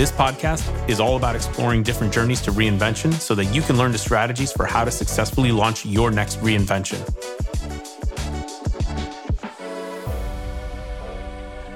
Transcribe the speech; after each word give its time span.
This 0.00 0.10
podcast 0.10 0.88
is 0.88 0.98
all 0.98 1.16
about 1.16 1.36
exploring 1.36 1.82
different 1.82 2.10
journeys 2.10 2.40
to 2.40 2.52
reinvention 2.52 3.12
so 3.12 3.34
that 3.34 3.44
you 3.54 3.60
can 3.60 3.76
learn 3.76 3.92
the 3.92 3.98
strategies 3.98 4.50
for 4.50 4.64
how 4.64 4.82
to 4.82 4.90
successfully 4.90 5.52
launch 5.52 5.84
your 5.84 6.10
next 6.10 6.38
reinvention. 6.38 7.06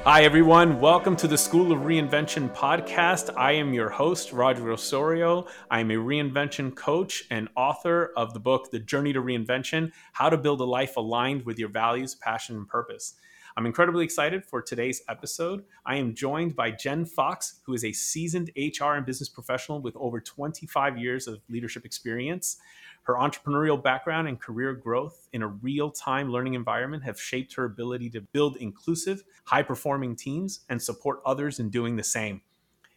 Hi, 0.04 0.24
everyone. 0.24 0.80
Welcome 0.80 1.16
to 1.16 1.28
the 1.28 1.36
School 1.36 1.70
of 1.70 1.80
Reinvention 1.80 2.50
podcast. 2.54 3.30
I 3.36 3.52
am 3.52 3.74
your 3.74 3.90
host, 3.90 4.32
Roger 4.32 4.70
Osorio. 4.70 5.46
I 5.70 5.80
am 5.80 5.90
a 5.90 5.96
reinvention 5.96 6.74
coach 6.74 7.24
and 7.30 7.50
author 7.56 8.10
of 8.16 8.32
the 8.32 8.40
book, 8.40 8.70
The 8.70 8.78
Journey 8.78 9.12
to 9.12 9.20
Reinvention 9.20 9.92
How 10.14 10.30
to 10.30 10.38
Build 10.38 10.62
a 10.62 10.64
Life 10.64 10.96
Aligned 10.96 11.44
with 11.44 11.58
Your 11.58 11.68
Values, 11.68 12.14
Passion, 12.14 12.56
and 12.56 12.66
Purpose. 12.66 13.16
I'm 13.56 13.66
incredibly 13.66 14.04
excited 14.04 14.44
for 14.44 14.60
today's 14.60 15.02
episode. 15.08 15.62
I 15.86 15.94
am 15.94 16.16
joined 16.16 16.56
by 16.56 16.72
Jen 16.72 17.04
Fox, 17.04 17.60
who 17.62 17.72
is 17.72 17.84
a 17.84 17.92
seasoned 17.92 18.50
HR 18.56 18.94
and 18.94 19.06
business 19.06 19.28
professional 19.28 19.80
with 19.80 19.94
over 19.96 20.20
25 20.20 20.98
years 20.98 21.28
of 21.28 21.40
leadership 21.48 21.84
experience. 21.84 22.56
Her 23.04 23.14
entrepreneurial 23.14 23.80
background 23.80 24.26
and 24.26 24.40
career 24.40 24.72
growth 24.72 25.28
in 25.32 25.42
a 25.42 25.46
real 25.46 25.92
time 25.92 26.32
learning 26.32 26.54
environment 26.54 27.04
have 27.04 27.20
shaped 27.20 27.54
her 27.54 27.64
ability 27.64 28.10
to 28.10 28.22
build 28.22 28.56
inclusive, 28.56 29.22
high 29.44 29.62
performing 29.62 30.16
teams 30.16 30.64
and 30.68 30.82
support 30.82 31.20
others 31.24 31.60
in 31.60 31.70
doing 31.70 31.94
the 31.94 32.02
same. 32.02 32.40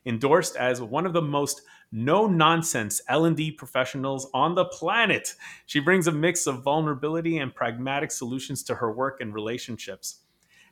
Endorsed 0.07 0.55
as 0.55 0.81
one 0.81 1.05
of 1.05 1.13
the 1.13 1.21
most 1.21 1.61
no 1.91 2.25
nonsense 2.25 2.99
L&D 3.09 3.51
professionals 3.51 4.27
on 4.33 4.55
the 4.55 4.65
planet, 4.65 5.35
she 5.67 5.79
brings 5.79 6.07
a 6.07 6.11
mix 6.11 6.47
of 6.47 6.63
vulnerability 6.63 7.37
and 7.37 7.53
pragmatic 7.53 8.09
solutions 8.09 8.63
to 8.63 8.73
her 8.73 8.91
work 8.91 9.21
and 9.21 9.35
relationships 9.35 10.21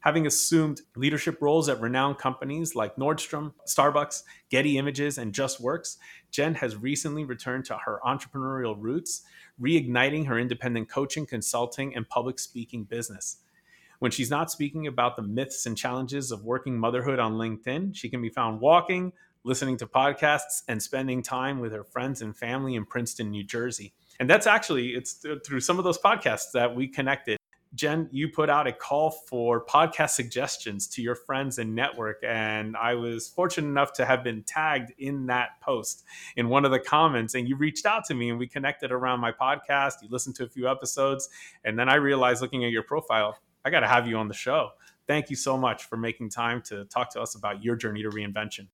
having 0.05 0.27
assumed 0.27 0.81
leadership 0.95 1.41
roles 1.41 1.67
at 1.67 1.81
renowned 1.81 2.19
companies 2.19 2.75
like 2.75 2.95
Nordstrom, 2.95 3.53
Starbucks, 3.67 4.21
Getty 4.51 4.77
Images, 4.77 5.17
and 5.17 5.33
Justworks, 5.33 5.97
Jen 6.29 6.53
has 6.53 6.75
recently 6.75 7.25
returned 7.25 7.65
to 7.65 7.77
her 7.77 7.99
entrepreneurial 8.05 8.75
roots, 8.77 9.23
reigniting 9.59 10.27
her 10.27 10.37
independent 10.37 10.89
coaching, 10.89 11.25
consulting, 11.25 11.95
and 11.95 12.07
public 12.07 12.37
speaking 12.37 12.83
business. 12.83 13.37
When 13.97 14.11
she's 14.11 14.29
not 14.29 14.51
speaking 14.51 14.85
about 14.85 15.15
the 15.15 15.23
myths 15.23 15.65
and 15.65 15.75
challenges 15.75 16.31
of 16.31 16.43
working 16.43 16.77
motherhood 16.77 17.17
on 17.17 17.33
LinkedIn, 17.33 17.95
she 17.95 18.07
can 18.07 18.21
be 18.21 18.29
found 18.29 18.61
walking, 18.61 19.11
listening 19.43 19.77
to 19.77 19.87
podcasts, 19.87 20.61
and 20.67 20.83
spending 20.83 21.23
time 21.23 21.59
with 21.59 21.71
her 21.71 21.83
friends 21.83 22.21
and 22.21 22.37
family 22.37 22.75
in 22.75 22.85
Princeton, 22.85 23.31
New 23.31 23.43
Jersey. 23.43 23.93
And 24.19 24.29
that's 24.29 24.45
actually 24.45 24.89
it's 24.89 25.25
through 25.45 25.61
some 25.61 25.79
of 25.79 25.83
those 25.83 25.97
podcasts 25.97 26.51
that 26.53 26.75
we 26.75 26.87
connected 26.87 27.37
Jen, 27.75 28.07
you 28.11 28.29
put 28.29 28.49
out 28.49 28.67
a 28.67 28.71
call 28.71 29.11
for 29.11 29.65
podcast 29.65 30.11
suggestions 30.11 30.87
to 30.87 31.01
your 31.01 31.13
friends 31.13 31.59
and 31.59 31.75
network. 31.75 32.23
And 32.23 32.77
I 32.77 32.95
was 32.95 33.27
fortunate 33.27 33.67
enough 33.67 33.91
to 33.93 34.05
have 34.05 34.23
been 34.23 34.43
tagged 34.43 34.93
in 34.97 35.25
that 35.27 35.59
post 35.61 36.05
in 36.37 36.47
one 36.47 36.63
of 36.63 36.71
the 36.71 36.79
comments. 36.79 37.35
And 37.35 37.49
you 37.49 37.57
reached 37.57 37.85
out 37.85 38.05
to 38.05 38.13
me 38.13 38.29
and 38.29 38.39
we 38.39 38.47
connected 38.47 38.93
around 38.93 39.19
my 39.19 39.31
podcast. 39.31 39.95
You 40.01 40.07
listened 40.09 40.35
to 40.37 40.45
a 40.45 40.49
few 40.49 40.69
episodes. 40.69 41.29
And 41.65 41.77
then 41.77 41.89
I 41.89 41.95
realized 41.95 42.41
looking 42.41 42.63
at 42.63 42.71
your 42.71 42.83
profile, 42.83 43.37
I 43.65 43.69
got 43.69 43.81
to 43.81 43.87
have 43.87 44.07
you 44.07 44.17
on 44.17 44.29
the 44.29 44.33
show. 44.33 44.69
Thank 45.05 45.29
you 45.29 45.35
so 45.35 45.57
much 45.57 45.83
for 45.83 45.97
making 45.97 46.29
time 46.29 46.61
to 46.63 46.85
talk 46.85 47.11
to 47.11 47.21
us 47.21 47.35
about 47.35 47.63
your 47.63 47.75
journey 47.75 48.03
to 48.03 48.09
reinvention. 48.09 48.67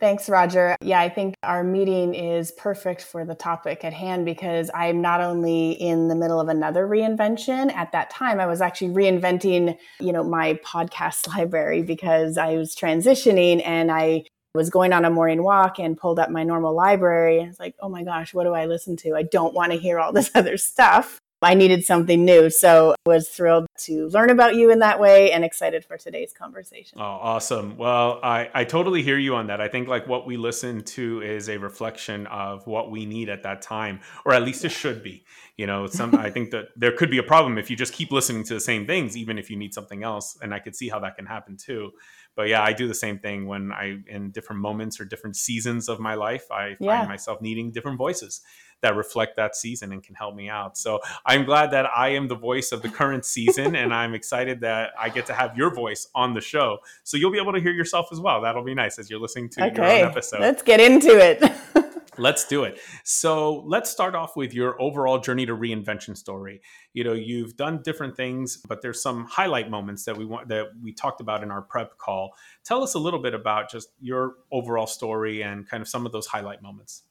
Thanks, 0.00 0.28
Roger. 0.28 0.76
Yeah, 0.80 1.00
I 1.00 1.08
think 1.08 1.34
our 1.42 1.64
meeting 1.64 2.14
is 2.14 2.52
perfect 2.52 3.02
for 3.02 3.24
the 3.24 3.34
topic 3.34 3.84
at 3.84 3.92
hand 3.92 4.24
because 4.24 4.70
I'm 4.72 5.00
not 5.00 5.20
only 5.20 5.72
in 5.72 6.06
the 6.06 6.14
middle 6.14 6.38
of 6.38 6.48
another 6.48 6.86
reinvention. 6.86 7.72
At 7.74 7.90
that 7.90 8.08
time, 8.08 8.38
I 8.38 8.46
was 8.46 8.60
actually 8.60 8.94
reinventing, 8.94 9.76
you 9.98 10.12
know, 10.12 10.22
my 10.22 10.54
podcast 10.64 11.26
library 11.36 11.82
because 11.82 12.38
I 12.38 12.54
was 12.54 12.76
transitioning 12.76 13.60
and 13.66 13.90
I 13.90 14.24
was 14.54 14.70
going 14.70 14.92
on 14.92 15.04
a 15.04 15.10
morning 15.10 15.42
walk 15.42 15.80
and 15.80 15.98
pulled 15.98 16.20
up 16.20 16.30
my 16.30 16.44
normal 16.44 16.74
library. 16.74 17.40
And 17.40 17.50
it's 17.50 17.58
like, 17.58 17.74
oh 17.80 17.88
my 17.88 18.04
gosh, 18.04 18.32
what 18.32 18.44
do 18.44 18.54
I 18.54 18.66
listen 18.66 18.96
to? 18.98 19.16
I 19.16 19.24
don't 19.24 19.52
want 19.52 19.72
to 19.72 19.78
hear 19.78 19.98
all 19.98 20.12
this 20.12 20.30
other 20.34 20.58
stuff. 20.58 21.18
I 21.40 21.54
needed 21.54 21.84
something 21.84 22.24
new. 22.24 22.50
So 22.50 22.92
I 23.06 23.08
was 23.08 23.28
thrilled 23.28 23.66
to 23.84 24.08
learn 24.08 24.30
about 24.30 24.56
you 24.56 24.70
in 24.70 24.80
that 24.80 24.98
way 24.98 25.30
and 25.30 25.44
excited 25.44 25.84
for 25.84 25.96
today's 25.96 26.32
conversation. 26.32 26.98
Oh, 27.00 27.04
awesome. 27.04 27.76
Well, 27.76 28.18
I, 28.22 28.50
I 28.52 28.64
totally 28.64 29.02
hear 29.02 29.18
you 29.18 29.36
on 29.36 29.46
that. 29.46 29.60
I 29.60 29.68
think 29.68 29.86
like 29.86 30.08
what 30.08 30.26
we 30.26 30.36
listen 30.36 30.82
to 30.84 31.22
is 31.22 31.48
a 31.48 31.58
reflection 31.58 32.26
of 32.26 32.66
what 32.66 32.90
we 32.90 33.06
need 33.06 33.28
at 33.28 33.44
that 33.44 33.62
time, 33.62 34.00
or 34.24 34.34
at 34.34 34.42
least 34.42 34.64
it 34.64 34.72
should 34.72 35.02
be. 35.02 35.24
You 35.56 35.66
know, 35.66 35.86
some 35.98 36.14
I 36.16 36.30
think 36.30 36.50
that 36.50 36.68
there 36.76 36.92
could 36.92 37.10
be 37.10 37.18
a 37.18 37.22
problem 37.22 37.56
if 37.56 37.70
you 37.70 37.76
just 37.76 37.92
keep 37.92 38.10
listening 38.10 38.42
to 38.44 38.54
the 38.54 38.60
same 38.60 38.86
things, 38.86 39.16
even 39.16 39.38
if 39.38 39.48
you 39.48 39.56
need 39.56 39.74
something 39.74 40.02
else. 40.02 40.36
And 40.42 40.52
I 40.52 40.58
could 40.58 40.74
see 40.74 40.88
how 40.88 40.98
that 41.00 41.16
can 41.16 41.26
happen 41.26 41.56
too. 41.56 41.92
But 42.38 42.46
yeah, 42.46 42.62
I 42.62 42.72
do 42.72 42.86
the 42.86 42.94
same 42.94 43.18
thing 43.18 43.48
when 43.48 43.72
I 43.72 43.98
in 44.06 44.30
different 44.30 44.62
moments 44.62 45.00
or 45.00 45.04
different 45.04 45.34
seasons 45.34 45.88
of 45.88 45.98
my 45.98 46.14
life, 46.14 46.48
I 46.52 46.76
find 46.76 47.08
myself 47.08 47.40
needing 47.40 47.72
different 47.72 47.98
voices 47.98 48.42
that 48.80 48.94
reflect 48.94 49.34
that 49.34 49.56
season 49.56 49.90
and 49.90 50.04
can 50.04 50.14
help 50.14 50.36
me 50.36 50.48
out. 50.48 50.78
So 50.78 51.00
I'm 51.26 51.44
glad 51.44 51.72
that 51.72 51.86
I 51.86 52.10
am 52.10 52.28
the 52.28 52.36
voice 52.36 52.70
of 52.70 52.80
the 52.80 52.90
current 52.90 53.24
season, 53.24 53.74
and 53.74 53.92
I'm 53.92 54.14
excited 54.14 54.60
that 54.60 54.90
I 54.96 55.08
get 55.08 55.26
to 55.26 55.32
have 55.32 55.58
your 55.58 55.74
voice 55.74 56.06
on 56.14 56.32
the 56.32 56.40
show. 56.40 56.78
So 57.02 57.16
you'll 57.16 57.32
be 57.32 57.40
able 57.40 57.54
to 57.54 57.60
hear 57.60 57.72
yourself 57.72 58.06
as 58.12 58.20
well. 58.20 58.40
That'll 58.40 58.62
be 58.62 58.72
nice 58.72 59.00
as 59.00 59.10
you're 59.10 59.18
listening 59.18 59.48
to 59.50 59.66
okay. 59.66 59.74
your 59.74 59.84
own 59.84 60.10
episode. 60.12 60.38
Let's 60.38 60.62
get 60.62 60.78
into 60.78 61.18
it. 61.18 61.42
let's 62.18 62.44
do 62.44 62.64
it. 62.64 62.80
So 63.04 63.64
let's 63.66 63.90
start 63.90 64.14
off 64.14 64.36
with 64.36 64.54
your 64.54 64.80
overall 64.80 65.18
journey 65.18 65.46
to 65.46 65.56
reinvention 65.56 66.16
story. 66.16 66.60
You 66.92 67.04
know, 67.04 67.12
you've 67.12 67.56
done 67.56 67.82
different 67.82 68.16
things, 68.16 68.56
but 68.56 68.82
there's 68.82 69.02
some 69.02 69.24
highlight 69.24 69.70
moments 69.70 70.04
that 70.04 70.16
we 70.16 70.24
want 70.24 70.48
that 70.48 70.66
we 70.82 70.92
talked 70.92 71.20
about 71.20 71.42
in 71.42 71.50
our 71.50 71.62
prep 71.62 71.98
call. 71.98 72.34
Tell 72.64 72.82
us 72.82 72.94
a 72.94 72.98
little 72.98 73.20
bit 73.20 73.34
about 73.34 73.70
just 73.70 73.88
your 74.00 74.34
overall 74.50 74.86
story 74.86 75.42
and 75.42 75.68
kind 75.68 75.80
of 75.80 75.88
some 75.88 76.06
of 76.06 76.12
those 76.12 76.26
highlight 76.26 76.62
moments. 76.62 77.04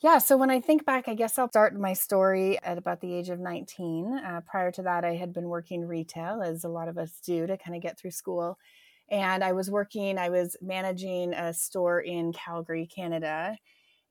Yeah, 0.00 0.18
so 0.18 0.36
when 0.36 0.48
I 0.48 0.60
think 0.60 0.86
back, 0.86 1.08
I 1.08 1.14
guess 1.14 1.38
I'll 1.38 1.48
start 1.48 1.74
my 1.74 1.92
story 1.92 2.56
at 2.62 2.78
about 2.78 3.00
the 3.00 3.12
age 3.12 3.30
of 3.30 3.40
19. 3.40 4.14
Uh, 4.24 4.40
prior 4.46 4.70
to 4.72 4.82
that, 4.82 5.04
I 5.04 5.16
had 5.16 5.32
been 5.32 5.48
working 5.48 5.84
retail, 5.84 6.40
as 6.40 6.62
a 6.62 6.68
lot 6.68 6.86
of 6.86 6.98
us 6.98 7.18
do, 7.24 7.48
to 7.48 7.58
kind 7.58 7.74
of 7.74 7.82
get 7.82 7.98
through 7.98 8.12
school. 8.12 8.58
And 9.10 9.42
I 9.42 9.52
was 9.52 9.72
working, 9.72 10.16
I 10.16 10.28
was 10.28 10.56
managing 10.62 11.32
a 11.32 11.52
store 11.52 12.00
in 12.00 12.32
Calgary, 12.32 12.86
Canada. 12.86 13.58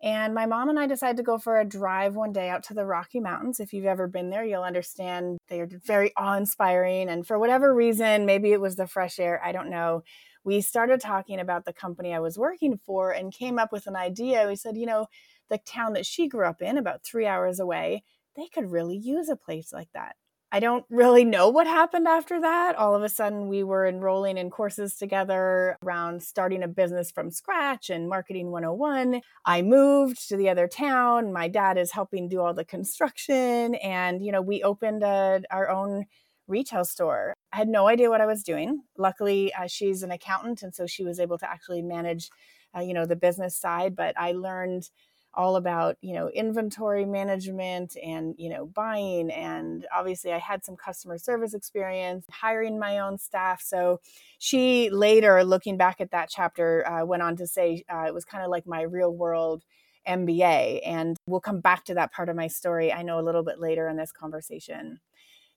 And 0.01 0.35
my 0.35 0.45
mom 0.45 0.69
and 0.69 0.79
I 0.79 0.85
decided 0.85 1.17
to 1.17 1.23
go 1.23 1.39
for 1.39 1.59
a 1.59 1.65
drive 1.65 2.15
one 2.15 2.31
day 2.31 2.49
out 2.49 2.63
to 2.63 2.75
the 2.75 2.85
Rocky 2.85 3.19
Mountains. 3.19 3.59
If 3.59 3.73
you've 3.73 3.85
ever 3.85 4.07
been 4.07 4.29
there, 4.29 4.45
you'll 4.45 4.63
understand 4.63 5.39
they 5.47 5.59
are 5.59 5.69
very 5.85 6.13
awe 6.15 6.37
inspiring. 6.37 7.09
And 7.09 7.25
for 7.25 7.39
whatever 7.39 7.73
reason, 7.73 8.25
maybe 8.25 8.51
it 8.51 8.61
was 8.61 8.75
the 8.75 8.85
fresh 8.85 9.19
air, 9.19 9.41
I 9.43 9.51
don't 9.51 9.71
know. 9.71 10.03
We 10.43 10.61
started 10.61 11.01
talking 11.01 11.39
about 11.39 11.65
the 11.65 11.73
company 11.73 12.13
I 12.13 12.19
was 12.19 12.37
working 12.37 12.79
for 12.85 13.11
and 13.11 13.33
came 13.33 13.57
up 13.57 13.71
with 13.71 13.87
an 13.87 13.95
idea. 13.95 14.47
We 14.47 14.55
said, 14.55 14.77
you 14.77 14.85
know, 14.85 15.07
the 15.49 15.57
town 15.57 15.93
that 15.93 16.05
she 16.05 16.27
grew 16.27 16.45
up 16.45 16.61
in, 16.61 16.77
about 16.77 17.03
three 17.03 17.25
hours 17.25 17.59
away, 17.59 18.03
they 18.35 18.47
could 18.47 18.71
really 18.71 18.95
use 18.95 19.29
a 19.29 19.35
place 19.35 19.73
like 19.73 19.89
that. 19.93 20.15
I 20.49 20.61
don't 20.61 20.85
really 20.89 21.25
know 21.25 21.49
what 21.49 21.67
happened 21.67 22.07
after 22.07 22.39
that. 22.39 22.77
All 22.77 22.95
of 22.95 23.03
a 23.03 23.09
sudden, 23.09 23.49
we 23.49 23.63
were 23.63 23.85
enrolling 23.85 24.37
in 24.37 24.49
courses 24.49 24.95
together 24.95 25.77
around 25.83 26.23
starting 26.23 26.63
a 26.63 26.69
business 26.69 27.11
from 27.11 27.31
scratch 27.31 27.89
and 27.89 28.07
marketing 28.07 28.51
101. 28.51 29.21
I 29.45 29.61
moved 29.61 30.29
to 30.29 30.37
the 30.37 30.47
other 30.47 30.69
town. 30.69 31.33
My 31.33 31.49
dad 31.49 31.77
is 31.77 31.91
helping 31.91 32.29
do 32.29 32.39
all 32.39 32.53
the 32.53 32.63
construction. 32.63 33.75
And, 33.75 34.23
you 34.25 34.31
know, 34.31 34.41
we 34.41 34.63
opened 34.63 35.03
a, 35.03 35.41
our 35.51 35.69
own 35.69 36.05
retail 36.47 36.85
store. 36.85 37.33
I 37.51 37.57
had 37.57 37.67
no 37.67 37.87
idea 37.87 38.09
what 38.09 38.21
I 38.21 38.25
was 38.25 38.41
doing. 38.41 38.83
Luckily, 38.97 39.53
uh, 39.53 39.67
she's 39.67 40.01
an 40.01 40.11
accountant. 40.11 40.63
And 40.63 40.73
so 40.73 40.87
she 40.87 41.03
was 41.03 41.19
able 41.19 41.37
to 41.39 41.49
actually 41.49 41.81
manage, 41.81 42.29
uh, 42.73 42.79
you 42.79 42.93
know, 42.93 43.05
the 43.05 43.17
business 43.17 43.57
side. 43.57 43.97
But 43.97 44.17
I 44.17 44.31
learned 44.31 44.89
all 45.33 45.55
about 45.55 45.97
you 46.01 46.13
know 46.13 46.29
inventory 46.29 47.05
management 47.05 47.95
and 48.03 48.33
you 48.37 48.49
know 48.49 48.65
buying 48.65 49.29
and 49.31 49.85
obviously 49.95 50.33
i 50.33 50.37
had 50.39 50.65
some 50.65 50.75
customer 50.75 51.17
service 51.17 51.53
experience 51.53 52.25
hiring 52.31 52.79
my 52.79 52.99
own 52.99 53.17
staff 53.17 53.61
so 53.61 53.99
she 54.39 54.89
later 54.89 55.43
looking 55.43 55.77
back 55.77 56.01
at 56.01 56.11
that 56.11 56.29
chapter 56.29 56.87
uh, 56.87 57.05
went 57.05 57.21
on 57.21 57.35
to 57.35 57.45
say 57.45 57.83
uh, 57.93 58.05
it 58.07 58.13
was 58.13 58.25
kind 58.25 58.43
of 58.43 58.49
like 58.49 58.65
my 58.65 58.81
real 58.81 59.13
world 59.13 59.63
mba 60.07 60.79
and 60.85 61.17
we'll 61.27 61.39
come 61.39 61.59
back 61.59 61.83
to 61.83 61.93
that 61.93 62.11
part 62.11 62.29
of 62.29 62.35
my 62.35 62.47
story 62.47 62.91
i 62.91 63.01
know 63.01 63.19
a 63.19 63.21
little 63.21 63.43
bit 63.43 63.59
later 63.59 63.87
in 63.87 63.97
this 63.97 64.11
conversation. 64.11 64.99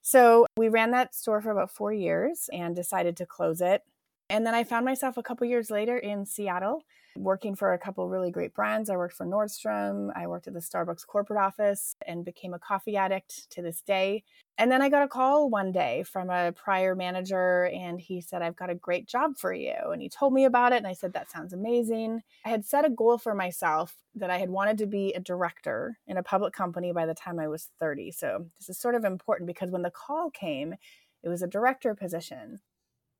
So 0.01 0.47
we 0.57 0.69
ran 0.69 0.91
that 0.91 1.13
store 1.13 1.41
for 1.41 1.51
about 1.51 1.71
four 1.71 1.93
years 1.93 2.49
and 2.51 2.75
decided 2.75 3.15
to 3.17 3.25
close 3.25 3.61
it 3.61 3.83
And 4.31 4.47
then 4.47 4.55
I 4.55 4.63
found 4.63 4.85
myself 4.85 5.17
a 5.17 5.23
couple 5.23 5.45
years 5.45 5.69
later 5.69 5.97
in 5.97 6.25
Seattle 6.25 6.85
working 7.17 7.53
for 7.53 7.73
a 7.73 7.77
couple 7.77 8.07
really 8.07 8.31
great 8.31 8.53
brands. 8.53 8.89
I 8.89 8.95
worked 8.95 9.17
for 9.17 9.25
Nordstrom, 9.25 10.09
I 10.15 10.25
worked 10.25 10.47
at 10.47 10.53
the 10.53 10.61
Starbucks 10.61 11.05
corporate 11.05 11.37
office 11.37 11.97
and 12.07 12.23
became 12.23 12.53
a 12.53 12.59
coffee 12.59 12.95
addict 12.95 13.51
to 13.51 13.61
this 13.61 13.81
day. 13.81 14.23
And 14.57 14.71
then 14.71 14.81
I 14.81 14.87
got 14.87 15.03
a 15.03 15.09
call 15.09 15.49
one 15.49 15.73
day 15.73 16.03
from 16.03 16.29
a 16.29 16.53
prior 16.53 16.95
manager 16.95 17.65
and 17.73 17.99
he 17.99 18.21
said, 18.21 18.41
I've 18.41 18.55
got 18.55 18.69
a 18.69 18.75
great 18.75 19.05
job 19.05 19.37
for 19.37 19.51
you. 19.51 19.75
And 19.91 20.01
he 20.01 20.07
told 20.07 20.31
me 20.31 20.45
about 20.45 20.71
it. 20.71 20.77
And 20.77 20.87
I 20.87 20.93
said, 20.93 21.11
That 21.11 21.29
sounds 21.29 21.51
amazing. 21.51 22.21
I 22.45 22.49
had 22.49 22.63
set 22.63 22.85
a 22.85 22.89
goal 22.89 23.17
for 23.17 23.35
myself 23.35 23.97
that 24.15 24.29
I 24.29 24.37
had 24.37 24.49
wanted 24.49 24.77
to 24.77 24.85
be 24.85 25.11
a 25.11 25.19
director 25.19 25.97
in 26.07 26.15
a 26.15 26.23
public 26.23 26.53
company 26.53 26.93
by 26.93 27.05
the 27.05 27.13
time 27.13 27.37
I 27.37 27.49
was 27.49 27.67
30. 27.81 28.11
So 28.11 28.45
this 28.59 28.69
is 28.69 28.79
sort 28.79 28.95
of 28.95 29.03
important 29.03 29.47
because 29.47 29.71
when 29.71 29.81
the 29.81 29.91
call 29.91 30.29
came, 30.29 30.75
it 31.21 31.27
was 31.27 31.41
a 31.41 31.47
director 31.47 31.93
position. 31.95 32.61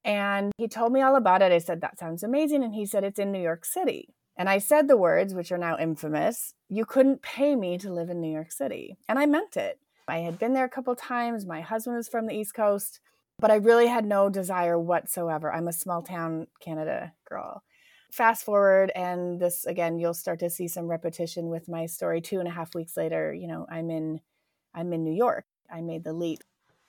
And 0.03 0.51
he 0.57 0.68
told 0.68 0.92
me 0.92 1.01
all 1.01 1.15
about 1.15 1.42
it. 1.42 1.51
I 1.51 1.59
said, 1.59 1.81
That 1.81 2.00
sounds 2.00 2.24
amazing. 2.24 2.63
And 2.63 2.74
he 2.74 2.86
said, 2.86 3.03
It's 3.03 3.19
in 3.19 3.31
New 3.31 3.42
York 3.42 3.65
City. 3.65 4.13
And 4.38 4.50
I 4.50 4.57
said 4.57 4.88
the 4.88 4.98
words, 4.98 5.33
which 5.33 5.51
are 5.51 5.57
now 5.57 5.77
infamous 5.77 6.53
you 6.71 6.86
couldn't 6.86 7.21
pay 7.21 7.53
me 7.53 7.77
to 7.77 7.94
live 7.94 8.09
in 8.09 8.21
New 8.21 8.31
York 8.31 8.50
City. 8.50 8.95
And 9.09 9.19
I 9.19 9.25
meant 9.25 9.57
it. 9.57 9.77
I 10.07 10.19
had 10.19 10.39
been 10.39 10.53
there 10.53 10.63
a 10.63 10.69
couple 10.69 10.95
times. 10.95 11.45
My 11.45 11.59
husband 11.59 11.98
was 11.98 12.07
from 12.07 12.27
the 12.27 12.33
East 12.33 12.53
Coast, 12.53 13.01
but 13.39 13.51
I 13.51 13.56
really 13.56 13.88
had 13.88 14.06
no 14.06 14.30
desire 14.30 14.80
whatsoever. 14.80 15.53
I'm 15.53 15.68
a 15.68 15.74
small 15.74 16.01
town 16.01 16.47
Canada 16.62 17.12
girl. 17.27 17.62
Fast 18.09 18.45
forward, 18.45 18.89
and 18.95 19.39
this 19.39 19.65
again, 19.65 20.00
you'll 20.00 20.13
start 20.13 20.39
to 20.39 20.50
see 20.50 20.69
some 20.69 20.88
repetition 20.88 21.50
with 21.50 21.68
my 21.68 21.86
story. 21.88 22.21
Two 22.21 22.39
and 22.39 22.47
a 22.47 22.51
half 22.51 22.74
weeks 22.74 22.95
later, 22.95 23.33
you 23.33 23.47
know, 23.47 23.65
I'm 23.69 23.89
in, 23.89 24.21
I'm 24.74 24.94
in 24.94 25.04
New 25.04 25.13
York. 25.13 25.45
I 25.69 25.81
made 25.81 26.06
the 26.06 26.13
leap 26.13 26.39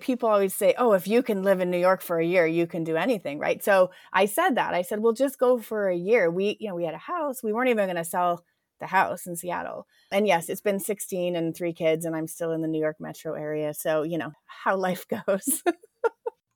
people 0.03 0.29
always 0.29 0.53
say, 0.53 0.75
oh, 0.77 0.93
if 0.93 1.09
you 1.09 1.23
can 1.23 1.43
live 1.43 1.61
in 1.61 1.71
New 1.71 1.79
York 1.79 2.03
for 2.03 2.19
a 2.19 2.27
year, 2.27 2.47
you 2.47 2.67
can 2.67 2.85
do 2.85 2.97
anything, 2.97 3.39
right? 3.39 3.63
So 3.65 3.91
I 4.13 4.27
said 4.27 4.57
that. 4.57 4.75
I 4.75 4.83
said, 4.83 5.01
well, 5.01 5.15
just 5.15 5.39
go 5.39 5.59
for 5.59 5.89
a 5.89 5.97
year. 5.97 6.31
We, 6.31 6.59
you 6.61 6.69
know, 6.69 6.75
we 6.75 6.85
had 6.85 6.95
a 6.95 6.99
house. 6.99 7.43
We 7.43 7.53
weren't 7.53 7.71
even 7.71 7.87
going 7.87 7.97
to 7.97 8.05
sell 8.05 8.45
the 8.81 8.87
house 8.87 9.27
in 9.27 9.37
Seattle. 9.37 9.87
And 10.11 10.27
yes, 10.27 10.51
it's 10.51 10.61
been 10.61 10.81
16 10.81 11.37
and 11.37 11.57
three 11.57 11.73
kids, 11.73 12.05
and 12.05 12.15
I'm 12.15 12.27
still 12.27 12.53
in 12.53 12.61
the 12.61 12.69
New 12.69 12.81
York 12.81 12.97
metro 13.01 13.33
area. 13.35 13.73
So, 13.73 14.03
you 14.03 14.19
know, 14.19 14.33
how 14.45 14.77
life 14.77 15.07
goes. 15.27 15.63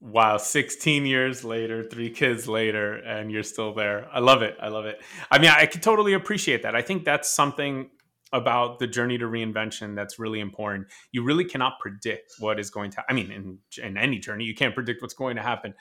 wow, 0.01 0.37
16 0.37 1.07
years 1.07 1.45
later, 1.45 1.85
three 1.85 2.11
kids 2.11 2.47
later, 2.47 2.97
and 2.97 3.31
you're 3.33 3.43
still 3.43 3.73
there. 3.73 4.09
I 4.13 4.19
love 4.19 4.43
it. 4.43 4.57
I 4.61 4.69
love 4.69 4.85
it. 4.85 5.01
I 5.31 5.39
mean, 5.39 5.51
I 5.51 5.67
can 5.67 5.81
totally 5.81 6.13
appreciate 6.13 6.63
that. 6.65 6.75
I 6.75 6.83
think 6.83 7.05
that's 7.05 7.31
something 7.31 7.91
about 8.33 8.79
the 8.79 8.87
journey 8.87 9.19
to 9.19 9.27
reinvention 9.27 9.95
that's 9.95 10.19
really 10.19 10.41
important. 10.41 10.89
You 11.13 11.23
really 11.23 11.45
cannot 11.45 11.79
predict 11.79 12.33
what 12.39 12.59
is 12.59 12.71
going 12.71 12.91
to 12.93 13.05
I 13.09 13.13
mean 13.13 13.31
in 13.31 13.59
in 13.83 13.97
any 13.97 14.19
journey 14.19 14.45
you 14.45 14.55
can't 14.55 14.75
predict 14.75 15.03
what's 15.03 15.15
going 15.15 15.37
to 15.37 15.43
happen. 15.43 15.75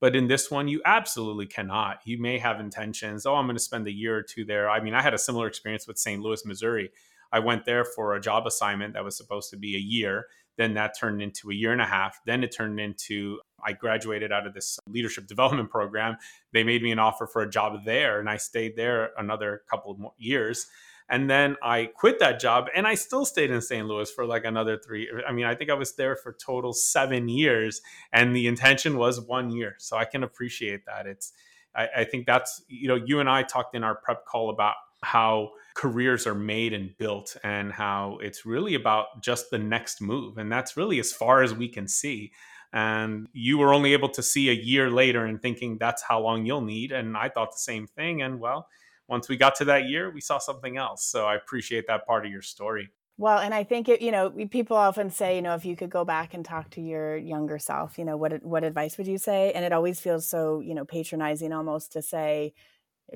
But 0.00 0.16
in 0.16 0.28
this 0.28 0.50
one 0.50 0.68
you 0.68 0.80
absolutely 0.84 1.46
cannot. 1.46 1.98
You 2.04 2.20
may 2.20 2.38
have 2.38 2.58
intentions, 2.58 3.26
oh 3.26 3.34
I'm 3.34 3.46
going 3.46 3.56
to 3.56 3.62
spend 3.62 3.86
a 3.86 3.92
year 3.92 4.16
or 4.16 4.22
two 4.22 4.44
there. 4.44 4.70
I 4.70 4.80
mean 4.80 4.94
I 4.94 5.02
had 5.02 5.14
a 5.14 5.18
similar 5.18 5.46
experience 5.46 5.86
with 5.86 5.98
St. 5.98 6.22
Louis, 6.22 6.44
Missouri. 6.46 6.90
I 7.32 7.38
went 7.38 7.64
there 7.64 7.84
for 7.84 8.14
a 8.14 8.20
job 8.20 8.46
assignment 8.46 8.94
that 8.94 9.04
was 9.04 9.16
supposed 9.16 9.50
to 9.50 9.56
be 9.56 9.76
a 9.76 9.80
year. 9.80 10.26
Then 10.56 10.74
that 10.74 10.98
turned 10.98 11.22
into 11.22 11.50
a 11.50 11.54
year 11.54 11.72
and 11.72 11.80
a 11.80 11.86
half. 11.86 12.18
Then 12.26 12.42
it 12.42 12.52
turned 12.52 12.80
into 12.80 13.40
I 13.64 13.72
graduated 13.72 14.32
out 14.32 14.46
of 14.46 14.54
this 14.54 14.78
leadership 14.86 15.26
development 15.26 15.70
program. 15.70 16.16
They 16.52 16.64
made 16.64 16.82
me 16.82 16.90
an 16.92 16.98
offer 16.98 17.26
for 17.26 17.42
a 17.42 17.50
job 17.50 17.84
there, 17.84 18.20
and 18.20 18.28
I 18.28 18.36
stayed 18.38 18.76
there 18.76 19.10
another 19.16 19.62
couple 19.70 19.92
of 19.92 20.12
years. 20.18 20.66
And 21.10 21.28
then 21.28 21.56
I 21.60 21.86
quit 21.86 22.20
that 22.20 22.38
job 22.38 22.68
and 22.74 22.86
I 22.86 22.94
still 22.94 23.24
stayed 23.24 23.50
in 23.50 23.60
St. 23.60 23.86
Louis 23.86 24.10
for 24.10 24.24
like 24.24 24.44
another 24.44 24.78
three. 24.78 25.10
I 25.26 25.32
mean, 25.32 25.44
I 25.44 25.56
think 25.56 25.68
I 25.68 25.74
was 25.74 25.94
there 25.96 26.14
for 26.14 26.32
total 26.32 26.72
seven 26.72 27.28
years 27.28 27.82
and 28.12 28.34
the 28.34 28.46
intention 28.46 28.96
was 28.96 29.20
one 29.20 29.50
year. 29.50 29.74
So 29.78 29.96
I 29.96 30.04
can 30.04 30.22
appreciate 30.22 30.86
that. 30.86 31.06
It's, 31.06 31.32
I, 31.74 31.88
I 31.98 32.04
think 32.04 32.26
that's, 32.26 32.62
you 32.68 32.86
know, 32.86 32.94
you 32.94 33.18
and 33.18 33.28
I 33.28 33.42
talked 33.42 33.74
in 33.74 33.82
our 33.82 33.96
prep 33.96 34.24
call 34.24 34.50
about 34.50 34.76
how 35.02 35.50
careers 35.74 36.28
are 36.28 36.34
made 36.34 36.72
and 36.72 36.96
built 36.96 37.36
and 37.42 37.72
how 37.72 38.18
it's 38.22 38.46
really 38.46 38.74
about 38.74 39.20
just 39.20 39.50
the 39.50 39.58
next 39.58 40.00
move. 40.00 40.38
And 40.38 40.50
that's 40.50 40.76
really 40.76 41.00
as 41.00 41.12
far 41.12 41.42
as 41.42 41.52
we 41.52 41.68
can 41.68 41.88
see 41.88 42.30
and 42.72 43.28
you 43.32 43.58
were 43.58 43.74
only 43.74 43.92
able 43.92 44.08
to 44.08 44.22
see 44.22 44.48
a 44.48 44.52
year 44.52 44.90
later 44.90 45.24
and 45.24 45.42
thinking 45.42 45.76
that's 45.76 46.02
how 46.02 46.20
long 46.20 46.46
you'll 46.46 46.60
need 46.60 46.92
and 46.92 47.16
i 47.16 47.28
thought 47.28 47.50
the 47.50 47.58
same 47.58 47.84
thing 47.84 48.22
and 48.22 48.38
well 48.38 48.68
once 49.10 49.28
we 49.28 49.36
got 49.36 49.56
to 49.56 49.64
that 49.66 49.88
year, 49.88 50.10
we 50.10 50.20
saw 50.20 50.38
something 50.38 50.76
else. 50.78 51.04
So 51.04 51.26
I 51.26 51.34
appreciate 51.34 51.86
that 51.88 52.06
part 52.06 52.24
of 52.24 52.30
your 52.30 52.42
story. 52.42 52.88
Well, 53.18 53.38
and 53.38 53.52
I 53.52 53.64
think 53.64 53.90
it, 53.90 54.00
you 54.00 54.12
know, 54.12 54.30
people 54.30 54.78
often 54.78 55.10
say, 55.10 55.36
you 55.36 55.42
know, 55.42 55.54
if 55.54 55.66
you 55.66 55.76
could 55.76 55.90
go 55.90 56.06
back 56.06 56.32
and 56.32 56.42
talk 56.42 56.70
to 56.70 56.80
your 56.80 57.18
younger 57.18 57.58
self, 57.58 57.98
you 57.98 58.04
know, 58.06 58.16
what 58.16 58.42
what 58.42 58.64
advice 58.64 58.96
would 58.96 59.06
you 59.06 59.18
say? 59.18 59.52
And 59.52 59.62
it 59.62 59.74
always 59.74 60.00
feels 60.00 60.26
so, 60.26 60.60
you 60.60 60.74
know, 60.74 60.86
patronizing 60.86 61.52
almost 61.52 61.92
to 61.92 62.02
say 62.02 62.54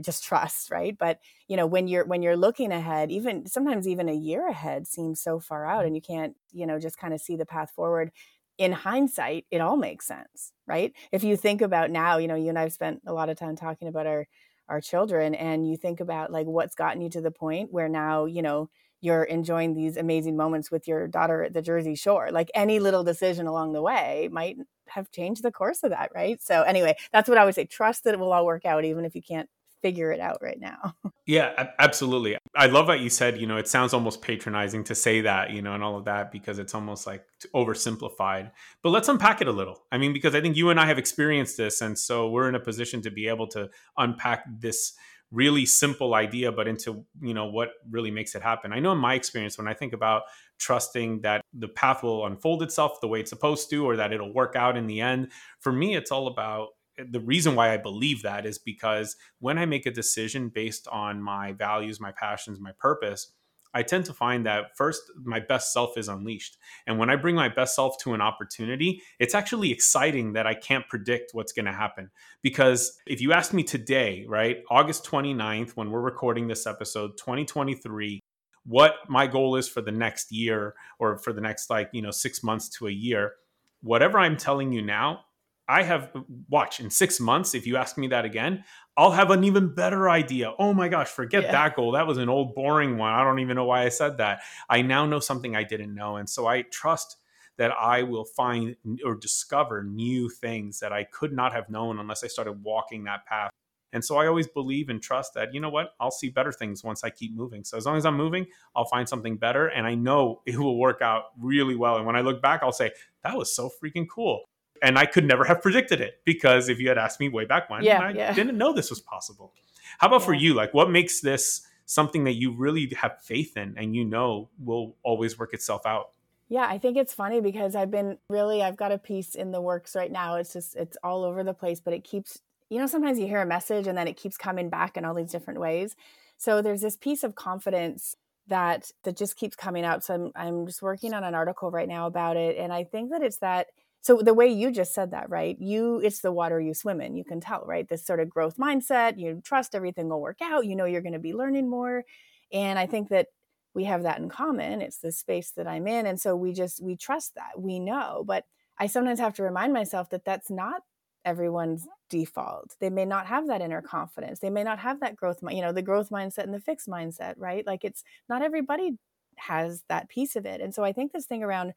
just 0.02 0.24
trust, 0.24 0.70
right? 0.70 0.98
But, 0.98 1.20
you 1.48 1.56
know, 1.56 1.66
when 1.66 1.88
you're 1.88 2.04
when 2.04 2.22
you're 2.22 2.36
looking 2.36 2.72
ahead, 2.72 3.10
even 3.10 3.46
sometimes 3.46 3.88
even 3.88 4.08
a 4.08 4.14
year 4.14 4.46
ahead 4.46 4.86
seems 4.86 5.22
so 5.22 5.38
far 5.38 5.64
out 5.64 5.78
mm-hmm. 5.78 5.86
and 5.86 5.96
you 5.96 6.02
can't, 6.02 6.36
you 6.52 6.66
know, 6.66 6.78
just 6.78 6.98
kind 6.98 7.14
of 7.14 7.20
see 7.20 7.36
the 7.36 7.46
path 7.46 7.70
forward. 7.70 8.10
In 8.58 8.72
hindsight, 8.72 9.46
it 9.50 9.60
all 9.60 9.76
makes 9.76 10.06
sense, 10.06 10.52
right? 10.66 10.92
If 11.12 11.24
you 11.24 11.36
think 11.36 11.62
about 11.62 11.90
now, 11.90 12.18
you 12.18 12.28
know, 12.28 12.34
you 12.34 12.50
and 12.50 12.58
I've 12.58 12.72
spent 12.72 13.00
a 13.06 13.12
lot 13.12 13.28
of 13.28 13.38
time 13.38 13.56
talking 13.56 13.88
about 13.88 14.06
our 14.06 14.28
our 14.68 14.80
children 14.80 15.34
and 15.34 15.68
you 15.68 15.76
think 15.76 16.00
about 16.00 16.30
like 16.32 16.46
what's 16.46 16.74
gotten 16.74 17.00
you 17.00 17.10
to 17.10 17.20
the 17.20 17.30
point 17.30 17.72
where 17.72 17.88
now 17.88 18.24
you 18.24 18.42
know 18.42 18.68
you're 19.00 19.24
enjoying 19.24 19.74
these 19.74 19.96
amazing 19.96 20.36
moments 20.36 20.70
with 20.70 20.88
your 20.88 21.06
daughter 21.06 21.44
at 21.44 21.52
the 21.52 21.62
jersey 21.62 21.94
shore 21.94 22.30
like 22.30 22.50
any 22.54 22.78
little 22.78 23.04
decision 23.04 23.46
along 23.46 23.72
the 23.72 23.82
way 23.82 24.28
might 24.32 24.56
have 24.88 25.10
changed 25.10 25.42
the 25.42 25.52
course 25.52 25.82
of 25.82 25.90
that 25.90 26.10
right 26.14 26.42
so 26.42 26.62
anyway 26.62 26.94
that's 27.12 27.28
what 27.28 27.38
i 27.38 27.44
would 27.44 27.54
say 27.54 27.64
trust 27.64 28.04
that 28.04 28.14
it 28.14 28.20
will 28.20 28.32
all 28.32 28.46
work 28.46 28.64
out 28.64 28.84
even 28.84 29.04
if 29.04 29.14
you 29.14 29.22
can't 29.22 29.48
figure 29.84 30.10
it 30.10 30.18
out 30.18 30.38
right 30.40 30.58
now. 30.58 30.94
yeah, 31.26 31.68
absolutely. 31.78 32.38
I 32.56 32.66
love 32.66 32.86
what 32.86 33.00
you 33.00 33.10
said. 33.10 33.38
You 33.38 33.46
know, 33.46 33.56
it 33.56 33.66
sounds 33.66 33.92
almost 33.92 34.22
patronizing 34.22 34.84
to 34.84 34.94
say 34.94 35.22
that, 35.22 35.50
you 35.50 35.60
know, 35.60 35.74
and 35.74 35.82
all 35.82 35.96
of 35.96 36.04
that 36.04 36.30
because 36.30 36.58
it's 36.58 36.74
almost 36.74 37.06
like 37.06 37.24
oversimplified. 37.54 38.52
But 38.82 38.90
let's 38.90 39.08
unpack 39.08 39.40
it 39.40 39.48
a 39.48 39.52
little. 39.52 39.82
I 39.90 39.98
mean, 39.98 40.12
because 40.12 40.34
I 40.34 40.40
think 40.40 40.56
you 40.56 40.70
and 40.70 40.78
I 40.78 40.86
have 40.86 40.98
experienced 40.98 41.56
this. 41.56 41.80
And 41.80 41.98
so 41.98 42.28
we're 42.28 42.48
in 42.48 42.54
a 42.54 42.60
position 42.60 43.02
to 43.02 43.10
be 43.10 43.26
able 43.26 43.48
to 43.48 43.70
unpack 43.96 44.44
this 44.60 44.94
really 45.30 45.66
simple 45.66 46.14
idea 46.14 46.52
but 46.52 46.68
into 46.68 47.04
you 47.20 47.34
know 47.34 47.46
what 47.46 47.70
really 47.90 48.10
makes 48.10 48.36
it 48.36 48.42
happen 48.42 48.72
i 48.72 48.78
know 48.78 48.92
in 48.92 48.98
my 48.98 49.14
experience 49.14 49.58
when 49.58 49.66
i 49.66 49.74
think 49.74 49.92
about 49.92 50.22
trusting 50.58 51.20
that 51.22 51.40
the 51.54 51.66
path 51.66 52.04
will 52.04 52.24
unfold 52.26 52.62
itself 52.62 53.00
the 53.00 53.08
way 53.08 53.18
it's 53.18 53.30
supposed 53.30 53.68
to 53.68 53.84
or 53.84 53.96
that 53.96 54.12
it'll 54.12 54.32
work 54.32 54.54
out 54.54 54.76
in 54.76 54.86
the 54.86 55.00
end 55.00 55.28
for 55.58 55.72
me 55.72 55.96
it's 55.96 56.12
all 56.12 56.28
about 56.28 56.68
the 56.98 57.20
reason 57.20 57.54
why 57.54 57.72
I 57.72 57.76
believe 57.76 58.22
that 58.22 58.46
is 58.46 58.58
because 58.58 59.16
when 59.40 59.58
I 59.58 59.66
make 59.66 59.86
a 59.86 59.90
decision 59.90 60.48
based 60.48 60.86
on 60.88 61.22
my 61.22 61.52
values, 61.52 62.00
my 62.00 62.12
passions, 62.12 62.60
my 62.60 62.72
purpose, 62.78 63.32
I 63.74 63.82
tend 63.82 64.04
to 64.06 64.12
find 64.12 64.46
that 64.46 64.76
first, 64.76 65.02
my 65.24 65.40
best 65.40 65.72
self 65.72 65.98
is 65.98 66.08
unleashed. 66.08 66.56
And 66.86 66.96
when 66.96 67.10
I 67.10 67.16
bring 67.16 67.34
my 67.34 67.48
best 67.48 67.74
self 67.74 67.98
to 67.98 68.14
an 68.14 68.20
opportunity, 68.20 69.02
it's 69.18 69.34
actually 69.34 69.72
exciting 69.72 70.34
that 70.34 70.46
I 70.46 70.54
can't 70.54 70.88
predict 70.88 71.32
what's 71.34 71.52
going 71.52 71.66
to 71.66 71.72
happen. 71.72 72.10
Because 72.40 72.96
if 73.06 73.20
you 73.20 73.32
ask 73.32 73.52
me 73.52 73.64
today, 73.64 74.24
right, 74.28 74.62
August 74.70 75.04
29th, 75.04 75.70
when 75.70 75.90
we're 75.90 76.00
recording 76.00 76.46
this 76.46 76.66
episode, 76.68 77.16
2023, 77.18 78.20
what 78.64 78.94
my 79.08 79.26
goal 79.26 79.56
is 79.56 79.68
for 79.68 79.82
the 79.82 79.92
next 79.92 80.30
year 80.30 80.74
or 81.00 81.18
for 81.18 81.32
the 81.32 81.40
next, 81.40 81.68
like, 81.68 81.90
you 81.92 82.00
know, 82.00 82.12
six 82.12 82.44
months 82.44 82.68
to 82.68 82.86
a 82.86 82.92
year, 82.92 83.34
whatever 83.82 84.18
I'm 84.18 84.36
telling 84.36 84.72
you 84.72 84.82
now, 84.82 85.24
I 85.68 85.82
have 85.82 86.10
watch 86.48 86.80
in 86.80 86.90
six 86.90 87.20
months. 87.20 87.54
If 87.54 87.66
you 87.66 87.76
ask 87.76 87.96
me 87.96 88.08
that 88.08 88.24
again, 88.24 88.64
I'll 88.96 89.12
have 89.12 89.30
an 89.30 89.44
even 89.44 89.74
better 89.74 90.10
idea. 90.10 90.52
Oh 90.58 90.74
my 90.74 90.88
gosh, 90.88 91.08
forget 91.08 91.44
yeah. 91.44 91.52
that 91.52 91.76
goal. 91.76 91.92
That 91.92 92.06
was 92.06 92.18
an 92.18 92.28
old 92.28 92.54
boring 92.54 92.98
one. 92.98 93.12
I 93.12 93.24
don't 93.24 93.40
even 93.40 93.56
know 93.56 93.64
why 93.64 93.84
I 93.84 93.88
said 93.88 94.18
that. 94.18 94.40
I 94.68 94.82
now 94.82 95.06
know 95.06 95.20
something 95.20 95.56
I 95.56 95.64
didn't 95.64 95.94
know, 95.94 96.16
and 96.16 96.28
so 96.28 96.46
I 96.46 96.62
trust 96.62 97.16
that 97.56 97.72
I 97.72 98.02
will 98.02 98.24
find 98.24 98.76
or 99.04 99.14
discover 99.14 99.82
new 99.84 100.28
things 100.28 100.80
that 100.80 100.92
I 100.92 101.04
could 101.04 101.32
not 101.32 101.52
have 101.52 101.70
known 101.70 101.98
unless 101.98 102.24
I 102.24 102.26
started 102.26 102.62
walking 102.62 103.04
that 103.04 103.26
path. 103.26 103.50
And 103.92 104.04
so 104.04 104.16
I 104.16 104.26
always 104.26 104.48
believe 104.48 104.88
and 104.88 105.00
trust 105.00 105.34
that, 105.34 105.54
you 105.54 105.60
know 105.60 105.70
what, 105.70 105.90
I'll 106.00 106.10
see 106.10 106.28
better 106.28 106.50
things 106.50 106.82
once 106.82 107.04
I 107.04 107.10
keep 107.10 107.32
moving. 107.32 107.62
So 107.62 107.76
as 107.76 107.86
long 107.86 107.96
as 107.96 108.04
I'm 108.04 108.16
moving, 108.16 108.44
I'll 108.74 108.86
find 108.86 109.08
something 109.08 109.36
better. 109.36 109.68
And 109.68 109.86
I 109.86 109.94
know 109.94 110.42
it 110.46 110.58
will 110.58 110.78
work 110.78 111.00
out 111.00 111.26
really 111.38 111.76
well. 111.76 111.96
And 111.96 112.04
when 112.04 112.16
I 112.16 112.22
look 112.22 112.42
back, 112.42 112.64
I'll 112.64 112.72
say, 112.72 112.90
that 113.22 113.38
was 113.38 113.54
so 113.54 113.70
freaking 113.82 114.06
cool 114.12 114.42
and 114.84 114.98
I 114.98 115.06
could 115.06 115.24
never 115.24 115.44
have 115.44 115.62
predicted 115.62 116.00
it 116.00 116.20
because 116.24 116.68
if 116.68 116.78
you 116.78 116.88
had 116.88 116.98
asked 116.98 117.18
me 117.18 117.28
way 117.28 117.46
back 117.46 117.70
when, 117.70 117.82
yeah, 117.82 118.00
I 118.00 118.10
yeah. 118.10 118.32
didn't 118.32 118.58
know 118.58 118.72
this 118.72 118.90
was 118.90 119.00
possible. 119.00 119.52
How 119.98 120.08
about 120.08 120.20
yeah. 120.20 120.26
for 120.26 120.34
you? 120.34 120.54
Like, 120.54 120.74
what 120.74 120.90
makes 120.90 121.20
this 121.20 121.66
something 121.86 122.24
that 122.24 122.34
you 122.34 122.52
really 122.52 122.92
have 123.00 123.20
faith 123.22 123.56
in 123.56 123.74
and 123.76 123.96
you 123.96 124.04
know 124.04 124.50
will 124.58 124.96
always 125.02 125.38
work 125.38 125.54
itself 125.54 125.86
out? 125.86 126.10
Yeah, 126.48 126.66
I 126.68 126.78
think 126.78 126.98
it's 126.98 127.14
funny 127.14 127.40
because 127.40 127.74
I've 127.74 127.90
been 127.90 128.18
really, 128.28 128.62
I've 128.62 128.76
got 128.76 128.92
a 128.92 128.98
piece 128.98 129.34
in 129.34 129.50
the 129.50 129.60
works 129.60 129.96
right 129.96 130.12
now. 130.12 130.36
It's 130.36 130.52
just, 130.52 130.76
it's 130.76 130.98
all 131.02 131.24
over 131.24 131.42
the 131.42 131.54
place, 131.54 131.80
but 131.80 131.94
it 131.94 132.04
keeps, 132.04 132.40
you 132.68 132.78
know, 132.78 132.86
sometimes 132.86 133.18
you 133.18 133.26
hear 133.26 133.40
a 133.40 133.46
message 133.46 133.86
and 133.86 133.96
then 133.96 134.06
it 134.06 134.18
keeps 134.18 134.36
coming 134.36 134.68
back 134.68 134.98
in 134.98 135.06
all 135.06 135.14
these 135.14 135.32
different 135.32 135.60
ways. 135.60 135.96
So 136.36 136.60
there's 136.60 136.82
this 136.82 136.96
piece 136.96 137.24
of 137.24 137.34
confidence 137.34 138.16
that 138.48 138.90
that 139.04 139.16
just 139.16 139.36
keeps 139.36 139.56
coming 139.56 139.84
up. 139.84 140.02
So 140.02 140.14
I'm 140.14 140.32
I'm 140.34 140.66
just 140.66 140.82
working 140.82 141.14
on 141.14 141.24
an 141.24 141.34
article 141.34 141.70
right 141.70 141.88
now 141.88 142.06
about 142.06 142.36
it, 142.36 142.58
and 142.58 142.72
I 142.72 142.84
think 142.84 143.10
that 143.10 143.22
it's 143.22 143.38
that 143.38 143.68
so 144.04 144.18
the 144.18 144.34
way 144.34 144.46
you 144.46 144.70
just 144.70 144.92
said 144.94 145.12
that 145.12 145.30
right 145.30 145.56
you 145.58 145.98
it's 146.00 146.20
the 146.20 146.30
water 146.32 146.60
you 146.60 146.74
swim 146.74 147.00
in 147.00 147.16
you 147.16 147.24
can 147.24 147.40
tell 147.40 147.64
right? 147.66 147.88
This 147.88 148.04
sort 148.06 148.20
of 148.20 148.28
growth 148.28 148.56
mindset 148.56 149.18
you 149.18 149.40
trust 149.44 149.74
everything 149.74 150.08
will 150.08 150.20
work 150.20 150.38
out 150.42 150.66
you 150.66 150.76
know 150.76 150.84
you're 150.84 151.00
going 151.02 151.14
to 151.14 151.18
be 151.18 151.34
learning 151.34 151.68
more 151.68 152.04
and 152.52 152.78
i 152.78 152.86
think 152.86 153.08
that 153.08 153.28
we 153.74 153.84
have 153.84 154.02
that 154.02 154.18
in 154.18 154.28
common 154.28 154.80
it's 154.82 154.98
the 154.98 155.12
space 155.12 155.50
that 155.52 155.66
i'm 155.66 155.86
in 155.86 156.06
and 156.06 156.20
so 156.20 156.36
we 156.36 156.52
just 156.52 156.82
we 156.82 156.96
trust 156.96 157.34
that 157.34 157.58
we 157.58 157.80
know 157.80 158.22
but 158.26 158.44
i 158.78 158.86
sometimes 158.86 159.18
have 159.18 159.34
to 159.34 159.42
remind 159.42 159.72
myself 159.72 160.10
that 160.10 160.24
that's 160.24 160.50
not 160.50 160.82
everyone's 161.24 161.86
default 162.10 162.76
they 162.80 162.90
may 162.90 163.04
not 163.04 163.26
have 163.26 163.46
that 163.46 163.62
inner 163.62 163.80
confidence 163.80 164.40
they 164.40 164.50
may 164.50 164.62
not 164.62 164.78
have 164.78 165.00
that 165.00 165.16
growth 165.16 165.38
you 165.50 165.62
know 165.62 165.72
the 165.72 165.82
growth 165.82 166.10
mindset 166.10 166.44
and 166.44 166.54
the 166.54 166.60
fixed 166.60 166.88
mindset 166.88 167.34
right? 167.38 167.66
Like 167.66 167.82
it's 167.82 168.04
not 168.28 168.42
everybody 168.42 168.98
has 169.36 169.82
that 169.88 170.08
piece 170.08 170.36
of 170.36 170.46
it 170.46 170.60
and 170.60 170.72
so 170.74 170.84
i 170.84 170.92
think 170.92 171.12
this 171.12 171.26
thing 171.26 171.42
around 171.42 171.72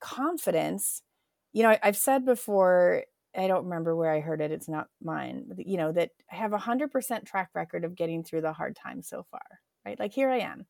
confidence 0.00 1.02
you 1.52 1.62
know, 1.62 1.76
I've 1.82 1.96
said 1.96 2.24
before, 2.24 3.04
I 3.36 3.46
don't 3.46 3.64
remember 3.64 3.94
where 3.94 4.12
I 4.12 4.20
heard 4.20 4.40
it, 4.40 4.52
it's 4.52 4.68
not 4.68 4.88
mine, 5.02 5.46
you 5.58 5.76
know, 5.76 5.92
that 5.92 6.10
I 6.30 6.36
have 6.36 6.52
a 6.52 6.58
100% 6.58 7.24
track 7.24 7.50
record 7.54 7.84
of 7.84 7.94
getting 7.94 8.22
through 8.24 8.42
the 8.42 8.52
hard 8.52 8.76
times 8.76 9.08
so 9.08 9.24
far, 9.30 9.40
right? 9.86 9.98
Like 9.98 10.12
here 10.12 10.30
I 10.30 10.40
am. 10.40 10.66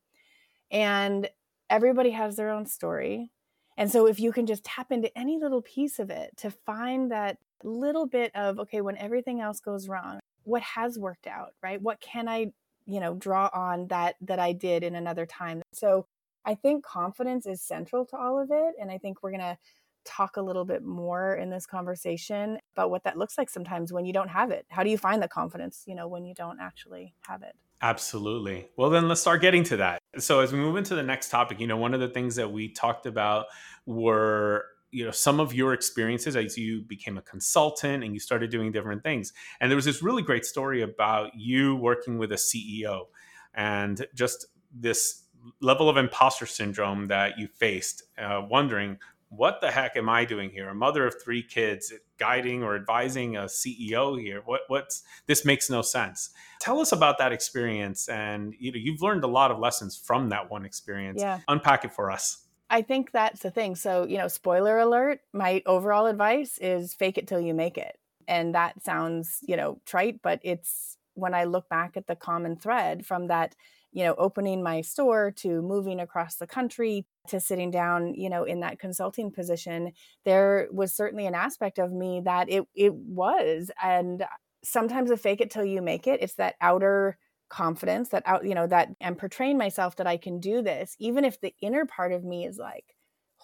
And 0.71 1.29
everybody 1.69 2.11
has 2.11 2.35
their 2.35 2.49
own 2.49 2.65
story. 2.65 3.31
And 3.77 3.91
so 3.91 4.07
if 4.07 4.19
you 4.19 4.31
can 4.31 4.45
just 4.45 4.63
tap 4.63 4.91
into 4.91 5.15
any 5.17 5.39
little 5.39 5.61
piece 5.61 5.99
of 5.99 6.09
it 6.09 6.31
to 6.37 6.51
find 6.51 7.11
that 7.11 7.37
little 7.63 8.05
bit 8.05 8.31
of, 8.35 8.59
okay, 8.59 8.81
when 8.81 8.97
everything 8.97 9.41
else 9.41 9.59
goes 9.59 9.87
wrong, 9.87 10.19
what 10.43 10.61
has 10.61 10.99
worked 10.99 11.27
out, 11.27 11.53
right? 11.61 11.81
What 11.81 11.99
can 12.01 12.27
I, 12.27 12.51
you 12.85 12.99
know, 12.99 13.15
draw 13.15 13.49
on 13.53 13.87
that 13.87 14.15
that 14.21 14.39
I 14.39 14.51
did 14.51 14.83
in 14.83 14.95
another 14.95 15.25
time? 15.25 15.61
So 15.73 16.05
I 16.45 16.55
think 16.55 16.83
confidence 16.83 17.45
is 17.45 17.61
central 17.61 18.05
to 18.07 18.17
all 18.17 18.39
of 18.39 18.49
it. 18.51 18.75
And 18.79 18.91
I 18.91 18.97
think 18.97 19.23
we're 19.23 19.31
to 19.31 19.57
talk 20.05 20.37
a 20.37 20.41
little 20.41 20.65
bit 20.65 20.83
more 20.83 21.35
in 21.35 21.49
this 21.49 21.65
conversation 21.65 22.57
about 22.75 22.89
what 22.91 23.03
that 23.03 23.17
looks 23.17 23.37
like 23.37 23.49
sometimes 23.49 23.91
when 23.91 24.05
you 24.05 24.13
don't 24.13 24.29
have 24.29 24.51
it. 24.51 24.65
How 24.69 24.83
do 24.83 24.89
you 24.89 24.97
find 24.97 25.21
the 25.21 25.27
confidence, 25.27 25.83
you 25.85 25.95
know, 25.95 26.07
when 26.07 26.25
you 26.25 26.33
don't 26.33 26.59
actually 26.59 27.13
have 27.21 27.43
it? 27.43 27.55
Absolutely. 27.81 28.69
Well, 28.77 28.89
then 28.89 29.09
let's 29.09 29.21
start 29.21 29.41
getting 29.41 29.63
to 29.65 29.77
that. 29.77 29.99
So, 30.17 30.39
as 30.39 30.53
we 30.53 30.59
move 30.59 30.77
into 30.77 30.95
the 30.95 31.03
next 31.03 31.29
topic, 31.29 31.59
you 31.59 31.67
know, 31.67 31.75
one 31.75 31.93
of 31.93 31.99
the 31.99 32.07
things 32.07 32.35
that 32.37 32.49
we 32.49 32.69
talked 32.69 33.05
about 33.05 33.47
were 33.85 34.65
you 34.93 35.03
know 35.03 35.11
some 35.11 35.39
of 35.39 35.53
your 35.53 35.73
experiences 35.73 36.35
as 36.35 36.57
you 36.57 36.83
became 36.83 37.17
a 37.17 37.21
consultant 37.23 38.03
and 38.03 38.13
you 38.13 38.19
started 38.19 38.51
doing 38.51 38.71
different 38.71 39.03
things 39.03 39.33
and 39.59 39.71
there 39.71 39.75
was 39.75 39.85
this 39.85 40.03
really 40.03 40.21
great 40.21 40.45
story 40.45 40.83
about 40.83 41.31
you 41.35 41.75
working 41.75 42.19
with 42.19 42.31
a 42.31 42.35
ceo 42.35 43.07
and 43.55 44.05
just 44.13 44.45
this 44.71 45.23
level 45.61 45.89
of 45.89 45.97
imposter 45.97 46.45
syndrome 46.45 47.07
that 47.07 47.37
you 47.39 47.47
faced 47.47 48.03
uh, 48.19 48.41
wondering 48.47 48.97
what 49.35 49.61
the 49.61 49.71
heck 49.71 49.95
am 49.95 50.09
I 50.09 50.25
doing 50.25 50.49
here? 50.49 50.69
A 50.69 50.75
mother 50.75 51.05
of 51.05 51.15
three 51.23 51.43
kids, 51.43 51.91
guiding 52.17 52.63
or 52.63 52.75
advising 52.75 53.35
a 53.35 53.43
CEO 53.43 54.19
here. 54.19 54.41
What 54.45 54.61
what's 54.67 55.03
this 55.27 55.45
makes 55.45 55.69
no 55.69 55.81
sense. 55.81 56.29
Tell 56.59 56.79
us 56.79 56.91
about 56.91 57.17
that 57.17 57.31
experience, 57.31 58.07
and 58.07 58.53
you 58.59 58.71
know 58.71 58.77
you've 58.77 59.01
learned 59.01 59.23
a 59.23 59.27
lot 59.27 59.51
of 59.51 59.59
lessons 59.59 59.97
from 59.97 60.29
that 60.29 60.49
one 60.49 60.65
experience. 60.65 61.21
Yeah. 61.21 61.39
Unpack 61.47 61.85
it 61.85 61.93
for 61.93 62.11
us. 62.11 62.45
I 62.69 62.81
think 62.81 63.11
that's 63.11 63.41
the 63.41 63.51
thing. 63.51 63.75
So 63.75 64.05
you 64.05 64.17
know, 64.17 64.27
spoiler 64.27 64.79
alert. 64.79 65.19
My 65.33 65.61
overall 65.65 66.05
advice 66.05 66.57
is 66.59 66.93
fake 66.93 67.17
it 67.17 67.27
till 67.27 67.41
you 67.41 67.53
make 67.53 67.77
it, 67.77 67.97
and 68.27 68.55
that 68.55 68.83
sounds 68.83 69.39
you 69.41 69.55
know 69.55 69.79
trite, 69.85 70.21
but 70.21 70.39
it's 70.43 70.97
when 71.15 71.33
I 71.33 71.43
look 71.43 71.69
back 71.69 71.95
at 71.97 72.07
the 72.07 72.15
common 72.15 72.55
thread 72.55 73.05
from 73.05 73.27
that 73.27 73.55
you 73.93 74.03
know 74.03 74.15
opening 74.17 74.61
my 74.61 74.81
store 74.81 75.31
to 75.31 75.61
moving 75.61 75.99
across 75.99 76.35
the 76.35 76.47
country 76.47 77.05
to 77.27 77.39
sitting 77.39 77.71
down 77.71 78.13
you 78.15 78.29
know 78.29 78.43
in 78.43 78.59
that 78.59 78.79
consulting 78.79 79.31
position 79.31 79.93
there 80.25 80.67
was 80.71 80.93
certainly 80.93 81.25
an 81.25 81.35
aspect 81.35 81.79
of 81.79 81.91
me 81.91 82.21
that 82.25 82.49
it 82.49 82.63
it 82.75 82.93
was 82.93 83.71
and 83.81 84.25
sometimes 84.63 85.11
a 85.11 85.17
fake 85.17 85.41
it 85.41 85.51
till 85.51 85.65
you 85.65 85.81
make 85.81 86.07
it. 86.07 86.21
It's 86.21 86.35
that 86.35 86.55
outer 86.61 87.17
confidence 87.49 88.09
that 88.09 88.23
out 88.25 88.43
you 88.43 88.55
know 88.55 88.65
that 88.65 88.89
i'm 88.99 89.15
portraying 89.15 89.59
myself 89.59 89.95
that 89.97 90.07
i 90.07 90.17
can 90.17 90.39
do 90.39 90.63
this 90.63 90.95
even 90.97 91.23
if 91.23 91.39
the 91.39 91.53
inner 91.61 91.85
part 91.85 92.11
of 92.11 92.23
me 92.23 92.47
is 92.47 92.57
like 92.57 92.95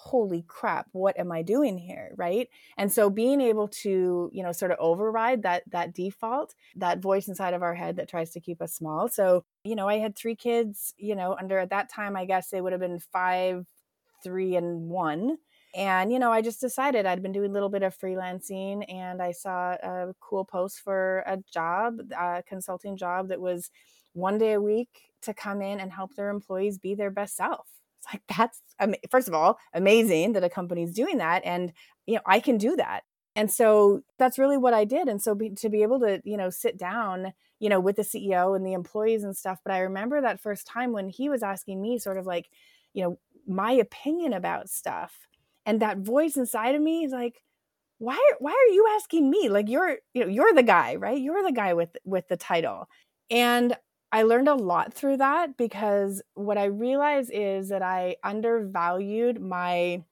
holy 0.01 0.43
crap 0.47 0.87
what 0.93 1.17
am 1.19 1.31
i 1.31 1.41
doing 1.41 1.77
here 1.77 2.13
right? 2.15 2.47
And 2.77 2.91
so 2.91 3.09
being 3.09 3.41
able 3.41 3.67
to 3.83 4.29
you 4.33 4.43
know 4.43 4.51
sort 4.53 4.71
of 4.71 4.77
override 4.79 5.43
that 5.43 5.63
that 5.71 5.93
default 5.93 6.55
that 6.75 6.99
voice 6.99 7.27
inside 7.27 7.53
of 7.53 7.63
our 7.63 7.75
head 7.75 7.97
that 7.97 8.09
tries 8.09 8.31
to 8.31 8.39
keep 8.39 8.61
us 8.61 8.73
small. 8.73 9.09
So 9.09 9.43
you 9.63 9.75
know 9.75 9.87
i 9.89 9.97
had 9.97 10.15
three 10.15 10.35
kids 10.35 10.93
you 10.97 11.15
know 11.15 11.35
under 11.39 11.59
at 11.59 11.69
that 11.71 11.89
time 11.91 12.15
i 12.15 12.25
guess 12.25 12.49
they 12.49 12.61
would 12.61 12.71
have 12.71 12.79
been 12.81 12.99
five 12.99 13.65
three 14.23 14.55
and 14.55 14.89
one. 14.89 15.37
And 15.75 16.11
you 16.11 16.17
know 16.19 16.31
i 16.31 16.41
just 16.41 16.59
decided 16.61 17.05
i'd 17.05 17.21
been 17.21 17.31
doing 17.31 17.51
a 17.51 17.53
little 17.53 17.69
bit 17.69 17.83
of 17.83 17.95
freelancing 17.95 18.91
and 18.91 19.21
i 19.21 19.31
saw 19.31 19.73
a 19.83 20.15
cool 20.19 20.43
post 20.43 20.79
for 20.79 21.23
a 21.27 21.37
job 21.53 21.99
a 22.17 22.41
consulting 22.47 22.97
job 22.97 23.27
that 23.29 23.39
was 23.39 23.69
one 24.13 24.39
day 24.39 24.53
a 24.53 24.61
week 24.61 24.89
to 25.21 25.33
come 25.33 25.61
in 25.61 25.79
and 25.79 25.91
help 25.91 26.15
their 26.15 26.31
employees 26.31 26.79
be 26.79 26.95
their 26.95 27.11
best 27.11 27.35
self 27.35 27.67
it's 27.99 28.13
like 28.13 28.23
that's 28.37 28.61
first 29.09 29.27
of 29.27 29.33
all 29.33 29.57
amazing 29.73 30.33
that 30.33 30.43
a 30.43 30.49
company's 30.49 30.93
doing 30.93 31.17
that, 31.17 31.41
and 31.45 31.73
you 32.05 32.15
know 32.15 32.21
I 32.25 32.39
can 32.39 32.57
do 32.57 32.75
that. 32.77 33.03
And 33.35 33.51
so 33.51 34.01
that's 34.17 34.37
really 34.39 34.57
what 34.57 34.73
I 34.73 34.85
did. 34.85 35.07
And 35.07 35.21
so 35.21 35.35
be, 35.35 35.51
to 35.51 35.69
be 35.69 35.83
able 35.83 35.99
to 36.01 36.21
you 36.23 36.37
know 36.37 36.49
sit 36.49 36.77
down 36.77 37.33
you 37.59 37.69
know 37.69 37.79
with 37.79 37.97
the 37.97 38.03
CEO 38.03 38.55
and 38.55 38.65
the 38.65 38.73
employees 38.73 39.23
and 39.23 39.35
stuff. 39.35 39.59
But 39.63 39.73
I 39.73 39.79
remember 39.79 40.21
that 40.21 40.39
first 40.39 40.65
time 40.67 40.91
when 40.93 41.09
he 41.09 41.29
was 41.29 41.43
asking 41.43 41.81
me 41.81 41.99
sort 41.99 42.17
of 42.17 42.25
like 42.25 42.49
you 42.93 43.03
know 43.03 43.19
my 43.47 43.71
opinion 43.71 44.33
about 44.33 44.69
stuff, 44.69 45.27
and 45.65 45.81
that 45.81 45.99
voice 45.99 46.37
inside 46.37 46.75
of 46.75 46.81
me 46.81 47.03
is 47.03 47.11
like 47.11 47.41
why 47.99 48.17
why 48.39 48.51
are 48.51 48.73
you 48.73 48.87
asking 48.95 49.29
me 49.29 49.49
like 49.49 49.69
you're 49.69 49.97
you 50.13 50.23
know 50.23 50.29
you're 50.29 50.53
the 50.53 50.63
guy 50.63 50.95
right 50.95 51.21
you're 51.21 51.43
the 51.43 51.51
guy 51.51 51.73
with 51.73 51.95
with 52.05 52.25
the 52.29 52.37
title 52.37 52.87
and 53.29 53.75
I 54.11 54.23
learned 54.23 54.47
a 54.47 54.55
lot 54.55 54.93
through 54.93 55.17
that 55.17 55.55
because 55.57 56.21
what 56.33 56.57
I 56.57 56.65
realized 56.65 57.31
is 57.33 57.69
that 57.69 57.81
I 57.81 58.15
undervalued 58.23 59.39
my 59.39 60.03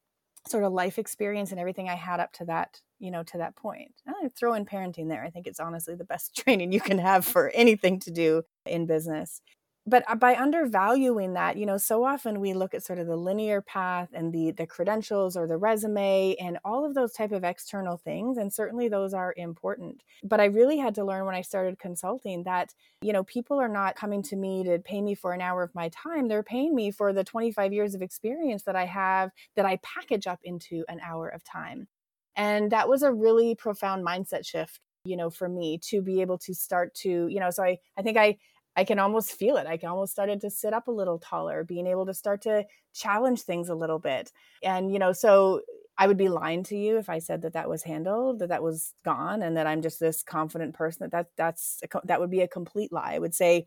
sort 0.48 0.64
of 0.64 0.72
life 0.72 1.00
experience 1.00 1.52
and 1.52 1.60
everything 1.60 1.90
I 1.90 1.96
had 1.96 2.20
up 2.20 2.32
to 2.34 2.46
that, 2.46 2.80
you 3.00 3.12
know, 3.12 3.24
to 3.24 3.38
that 3.40 3.56
point. 3.56 3.94
I 4.08 4.30
throw 4.30 4.54
in 4.54 4.66
parenting 4.66 5.10
there. 5.10 5.24
I 5.24 5.30
think 5.30 5.48
it's 5.48 5.60
honestly 5.60 5.96
the 5.96 6.06
best 6.06 6.36
training 6.44 6.72
you 6.72 6.82
can 6.82 7.00
have 7.00 7.26
for 7.26 7.50
anything 7.50 8.00
to 8.02 8.12
do 8.12 8.44
in 8.66 8.86
business 8.86 9.42
but 9.88 10.04
uh, 10.08 10.16
by 10.16 10.36
undervaluing 10.36 11.34
that 11.34 11.58
you 11.58 11.66
know 11.66 11.78
so 11.78 12.04
often 12.04 12.42
we 12.42 12.54
look 12.54 12.74
at 12.74 12.84
sort 12.84 13.00
of 13.00 13.08
the 13.08 13.16
linear 13.16 13.62
path 13.62 14.10
and 14.14 14.34
the 14.34 14.52
the 14.52 14.68
credentials 14.68 15.36
or 15.38 15.48
the 15.48 15.58
resume 15.58 16.36
and 16.40 16.60
all 16.66 16.86
of 16.86 16.94
those 16.94 17.14
type 17.14 17.32
of 17.32 17.44
external 17.44 17.98
things 17.98 18.38
and 18.38 18.54
certainly 18.54 18.88
those 18.90 19.14
are 19.14 19.34
important. 19.38 20.04
But 20.24 20.40
i 20.40 20.46
really 20.46 20.78
had 20.78 20.94
to 20.96 21.06
learn 21.06 21.26
when 21.26 21.36
i 21.36 21.42
started 21.42 21.80
consulting 21.80 22.44
that 22.44 22.74
you 23.02 23.14
know 23.14 23.24
people 23.24 23.60
are 23.60 23.70
not 23.70 23.96
coming 23.96 24.22
to 24.24 24.36
me 24.36 24.64
to 24.66 24.80
pay 24.80 25.02
me 25.02 25.16
for 25.16 25.32
an 25.34 25.42
hour 25.42 25.64
of 25.64 25.74
my 25.74 25.90
time. 25.90 26.28
They're 26.28 26.44
paying 26.44 26.76
me 26.76 26.92
for 26.92 27.14
the 27.14 27.24
25 27.24 27.74
years 27.74 27.96
of 27.96 28.02
experience 28.02 28.64
that 28.64 28.76
i 28.76 28.86
have 28.86 29.32
that 29.56 29.66
i 29.66 29.78
package 29.78 30.28
up 30.28 30.40
into 30.44 30.84
an 30.90 31.00
hour 31.04 31.30
of 31.30 31.44
time. 31.44 31.88
And 32.36 32.72
that 32.72 32.88
was 32.88 33.02
a 33.02 33.12
really 33.12 33.56
profound 33.56 34.06
mindset 34.06 34.46
shift 34.46 34.80
you 35.06 35.16
know 35.16 35.30
for 35.30 35.48
me 35.48 35.80
to 35.90 36.02
be 36.02 36.22
able 36.22 36.38
to 36.38 36.54
start 36.54 36.94
to 36.94 37.28
you 37.28 37.40
know 37.40 37.50
so 37.50 37.64
i 37.64 37.78
i 37.98 38.02
think 38.02 38.18
i 38.18 38.38
I 38.78 38.86
can 38.86 39.00
almost 39.00 39.34
feel 39.34 39.58
it. 39.58 39.68
I 39.68 39.78
can 39.78 39.90
almost 39.90 40.14
started 40.14 40.40
to 40.42 40.50
sit 40.52 40.74
up 40.74 40.88
a 40.88 40.92
little 40.92 41.20
taller, 41.20 41.64
being 41.66 41.88
able 41.88 42.06
to 42.06 42.14
start 42.14 42.44
to 42.44 42.66
challenge 42.94 43.42
things 43.42 43.70
a 43.70 43.76
little 43.76 44.00
bit. 44.00 44.32
And, 44.64 44.94
you 44.94 45.00
know, 45.00 45.14
so 45.14 45.62
I 45.98 46.08
would 46.08 46.18
be 46.18 46.30
lying 46.30 46.64
to 46.66 46.78
you 46.78 46.98
if 46.98 47.10
I 47.10 47.20
said 47.20 47.42
that 47.42 47.54
that 47.54 47.70
was 47.70 47.84
handled, 47.84 48.40
that 48.40 48.50
that 48.50 48.64
was 48.64 48.94
gone, 49.04 49.42
and 49.42 49.58
that 49.58 49.68
I'm 49.68 49.82
just 49.82 50.00
this 50.00 50.22
confident 50.24 50.76
person. 50.76 51.10
That, 51.10 51.12
that 51.12 51.28
that's 51.36 51.82
that 52.06 52.20
would 52.20 52.30
be 52.30 52.42
a 52.42 52.48
complete 52.48 52.94
lie. 52.94 53.16
I 53.16 53.20
would 53.20 53.34
say 53.34 53.66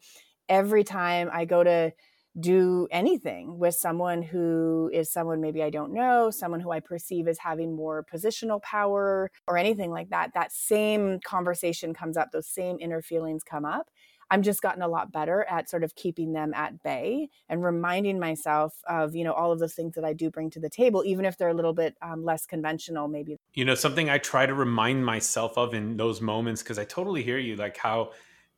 every 0.49 0.85
time 0.85 1.29
I 1.33 1.45
go 1.45 1.65
to 1.65 1.93
do 2.39 2.87
anything 2.93 3.59
with 3.59 3.75
someone 3.75 4.23
who 4.23 4.89
is 4.93 5.13
someone 5.13 5.41
maybe 5.41 5.65
I 5.65 5.71
don't 5.71 5.93
know, 5.93 6.31
someone 6.31 6.61
who 6.61 6.71
I 6.71 6.79
perceive 6.79 7.27
as 7.27 7.39
having 7.39 7.75
more 7.75 8.05
positional 8.13 8.63
power 8.63 9.33
or 9.49 9.59
anything 9.59 9.91
like 9.91 10.11
that, 10.11 10.35
that 10.35 10.53
same 10.53 11.19
conversation 11.25 11.93
comes 11.93 12.17
up, 12.17 12.31
those 12.31 12.47
same 12.47 12.77
inner 12.81 13.03
feelings 13.03 13.43
come 13.43 13.65
up. 13.65 13.91
I'm 14.31 14.43
just 14.43 14.63
gotten 14.63 14.83
a 14.83 14.89
lot 14.89 15.11
better 15.11 15.45
at 15.51 15.69
sort 15.69 15.83
of 15.83 15.95
keeping 15.97 16.33
them 16.33 16.55
at 16.55 16.83
bay 16.83 17.29
and 17.49 17.65
reminding 17.65 18.21
myself 18.21 18.75
of, 18.89 19.17
you 19.17 19.25
know, 19.25 19.33
all 19.33 19.51
of 19.51 19.59
those 19.59 19.75
things 19.75 19.95
that 19.97 20.05
I 20.05 20.13
do 20.13 20.31
bring 20.31 20.51
to 20.51 20.61
the 20.61 20.71
table, 20.71 21.03
even 21.05 21.25
if 21.25 21.37
they're 21.37 21.49
a 21.49 21.55
little 21.55 21.73
bit 21.73 21.97
um, 22.01 22.25
less 22.25 22.47
conventional, 22.47 23.09
maybe. 23.09 23.37
You 23.55 23.65
know, 23.65 23.75
something 23.75 24.09
I 24.09 24.19
try 24.19 24.47
to 24.47 24.55
remind 24.55 25.05
myself 25.05 25.59
of 25.59 25.75
in 25.75 25.97
those 25.97 26.21
moments, 26.21 26.63
because 26.63 26.79
I 26.79 26.85
totally 26.85 27.23
hear 27.23 27.39
you, 27.39 27.57
like 27.57 27.77
how 27.77 28.13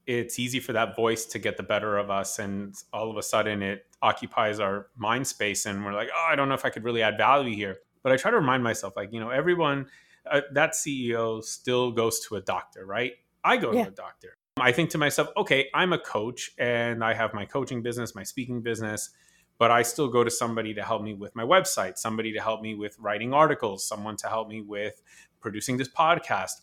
it's 0.07 0.39
easy 0.39 0.61
for 0.61 0.73
that 0.75 0.95
voice 0.95 1.25
to 1.27 1.39
get 1.39 1.57
the 1.57 1.63
better 1.63 1.97
of 1.97 2.11
us. 2.11 2.39
And 2.39 2.75
all 2.93 3.11
of 3.11 3.17
a 3.17 3.23
sudden 3.23 3.63
it 3.63 3.87
occupies 4.03 4.61
our 4.61 4.89
mind 4.97 5.27
space. 5.27 5.65
And 5.65 5.85
we're 5.85 5.95
like, 5.95 6.09
oh, 6.15 6.27
I 6.31 6.37
don't 6.37 6.49
know 6.49 6.55
if 6.55 6.65
I 6.65 6.71
could 6.71 6.85
really 6.85 7.03
add 7.03 7.17
value 7.17 7.55
here. 7.55 7.79
But 8.03 8.13
I 8.13 8.17
try 8.17 8.31
to 8.33 8.37
remind 8.37 8.65
myself, 8.65 8.95
like, 8.97 9.13
you 9.13 9.21
know, 9.21 9.31
everyone, 9.31 9.87
uh, 10.31 10.41
that 10.53 10.73
CEO 10.73 11.43
still 11.43 11.93
goes 11.93 12.21
to 12.27 12.37
a 12.37 12.41
doctor, 12.41 12.85
right? 12.85 13.13
I 13.45 13.57
go 13.57 13.73
yeah. 13.73 13.85
to 13.85 13.89
a 13.89 13.93
doctor. 13.93 14.37
I 14.59 14.73
think 14.73 14.91
to 14.91 14.99
myself, 14.99 15.29
okay, 15.37 15.69
I'm 15.75 15.93
a 15.93 15.99
coach 15.99 16.53
and 16.59 17.03
I 17.03 17.15
have 17.15 17.33
my 17.33 17.45
coaching 17.45 17.83
business, 17.83 18.15
my 18.15 18.23
speaking 18.23 18.61
business, 18.61 19.11
but 19.59 19.71
I 19.71 19.83
still 19.83 20.09
go 20.09 20.25
to 20.25 20.31
somebody 20.31 20.75
to 20.75 20.83
help 20.83 21.03
me 21.03 21.15
with 21.15 21.35
my 21.35 21.45
website, 21.45 21.97
somebody 21.97 22.33
to 22.33 22.41
help 22.41 22.61
me 22.61 22.75
with 22.75 22.97
writing 22.99 23.33
articles, 23.33 23.87
someone 23.87 24.17
to 24.17 24.29
help 24.29 24.49
me 24.49 24.61
with 24.61 25.01
producing 25.41 25.79
this 25.79 25.89
podcast 25.89 26.63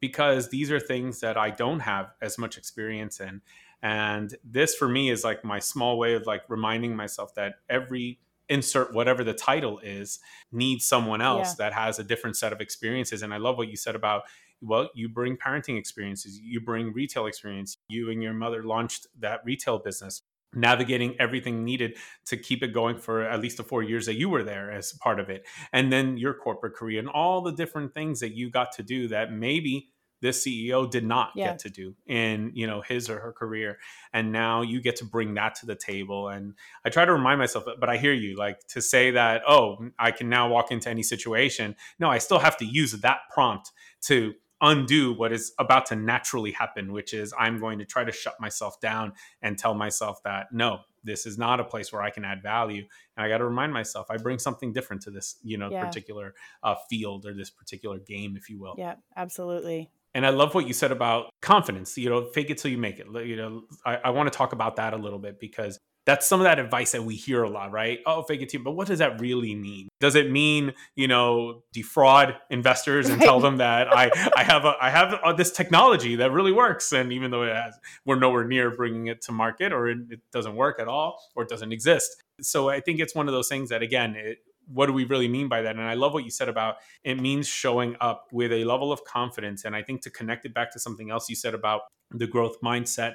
because 0.00 0.48
these 0.48 0.70
are 0.70 0.80
things 0.80 1.20
that 1.20 1.36
I 1.36 1.50
don't 1.50 1.80
have 1.80 2.12
as 2.22 2.38
much 2.38 2.56
experience 2.56 3.20
in. 3.20 3.42
And 3.82 4.34
this 4.42 4.74
for 4.74 4.88
me 4.88 5.10
is 5.10 5.22
like 5.22 5.44
my 5.44 5.58
small 5.58 5.98
way 5.98 6.14
of 6.14 6.26
like 6.26 6.42
reminding 6.48 6.96
myself 6.96 7.34
that 7.34 7.56
every 7.68 8.18
insert 8.48 8.94
whatever 8.94 9.24
the 9.24 9.34
title 9.34 9.78
is 9.80 10.20
needs 10.52 10.86
someone 10.86 11.20
else 11.20 11.48
yeah. 11.48 11.66
that 11.66 11.72
has 11.72 11.98
a 11.98 12.04
different 12.04 12.36
set 12.36 12.52
of 12.52 12.60
experiences 12.60 13.22
and 13.22 13.34
i 13.34 13.36
love 13.36 13.56
what 13.58 13.66
you 13.66 13.76
said 13.76 13.96
about 13.96 14.22
well 14.60 14.88
you 14.94 15.08
bring 15.08 15.36
parenting 15.36 15.78
experiences 15.78 16.38
you 16.38 16.60
bring 16.60 16.92
retail 16.92 17.26
experience 17.26 17.78
you 17.88 18.10
and 18.10 18.22
your 18.22 18.34
mother 18.34 18.62
launched 18.62 19.06
that 19.18 19.40
retail 19.44 19.78
business 19.78 20.22
navigating 20.56 21.14
everything 21.20 21.64
needed 21.64 21.96
to 22.24 22.36
keep 22.36 22.62
it 22.62 22.72
going 22.72 22.96
for 22.96 23.22
at 23.22 23.40
least 23.40 23.58
the 23.58 23.62
four 23.62 23.82
years 23.82 24.06
that 24.06 24.14
you 24.14 24.28
were 24.28 24.42
there 24.42 24.72
as 24.72 24.92
part 24.94 25.20
of 25.20 25.28
it. 25.28 25.46
And 25.72 25.92
then 25.92 26.16
your 26.16 26.34
corporate 26.34 26.74
career 26.74 26.98
and 26.98 27.08
all 27.08 27.42
the 27.42 27.52
different 27.52 27.94
things 27.94 28.20
that 28.20 28.34
you 28.34 28.50
got 28.50 28.72
to 28.72 28.82
do 28.82 29.08
that 29.08 29.32
maybe 29.32 29.90
this 30.22 30.46
CEO 30.46 30.90
did 30.90 31.04
not 31.04 31.32
yeah. 31.34 31.48
get 31.48 31.58
to 31.58 31.68
do 31.68 31.94
in 32.06 32.50
you 32.54 32.66
know 32.66 32.80
his 32.80 33.10
or 33.10 33.20
her 33.20 33.32
career. 33.32 33.78
And 34.14 34.32
now 34.32 34.62
you 34.62 34.80
get 34.80 34.96
to 34.96 35.04
bring 35.04 35.34
that 35.34 35.56
to 35.56 35.66
the 35.66 35.76
table. 35.76 36.28
And 36.28 36.54
I 36.86 36.88
try 36.88 37.04
to 37.04 37.12
remind 37.12 37.38
myself 37.38 37.64
but 37.78 37.88
I 37.90 37.98
hear 37.98 38.14
you 38.14 38.34
like 38.34 38.66
to 38.68 38.80
say 38.80 39.10
that 39.10 39.42
oh 39.46 39.90
I 39.98 40.10
can 40.12 40.30
now 40.30 40.48
walk 40.48 40.70
into 40.70 40.88
any 40.88 41.02
situation. 41.02 41.76
No 41.98 42.08
I 42.08 42.16
still 42.16 42.38
have 42.38 42.56
to 42.58 42.64
use 42.64 42.92
that 42.92 43.18
prompt 43.32 43.72
to 44.04 44.32
undo 44.60 45.12
what 45.12 45.32
is 45.32 45.52
about 45.58 45.86
to 45.86 45.96
naturally 45.96 46.50
happen 46.50 46.92
which 46.92 47.12
is 47.12 47.34
I'm 47.38 47.58
going 47.58 47.78
to 47.78 47.84
try 47.84 48.04
to 48.04 48.12
shut 48.12 48.40
myself 48.40 48.80
down 48.80 49.12
and 49.42 49.58
tell 49.58 49.74
myself 49.74 50.22
that 50.24 50.46
no 50.52 50.80
this 51.04 51.26
is 51.26 51.38
not 51.38 51.60
a 51.60 51.64
place 51.64 51.92
where 51.92 52.02
I 52.02 52.10
can 52.10 52.24
add 52.24 52.42
value 52.42 52.84
and 53.16 53.24
I 53.24 53.28
got 53.28 53.38
to 53.38 53.44
remind 53.44 53.72
myself 53.72 54.06
I 54.10 54.16
bring 54.16 54.38
something 54.38 54.72
different 54.72 55.02
to 55.02 55.10
this 55.10 55.36
you 55.42 55.58
know 55.58 55.70
yeah. 55.70 55.84
particular 55.84 56.34
uh, 56.62 56.76
field 56.88 57.26
or 57.26 57.34
this 57.34 57.50
particular 57.50 57.98
game 57.98 58.36
if 58.36 58.48
you 58.48 58.58
will 58.58 58.74
yeah 58.78 58.94
absolutely 59.16 59.90
and 60.14 60.24
I 60.24 60.30
love 60.30 60.54
what 60.54 60.66
you 60.66 60.72
said 60.72 60.92
about 60.92 61.28
confidence. 61.42 61.98
You 61.98 62.08
know, 62.08 62.24
fake 62.24 62.48
it 62.48 62.56
till 62.56 62.70
you 62.70 62.78
make 62.78 62.98
it. 62.98 63.06
You 63.26 63.36
know, 63.36 63.64
I, 63.84 63.96
I 63.96 64.10
want 64.10 64.32
to 64.32 64.34
talk 64.34 64.54
about 64.54 64.76
that 64.76 64.94
a 64.94 64.96
little 64.96 65.18
bit 65.18 65.38
because 65.38 65.78
that's 66.06 66.26
some 66.26 66.40
of 66.40 66.44
that 66.44 66.58
advice 66.58 66.92
that 66.92 67.02
we 67.02 67.16
hear 67.16 67.42
a 67.42 67.50
lot, 67.50 67.72
right? 67.72 67.98
Oh, 68.06 68.22
fake 68.22 68.40
it 68.40 68.48
till. 68.48 68.62
But 68.62 68.72
what 68.72 68.86
does 68.86 69.00
that 69.00 69.20
really 69.20 69.54
mean? 69.54 69.88
Does 70.00 70.14
it 70.14 70.30
mean 70.30 70.72
you 70.94 71.08
know 71.08 71.62
defraud 71.72 72.36
investors 72.48 73.08
and 73.08 73.18
right. 73.18 73.26
tell 73.26 73.40
them 73.40 73.58
that 73.58 73.94
I 73.94 74.10
I 74.36 74.44
have 74.44 74.64
a 74.64 74.74
I 74.80 74.90
have 74.90 75.20
a, 75.24 75.34
this 75.34 75.50
technology 75.50 76.16
that 76.16 76.30
really 76.30 76.52
works, 76.52 76.92
and 76.92 77.12
even 77.12 77.30
though 77.30 77.42
it 77.42 77.54
has, 77.54 77.78
we're 78.04 78.18
nowhere 78.18 78.44
near 78.44 78.70
bringing 78.70 79.08
it 79.08 79.20
to 79.22 79.32
market, 79.32 79.72
or 79.72 79.88
it, 79.88 79.98
it 80.10 80.20
doesn't 80.32 80.54
work 80.54 80.78
at 80.78 80.88
all, 80.88 81.20
or 81.34 81.42
it 81.42 81.48
doesn't 81.48 81.72
exist. 81.72 82.22
So 82.40 82.68
I 82.68 82.80
think 82.80 83.00
it's 83.00 83.14
one 83.14 83.28
of 83.28 83.34
those 83.34 83.48
things 83.48 83.70
that 83.70 83.82
again, 83.82 84.14
it, 84.14 84.38
what 84.72 84.86
do 84.86 84.92
we 84.92 85.04
really 85.04 85.28
mean 85.28 85.48
by 85.48 85.62
that? 85.62 85.76
And 85.76 85.84
I 85.84 85.94
love 85.94 86.12
what 86.12 86.24
you 86.24 86.30
said 86.30 86.48
about 86.48 86.76
it 87.04 87.20
means 87.20 87.46
showing 87.46 87.96
up 88.00 88.26
with 88.32 88.52
a 88.52 88.64
level 88.64 88.92
of 88.92 89.04
confidence. 89.04 89.64
And 89.64 89.74
I 89.74 89.82
think 89.82 90.02
to 90.02 90.10
connect 90.10 90.44
it 90.44 90.54
back 90.54 90.72
to 90.72 90.78
something 90.78 91.10
else 91.10 91.28
you 91.28 91.36
said 91.36 91.54
about 91.54 91.82
the 92.10 92.26
growth 92.26 92.60
mindset 92.62 93.14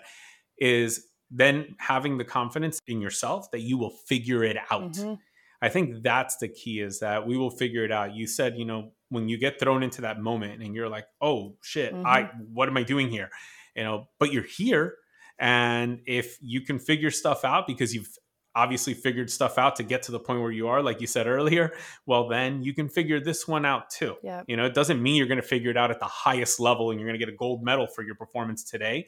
is 0.58 1.08
then 1.32 1.76
having 1.78 2.18
the 2.18 2.26
confidence 2.26 2.80
in 2.88 3.02
yourself 3.02 3.50
that 3.52 3.62
you 3.62 3.78
will 3.78 3.90
figure 3.90 4.44
it 4.44 4.58
out. 4.70 4.94
Mm-hmm. 4.94 5.14
I 5.62 5.70
think 5.70 6.04
that's 6.04 6.38
the 6.38 6.48
key 6.48 6.82
is 6.82 7.00
that 7.00 7.26
we 7.26 7.38
will 7.38 7.52
figure 7.52 7.86
it 7.86 7.92
out. 7.92 8.16
You 8.16 8.28
said, 8.28 8.58
you 8.58 8.66
know, 8.66 8.92
when 9.10 9.30
you 9.30 9.38
get 9.38 9.60
thrown 9.60 9.84
into 9.84 10.02
that 10.02 10.20
moment 10.20 10.64
and 10.64 10.76
you're 10.76 10.90
like, 10.90 11.06
"Oh 11.22 11.56
shit, 11.62 11.94
mm-hmm. 11.94 12.06
I 12.06 12.30
what 12.52 12.68
am 12.68 12.78
I 12.78 12.84
doing 12.84 13.10
here?" 13.10 13.30
You 13.76 13.84
know, 13.84 14.08
but 14.20 14.34
you're 14.34 14.44
here 14.44 14.96
and 15.42 16.02
if 16.06 16.38
you 16.40 16.62
can 16.62 16.80
figure 16.80 17.12
stuff 17.12 17.44
out 17.44 17.68
because 17.68 17.94
you've 17.94 18.18
obviously 18.54 18.94
figured 18.94 19.30
stuff 19.30 19.58
out 19.58 19.78
to 19.78 19.84
get 19.84 20.04
to 20.04 20.12
the 20.12 20.20
point 20.20 20.42
where 20.42 20.52
you 20.52 20.68
are 20.68 20.84
like 20.84 21.00
you 21.00 21.08
said 21.08 21.26
earlier 21.26 21.72
well 22.06 22.28
then 22.28 22.62
you 22.62 22.74
can 22.74 22.90
figure 22.90 23.20
this 23.20 23.48
one 23.48 23.66
out 23.66 23.90
too 23.90 24.16
yeah. 24.24 24.44
you 24.48 24.58
know 24.58 24.66
it 24.66 24.74
doesn't 24.74 25.02
mean 25.02 25.16
you're 25.16 25.28
going 25.28 25.42
to 25.42 25.48
figure 25.48 25.72
it 25.72 25.78
out 25.78 25.90
at 25.90 26.00
the 26.00 26.06
highest 26.06 26.60
level 26.60 26.92
and 26.92 27.00
you're 27.00 27.08
going 27.08 27.18
to 27.18 27.26
get 27.26 27.34
a 27.34 27.38
gold 27.38 27.64
medal 27.64 27.88
for 27.88 28.04
your 28.04 28.16
performance 28.16 28.64
today 28.64 29.08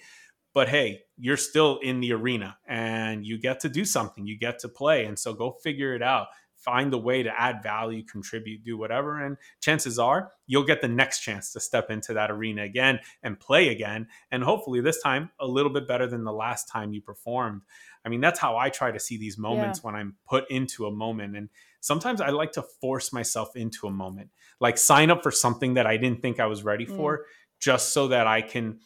but 0.54 0.70
hey 0.70 1.02
you're 1.18 1.38
still 1.38 1.80
in 1.80 2.00
the 2.00 2.12
arena 2.12 2.58
and 2.68 3.26
you 3.26 3.38
get 3.38 3.60
to 3.60 3.70
do 3.70 3.86
something 3.86 4.26
you 4.26 4.38
get 4.38 4.60
to 4.60 4.70
play 4.70 5.06
and 5.06 5.18
so 5.18 5.34
go 5.34 5.52
figure 5.64 5.94
it 5.96 6.02
out 6.02 6.28
find 6.56 6.94
a 6.94 6.98
way 6.98 7.22
to 7.22 7.40
add 7.40 7.62
value 7.62 8.04
contribute 8.04 8.64
do 8.64 8.78
whatever 8.78 9.24
and 9.24 9.38
chances 9.60 10.00
are 10.00 10.32
you'll 10.48 10.64
get 10.64 10.82
the 10.82 10.88
next 10.88 11.20
chance 11.20 11.52
to 11.52 11.60
step 11.60 11.90
into 11.90 12.14
that 12.14 12.32
arena 12.32 12.64
again 12.64 13.00
and 13.22 13.40
play 13.40 13.68
again 13.68 14.08
and 14.32 14.44
hopefully 14.44 14.80
this 14.80 15.02
time 15.02 15.30
a 15.40 15.48
little 15.48 15.72
bit 15.72 15.88
better 15.88 16.08
than 16.08 16.24
the 16.24 16.32
last 16.32 16.70
time 16.70 16.94
you 16.94 17.02
performed 17.02 17.62
I 18.06 18.10
mean, 18.10 18.22
that's 18.22 18.40
how 18.40 18.58
I 18.58 18.70
try 18.70 18.92
to 18.92 19.00
see 19.00 19.18
these 19.18 19.38
moments 19.38 19.80
yeah. 19.80 19.86
when 19.88 19.96
I'm 19.96 20.16
put 20.28 20.50
into 20.52 20.86
a 20.86 20.92
moment. 20.92 21.38
And 21.38 21.50
sometimes 21.80 22.20
I 22.22 22.30
like 22.30 22.52
to 22.54 22.64
force 22.82 23.14
myself 23.14 23.56
into 23.56 23.88
a 23.88 23.92
moment, 23.92 24.30
like 24.60 24.78
sign 24.78 25.10
up 25.10 25.24
for 25.24 25.32
something 25.32 25.76
that 25.76 25.88
I 25.88 25.98
didn't 25.98 26.22
think 26.22 26.40
I 26.40 26.48
was 26.48 26.64
ready 26.64 26.86
mm. 26.86 26.96
for, 26.96 27.26
just 27.60 27.94
so 27.94 28.10
that 28.10 28.28
I 28.28 28.42
can, 28.42 28.80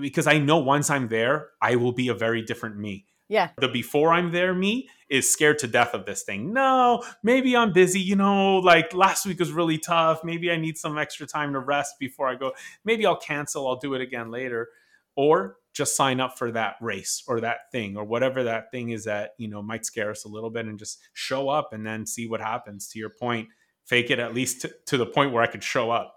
because 0.00 0.26
I 0.26 0.38
know 0.38 0.58
once 0.58 0.90
I'm 0.90 1.08
there, 1.08 1.50
I 1.60 1.76
will 1.76 1.92
be 1.92 2.08
a 2.08 2.14
very 2.14 2.42
different 2.42 2.76
me. 2.78 3.06
Yeah. 3.28 3.50
The 3.58 3.68
before 3.68 4.12
I'm 4.12 4.32
there 4.32 4.54
me 4.54 4.88
is 5.08 5.32
scared 5.32 5.58
to 5.60 5.66
death 5.66 5.94
of 5.94 6.04
this 6.04 6.22
thing. 6.22 6.52
No, 6.52 7.02
maybe 7.22 7.56
I'm 7.56 7.72
busy. 7.72 8.00
You 8.00 8.16
know, 8.16 8.58
like 8.58 8.92
last 8.92 9.24
week 9.24 9.38
was 9.38 9.50
really 9.50 9.78
tough. 9.78 10.22
Maybe 10.24 10.50
I 10.50 10.56
need 10.56 10.76
some 10.76 10.98
extra 10.98 11.26
time 11.26 11.52
to 11.54 11.58
rest 11.58 11.94
before 11.98 12.28
I 12.28 12.34
go. 12.34 12.52
Maybe 12.84 13.06
I'll 13.06 13.16
cancel. 13.16 13.66
I'll 13.66 13.78
do 13.78 13.94
it 13.94 14.02
again 14.02 14.30
later. 14.30 14.68
Or 15.16 15.56
just 15.74 15.96
sign 15.96 16.20
up 16.20 16.38
for 16.38 16.52
that 16.52 16.76
race 16.80 17.22
or 17.26 17.40
that 17.40 17.70
thing 17.72 17.96
or 17.96 18.04
whatever 18.04 18.44
that 18.44 18.70
thing 18.70 18.90
is 18.90 19.04
that 19.04 19.32
you 19.38 19.48
know 19.48 19.60
might 19.60 19.84
scare 19.84 20.10
us 20.10 20.24
a 20.24 20.28
little 20.28 20.50
bit 20.50 20.66
and 20.66 20.78
just 20.78 21.00
show 21.12 21.48
up 21.48 21.72
and 21.72 21.84
then 21.84 22.06
see 22.06 22.26
what 22.26 22.40
happens 22.40 22.88
to 22.88 22.98
your 22.98 23.10
point 23.10 23.48
fake 23.84 24.10
it 24.10 24.18
at 24.18 24.32
least 24.32 24.62
to, 24.62 24.72
to 24.86 24.96
the 24.96 25.04
point 25.04 25.32
where 25.32 25.42
i 25.42 25.46
could 25.46 25.64
show 25.64 25.90
up 25.90 26.13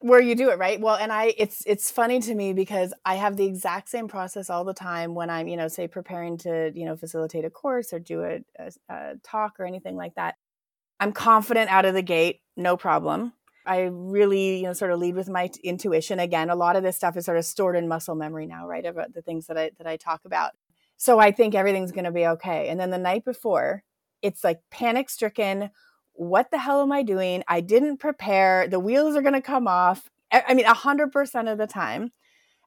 where 0.00 0.20
you 0.20 0.34
do 0.34 0.50
it 0.50 0.58
right 0.58 0.80
well 0.80 0.96
and 0.96 1.12
i 1.12 1.34
it's 1.36 1.62
it's 1.66 1.90
funny 1.90 2.20
to 2.20 2.34
me 2.34 2.52
because 2.52 2.92
i 3.04 3.14
have 3.14 3.36
the 3.36 3.44
exact 3.44 3.88
same 3.88 4.08
process 4.08 4.48
all 4.48 4.64
the 4.64 4.74
time 4.74 5.14
when 5.14 5.30
i'm 5.30 5.46
you 5.46 5.56
know 5.56 5.68
say 5.68 5.86
preparing 5.86 6.38
to 6.38 6.72
you 6.74 6.84
know 6.84 6.96
facilitate 6.96 7.44
a 7.44 7.50
course 7.50 7.92
or 7.92 7.98
do 7.98 8.22
a, 8.22 8.40
a, 8.58 8.72
a 8.88 9.14
talk 9.22 9.60
or 9.60 9.66
anything 9.66 9.96
like 9.96 10.14
that 10.14 10.36
i'm 10.98 11.12
confident 11.12 11.70
out 11.70 11.84
of 11.84 11.94
the 11.94 12.02
gate 12.02 12.40
no 12.56 12.76
problem 12.76 13.32
I 13.66 13.82
really, 13.92 14.56
you 14.56 14.62
know, 14.62 14.72
sort 14.72 14.90
of 14.90 14.98
lead 14.98 15.14
with 15.14 15.28
my 15.28 15.48
t- 15.48 15.60
intuition. 15.62 16.18
Again, 16.18 16.50
a 16.50 16.56
lot 16.56 16.76
of 16.76 16.82
this 16.82 16.96
stuff 16.96 17.16
is 17.16 17.24
sort 17.24 17.36
of 17.36 17.44
stored 17.44 17.76
in 17.76 17.88
muscle 17.88 18.14
memory 18.14 18.46
now, 18.46 18.66
right? 18.66 18.84
About 18.84 19.06
uh, 19.06 19.08
the 19.14 19.22
things 19.22 19.46
that 19.46 19.58
I 19.58 19.70
that 19.78 19.86
I 19.86 19.96
talk 19.96 20.22
about. 20.24 20.52
So 20.96 21.18
I 21.18 21.30
think 21.30 21.54
everything's 21.54 21.92
going 21.92 22.04
to 22.04 22.10
be 22.10 22.26
okay. 22.26 22.68
And 22.68 22.80
then 22.80 22.90
the 22.90 22.98
night 22.98 23.24
before, 23.24 23.84
it's 24.22 24.44
like 24.44 24.60
panic 24.70 25.08
stricken. 25.08 25.70
What 26.14 26.50
the 26.50 26.58
hell 26.58 26.82
am 26.82 26.92
I 26.92 27.02
doing? 27.02 27.42
I 27.48 27.60
didn't 27.60 27.98
prepare. 27.98 28.68
The 28.68 28.80
wheels 28.80 29.16
are 29.16 29.22
going 29.22 29.34
to 29.34 29.40
come 29.40 29.66
off. 29.66 30.10
I 30.32 30.54
mean, 30.54 30.66
a 30.66 30.74
hundred 30.74 31.12
percent 31.12 31.48
of 31.48 31.58
the 31.58 31.66
time. 31.66 32.12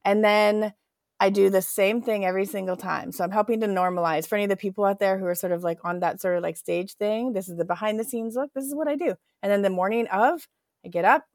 And 0.03 0.23
then 0.23 0.73
I 1.19 1.29
do 1.29 1.49
the 1.49 1.61
same 1.61 2.01
thing 2.01 2.25
every 2.25 2.45
single 2.45 2.75
time. 2.75 3.11
So 3.11 3.23
I'm 3.23 3.31
helping 3.31 3.61
to 3.61 3.67
normalize 3.67 4.27
for 4.27 4.35
any 4.35 4.43
of 4.43 4.49
the 4.49 4.57
people 4.57 4.83
out 4.83 4.99
there 4.99 5.17
who 5.17 5.25
are 5.25 5.35
sort 5.35 5.53
of 5.53 5.63
like 5.63 5.79
on 5.85 6.01
that 6.01 6.19
sort 6.19 6.35
of 6.35 6.43
like 6.43 6.57
stage 6.57 6.95
thing. 6.95 7.31
This 7.31 7.47
is 7.47 7.57
the 7.57 7.63
behind 7.63 7.99
the 7.99 8.03
scenes 8.03 8.35
look. 8.35 8.51
This 8.53 8.65
is 8.65 8.75
what 8.75 8.89
I 8.89 8.95
do. 8.95 9.15
And 9.41 9.51
then 9.51 9.61
the 9.61 9.69
morning 9.69 10.07
of, 10.07 10.47
I 10.85 10.89
get 10.89 11.05
up, 11.05 11.25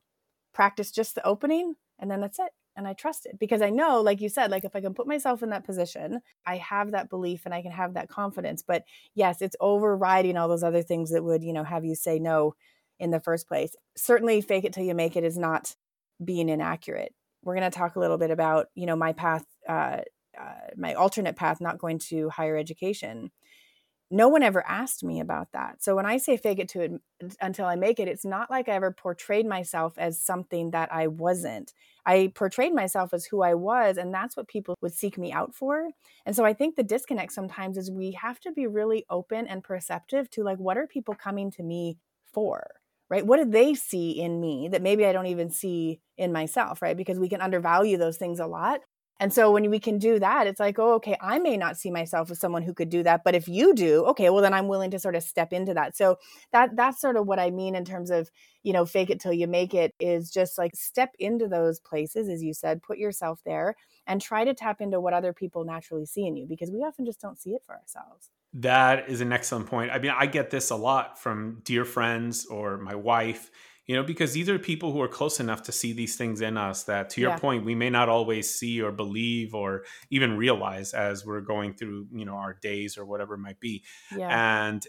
practice 0.53 0.91
just 0.91 1.15
the 1.15 1.25
opening, 1.25 1.77
and 1.99 2.11
then 2.11 2.21
that's 2.21 2.39
it. 2.39 2.51
And 2.79 2.87
I 2.87 2.93
trust 2.93 3.27
it 3.27 3.41
because 3.41 3.61
I 3.61 3.71
know, 3.71 4.01
like 4.01 4.21
you 4.21 4.29
said, 4.29 4.53
like 4.53 4.65
if 4.65 4.77
I 4.77 4.81
can 4.81 4.95
put 4.95 5.09
myself 5.09 5.43
in 5.43 5.51
that 5.51 5.65
position, 5.65 6.21
I 6.47 6.59
have 6.59 6.93
that 6.93 7.11
belief 7.11 7.43
and 7.45 7.53
I 7.53 7.61
can 7.61 7.73
have 7.73 7.95
that 7.95 8.09
confidence. 8.09 8.63
But 8.63 8.85
yes, 9.17 9.43
it's 9.43 9.57
overriding 9.59 10.37
all 10.37 10.47
those 10.47 10.63
other 10.63 10.83
things 10.83 11.11
that 11.11 11.25
would, 11.25 11.43
you 11.43 11.53
know, 11.53 11.65
have 11.65 11.85
you 11.85 11.97
say 11.97 12.21
no 12.21 12.55
in 13.01 13.11
the 13.11 13.19
first 13.19 13.49
place. 13.49 13.75
Certainly, 13.97 14.43
fake 14.43 14.65
it 14.65 14.73
till 14.73 14.85
you 14.85 14.95
make 14.95 15.17
it 15.17 15.25
is 15.25 15.37
not 15.37 15.75
being 16.25 16.49
inaccurate. 16.49 17.13
We're 17.43 17.57
going 17.57 17.69
to 17.69 17.77
talk 17.77 17.97
a 17.97 18.01
little 18.01 18.17
bit 18.17 18.31
about, 18.31 18.67
you 18.77 18.87
know, 18.87 18.97
my 18.97 19.13
path, 19.13 19.45
uh, 19.69 20.03
uh, 20.41 20.55
my 20.77 20.95
alternate 20.95 21.35
path, 21.35 21.61
not 21.61 21.79
going 21.79 21.99
to 22.11 22.29
higher 22.29 22.57
education 22.57 23.33
no 24.11 24.29
one 24.29 24.43
ever 24.43 24.65
asked 24.67 25.05
me 25.05 25.21
about 25.21 25.53
that. 25.53 25.83
So 25.83 25.95
when 25.95 26.07
I 26.07 26.17
say 26.17 26.37
fake 26.37 26.59
it 26.59 26.69
to 26.71 26.81
it 26.81 26.93
until 27.41 27.67
I 27.67 27.77
make 27.77 28.01
it, 28.01 28.09
it's 28.09 28.25
not 28.25 28.51
like 28.51 28.69
I 28.69 28.73
ever 28.73 28.91
portrayed 28.91 29.47
myself 29.47 29.99
as 29.99 30.21
something 30.21 30.71
that 30.71 30.93
I 30.93 31.09
wasn't. 31.09 31.75
I 32.07 32.33
portrayed 32.35 32.75
myself 32.75 33.13
as 33.13 33.27
who 33.27 33.43
I 33.43 33.53
was, 33.53 33.99
and 33.99 34.15
that's 34.15 34.35
what 34.35 34.49
people 34.49 34.75
would 34.81 34.95
seek 34.95 35.19
me 35.19 35.31
out 35.31 35.55
for. 35.55 35.91
And 36.25 36.35
so 36.35 36.45
I 36.45 36.55
think 36.55 36.77
the 36.77 36.83
disconnect 36.83 37.33
sometimes 37.33 37.77
is 37.77 37.91
we 37.91 38.13
have 38.13 38.41
to 38.41 38.53
be 38.53 38.67
really 38.67 39.05
open 39.11 39.47
and 39.47 39.63
perceptive 39.63 40.31
to 40.31 40.43
like, 40.43 40.59
what 40.59 40.79
are 40.79 40.87
people 40.87 41.15
coming 41.15 41.51
to 41.53 41.63
me 41.63 41.99
for? 42.33 42.67
Right? 43.11 43.27
What 43.27 43.39
do 43.39 43.45
they 43.45 43.75
see 43.75 44.13
in 44.13 44.41
me 44.41 44.69
that 44.69 44.83
maybe 44.83 45.05
I 45.05 45.13
don't 45.13 45.27
even 45.27 45.51
see 45.51 46.01
in 46.17 46.33
myself, 46.33 46.81
right? 46.81 46.97
Because 46.97 47.19
we 47.19 47.29
can 47.29 47.43
undervalue 47.43 47.99
those 47.99 48.17
things 48.17 48.41
a 48.41 48.47
lot. 48.47 48.81
And 49.21 49.33
so 49.33 49.51
when 49.51 49.69
we 49.71 49.81
can 49.81 49.99
do 49.99 50.19
that, 50.19 50.47
it's 50.47 50.61
like, 50.61 50.79
oh, 50.79 50.95
okay, 50.95 51.17
I 51.21 51.39
may 51.39 51.57
not 51.57 51.77
see 51.77 51.91
myself 51.91 52.31
as 52.31 52.39
someone 52.39 52.63
who 52.63 52.73
could 52.73 52.89
do 52.89 53.03
that, 53.03 53.25
but 53.25 53.35
if 53.35 53.49
you 53.49 53.75
do, 53.75 54.05
okay, 54.07 54.31
well 54.31 54.43
then 54.43 54.55
I'm 54.55 54.69
willing 54.69 54.91
to 54.93 54.99
sort 54.99 55.17
of 55.17 55.23
step 55.23 55.53
into 55.53 55.75
that. 55.75 55.97
So 55.97 56.19
that 56.53 56.77
that's 56.77 57.01
sort 57.01 57.17
of 57.17 57.27
what 57.27 57.39
I 57.39 57.51
mean 57.51 57.75
in 57.75 57.85
terms 57.85 58.11
of, 58.11 58.31
you 58.63 58.73
know, 58.73 58.85
fake 58.85 59.11
it 59.11 59.21
till 59.21 59.33
you 59.33 59.49
make 59.49 59.75
it 59.75 59.95
is 59.99 60.31
just 60.31 60.57
like 60.57 60.77
step 60.77 61.11
into 61.19 61.49
those 61.49 61.81
places 61.81 62.29
as 62.29 62.43
you 62.43 62.55
said, 62.55 62.83
put 62.83 62.99
yourself 62.99 63.41
there 63.45 63.75
and 64.07 64.23
try 64.23 64.45
to 64.45 64.55
tap 64.55 64.81
into 64.81 65.01
what 65.01 65.15
other 65.15 65.33
people 65.33 65.65
naturally 65.65 66.07
see 66.07 66.27
in 66.27 66.37
you 66.37 66.47
because 66.47 66.71
we 66.71 66.79
often 66.79 67.05
just 67.05 67.21
don't 67.21 67.41
see 67.41 67.51
it 67.51 67.63
for 67.65 67.75
ourselves. 67.77 68.31
That 68.55 69.09
is 69.09 69.21
an 69.21 69.33
excellent 69.33 69.67
point. 69.67 69.91
I 69.91 69.99
mean, 69.99 70.13
I 70.17 70.27
get 70.27 70.51
this 70.51 70.71
a 70.71 70.77
lot 70.77 71.19
from 71.19 71.61
dear 71.65 71.85
friends 71.85 72.47
or 72.47 72.79
my 72.79 72.95
wife, 72.95 73.51
you 73.89 73.97
know, 73.97 74.03
because 74.05 74.35
these 74.35 74.49
are 74.51 74.59
people 74.59 74.93
who 74.93 75.01
are 75.01 75.09
close 75.09 75.41
enough 75.41 75.63
to 75.63 75.73
see 75.73 75.93
these 75.95 76.15
things 76.15 76.43
in 76.43 76.57
us 76.57 76.85
that, 76.85 77.11
to 77.11 77.21
your 77.23 77.31
Yeah. 77.31 77.39
point, 77.39 77.65
we 77.65 77.75
may 77.75 77.89
not 77.91 78.09
always 78.09 78.55
see 78.55 78.81
or 78.83 78.93
believe 78.93 79.55
or 79.55 79.85
even 80.11 80.37
realize 80.37 80.93
as 80.95 81.25
we're 81.27 81.41
going 81.41 81.73
through, 81.73 82.07
you 82.13 82.27
know, 82.27 82.35
our 82.35 82.53
days 82.53 82.99
or 82.99 83.07
whatever 83.07 83.35
it 83.35 83.39
might 83.39 83.59
be. 83.59 83.83
Yeah. 84.15 84.29
And 84.69 84.87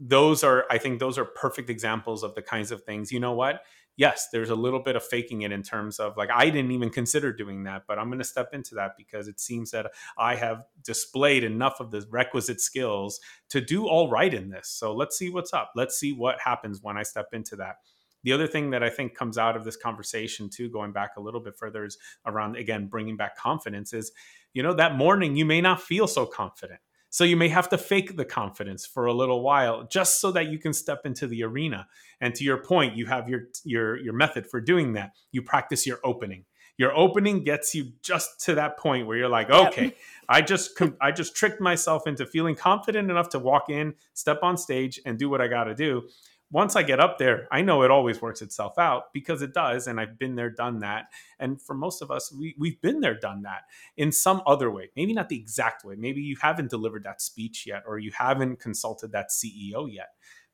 those 0.00 0.42
are, 0.42 0.64
I 0.70 0.78
think, 0.78 0.98
those 0.98 1.18
are 1.18 1.24
perfect 1.26 1.68
examples 1.70 2.22
of 2.22 2.34
the 2.34 2.42
kinds 2.42 2.72
of 2.72 2.84
things, 2.84 3.12
you 3.12 3.20
know 3.20 3.32
what? 3.32 3.62
Yes, 3.96 4.28
there's 4.32 4.50
a 4.50 4.54
little 4.54 4.78
bit 4.78 4.94
of 4.94 5.04
faking 5.04 5.42
it 5.42 5.50
in 5.50 5.64
terms 5.64 5.98
of 5.98 6.16
like, 6.16 6.30
I 6.32 6.50
didn't 6.50 6.70
even 6.70 6.88
consider 6.88 7.32
doing 7.32 7.64
that, 7.64 7.82
but 7.88 7.98
I'm 7.98 8.06
going 8.06 8.20
to 8.20 8.24
step 8.24 8.50
into 8.54 8.76
that 8.76 8.92
because 8.96 9.26
it 9.26 9.40
seems 9.40 9.72
that 9.72 9.90
I 10.16 10.36
have 10.36 10.64
displayed 10.84 11.42
enough 11.42 11.80
of 11.80 11.90
the 11.90 12.06
requisite 12.08 12.60
skills 12.60 13.20
to 13.50 13.60
do 13.60 13.88
all 13.88 14.08
right 14.08 14.32
in 14.32 14.50
this. 14.50 14.68
So 14.68 14.94
let's 14.94 15.18
see 15.18 15.30
what's 15.30 15.52
up. 15.52 15.72
Let's 15.74 15.98
see 15.98 16.12
what 16.12 16.40
happens 16.40 16.80
when 16.80 16.96
I 16.96 17.02
step 17.02 17.30
into 17.32 17.56
that. 17.56 17.78
The 18.24 18.32
other 18.32 18.46
thing 18.46 18.70
that 18.70 18.82
I 18.82 18.90
think 18.90 19.14
comes 19.14 19.38
out 19.38 19.56
of 19.56 19.64
this 19.64 19.76
conversation, 19.76 20.50
too, 20.50 20.68
going 20.68 20.92
back 20.92 21.10
a 21.16 21.20
little 21.20 21.40
bit 21.40 21.56
further, 21.56 21.84
is 21.84 21.98
around, 22.26 22.56
again, 22.56 22.86
bringing 22.86 23.16
back 23.16 23.36
confidence 23.36 23.92
is, 23.92 24.12
you 24.52 24.62
know, 24.62 24.74
that 24.74 24.96
morning 24.96 25.36
you 25.36 25.44
may 25.44 25.60
not 25.60 25.80
feel 25.80 26.06
so 26.06 26.26
confident. 26.26 26.80
So 27.10 27.24
you 27.24 27.36
may 27.36 27.48
have 27.48 27.70
to 27.70 27.78
fake 27.78 28.16
the 28.16 28.24
confidence 28.24 28.84
for 28.84 29.06
a 29.06 29.14
little 29.14 29.42
while 29.42 29.86
just 29.90 30.20
so 30.20 30.30
that 30.32 30.48
you 30.48 30.58
can 30.58 30.72
step 30.72 31.00
into 31.04 31.26
the 31.26 31.42
arena. 31.42 31.86
And 32.20 32.34
to 32.34 32.44
your 32.44 32.58
point, 32.58 32.96
you 32.96 33.06
have 33.06 33.28
your 33.28 33.44
your 33.64 33.96
your 33.96 34.12
method 34.12 34.46
for 34.46 34.60
doing 34.60 34.92
that. 34.92 35.12
You 35.32 35.42
practice 35.42 35.86
your 35.86 36.00
opening. 36.04 36.44
Your 36.76 36.96
opening 36.96 37.42
gets 37.42 37.74
you 37.74 37.92
just 38.02 38.40
to 38.44 38.54
that 38.56 38.78
point 38.78 39.06
where 39.06 39.16
you're 39.16 39.28
like, 39.28 39.48
Yep. 39.48 39.68
okay, 39.68 39.96
I 40.28 40.42
just 40.42 40.76
com- 40.76 40.96
I 41.00 41.10
just 41.10 41.34
tricked 41.34 41.60
myself 41.60 42.06
into 42.06 42.26
feeling 42.26 42.54
confident 42.54 43.10
enough 43.10 43.30
to 43.30 43.38
walk 43.38 43.70
in, 43.70 43.94
step 44.12 44.40
on 44.42 44.56
stage, 44.56 45.00
and 45.06 45.18
do 45.18 45.30
what 45.30 45.40
I 45.40 45.48
got 45.48 45.64
to 45.64 45.74
do. 45.74 46.08
Once 46.50 46.76
I 46.76 46.82
get 46.82 46.98
up 46.98 47.18
there, 47.18 47.46
I 47.52 47.60
know 47.60 47.82
it 47.82 47.90
always 47.90 48.22
works 48.22 48.40
itself 48.40 48.78
out 48.78 49.12
because 49.12 49.42
it 49.42 49.52
does, 49.52 49.86
and 49.86 50.00
I've 50.00 50.18
been 50.18 50.34
there, 50.34 50.48
done 50.48 50.78
that. 50.78 51.06
And 51.38 51.60
for 51.60 51.74
most 51.74 52.00
of 52.00 52.10
us, 52.10 52.32
we 52.32 52.54
we've 52.58 52.80
been 52.80 53.00
there, 53.00 53.18
done 53.18 53.42
that 53.42 53.62
in 53.98 54.12
some 54.12 54.40
other 54.46 54.70
way. 54.70 54.90
Maybe 54.96 55.12
not 55.12 55.28
the 55.28 55.38
exact 55.38 55.84
way. 55.84 55.94
Maybe 55.98 56.22
you 56.22 56.36
haven't 56.40 56.70
delivered 56.70 57.04
that 57.04 57.20
speech 57.20 57.64
yet, 57.66 57.82
or 57.86 57.98
you 57.98 58.12
haven't 58.16 58.60
consulted 58.60 59.12
that 59.12 59.28
CEO 59.30 59.92
yet. 59.92 60.08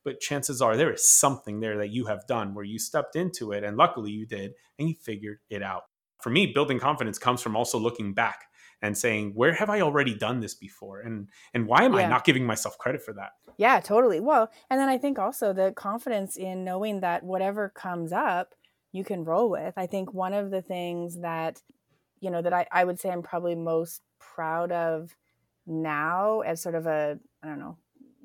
But 0.05 0.21
chances 0.21 0.61
are 0.61 0.77
there 0.77 0.93
is 0.93 1.09
something 1.09 1.61
there 1.61 1.79
that 1.79 1.91
you 1.91 2.07
have 2.07 2.27
done 2.27 2.55
where 2.55 2.65
you 2.65 2.79
stepped 2.81 3.15
into 3.15 3.53
it, 3.53 3.63
and 3.63 3.77
luckily 3.77 4.11
you 4.11 4.27
did, 4.27 4.55
and 4.79 4.89
you 4.89 4.95
figured 4.97 5.39
it 5.49 5.63
out. 5.63 5.83
For 6.21 6.31
me, 6.31 6.47
building 6.47 6.81
confidence 6.81 7.19
comes 7.19 7.41
from 7.41 7.55
also 7.55 7.79
looking 7.79 8.15
back 8.15 8.47
and 8.85 8.99
saying, 8.99 9.33
where 9.35 9.55
have 9.55 9.71
I 9.71 9.81
already 9.81 10.15
done 10.15 10.41
this 10.41 10.55
before? 10.55 11.01
And 11.01 11.29
and 11.55 11.67
why 11.67 11.85
am 11.85 11.95
I 11.95 12.07
not 12.07 12.25
giving 12.25 12.45
myself 12.45 12.77
credit 12.77 13.03
for 13.03 13.15
that? 13.15 13.31
Yeah, 13.57 13.81
totally. 13.81 14.21
Well, 14.21 14.51
and 14.69 14.79
then 14.79 14.91
I 14.91 14.99
think 14.99 15.19
also 15.19 15.55
the 15.55 15.73
confidence 15.73 16.37
in 16.37 16.65
knowing 16.65 17.01
that 17.01 17.23
whatever 17.23 17.71
comes 17.71 18.13
up, 18.13 18.55
you 18.93 19.03
can 19.03 19.25
roll 19.25 19.49
with. 19.49 19.73
I 19.79 19.87
think 19.87 20.13
one 20.13 20.35
of 20.35 20.51
the 20.51 20.61
things 20.61 21.21
that, 21.21 21.63
you 22.21 22.31
know, 22.31 22.43
that 22.43 22.53
I, 22.53 22.67
I 22.71 22.85
would 22.85 23.01
say 23.01 23.11
I'm 23.11 23.23
probably 23.23 23.55
most 23.55 24.03
proud 24.21 24.71
of 24.71 25.17
now 25.67 26.41
as 26.41 26.61
sort 26.61 26.75
of 26.75 26.87
a, 26.87 27.19
I 27.43 27.47
don't 27.47 27.59
know, 27.59 27.79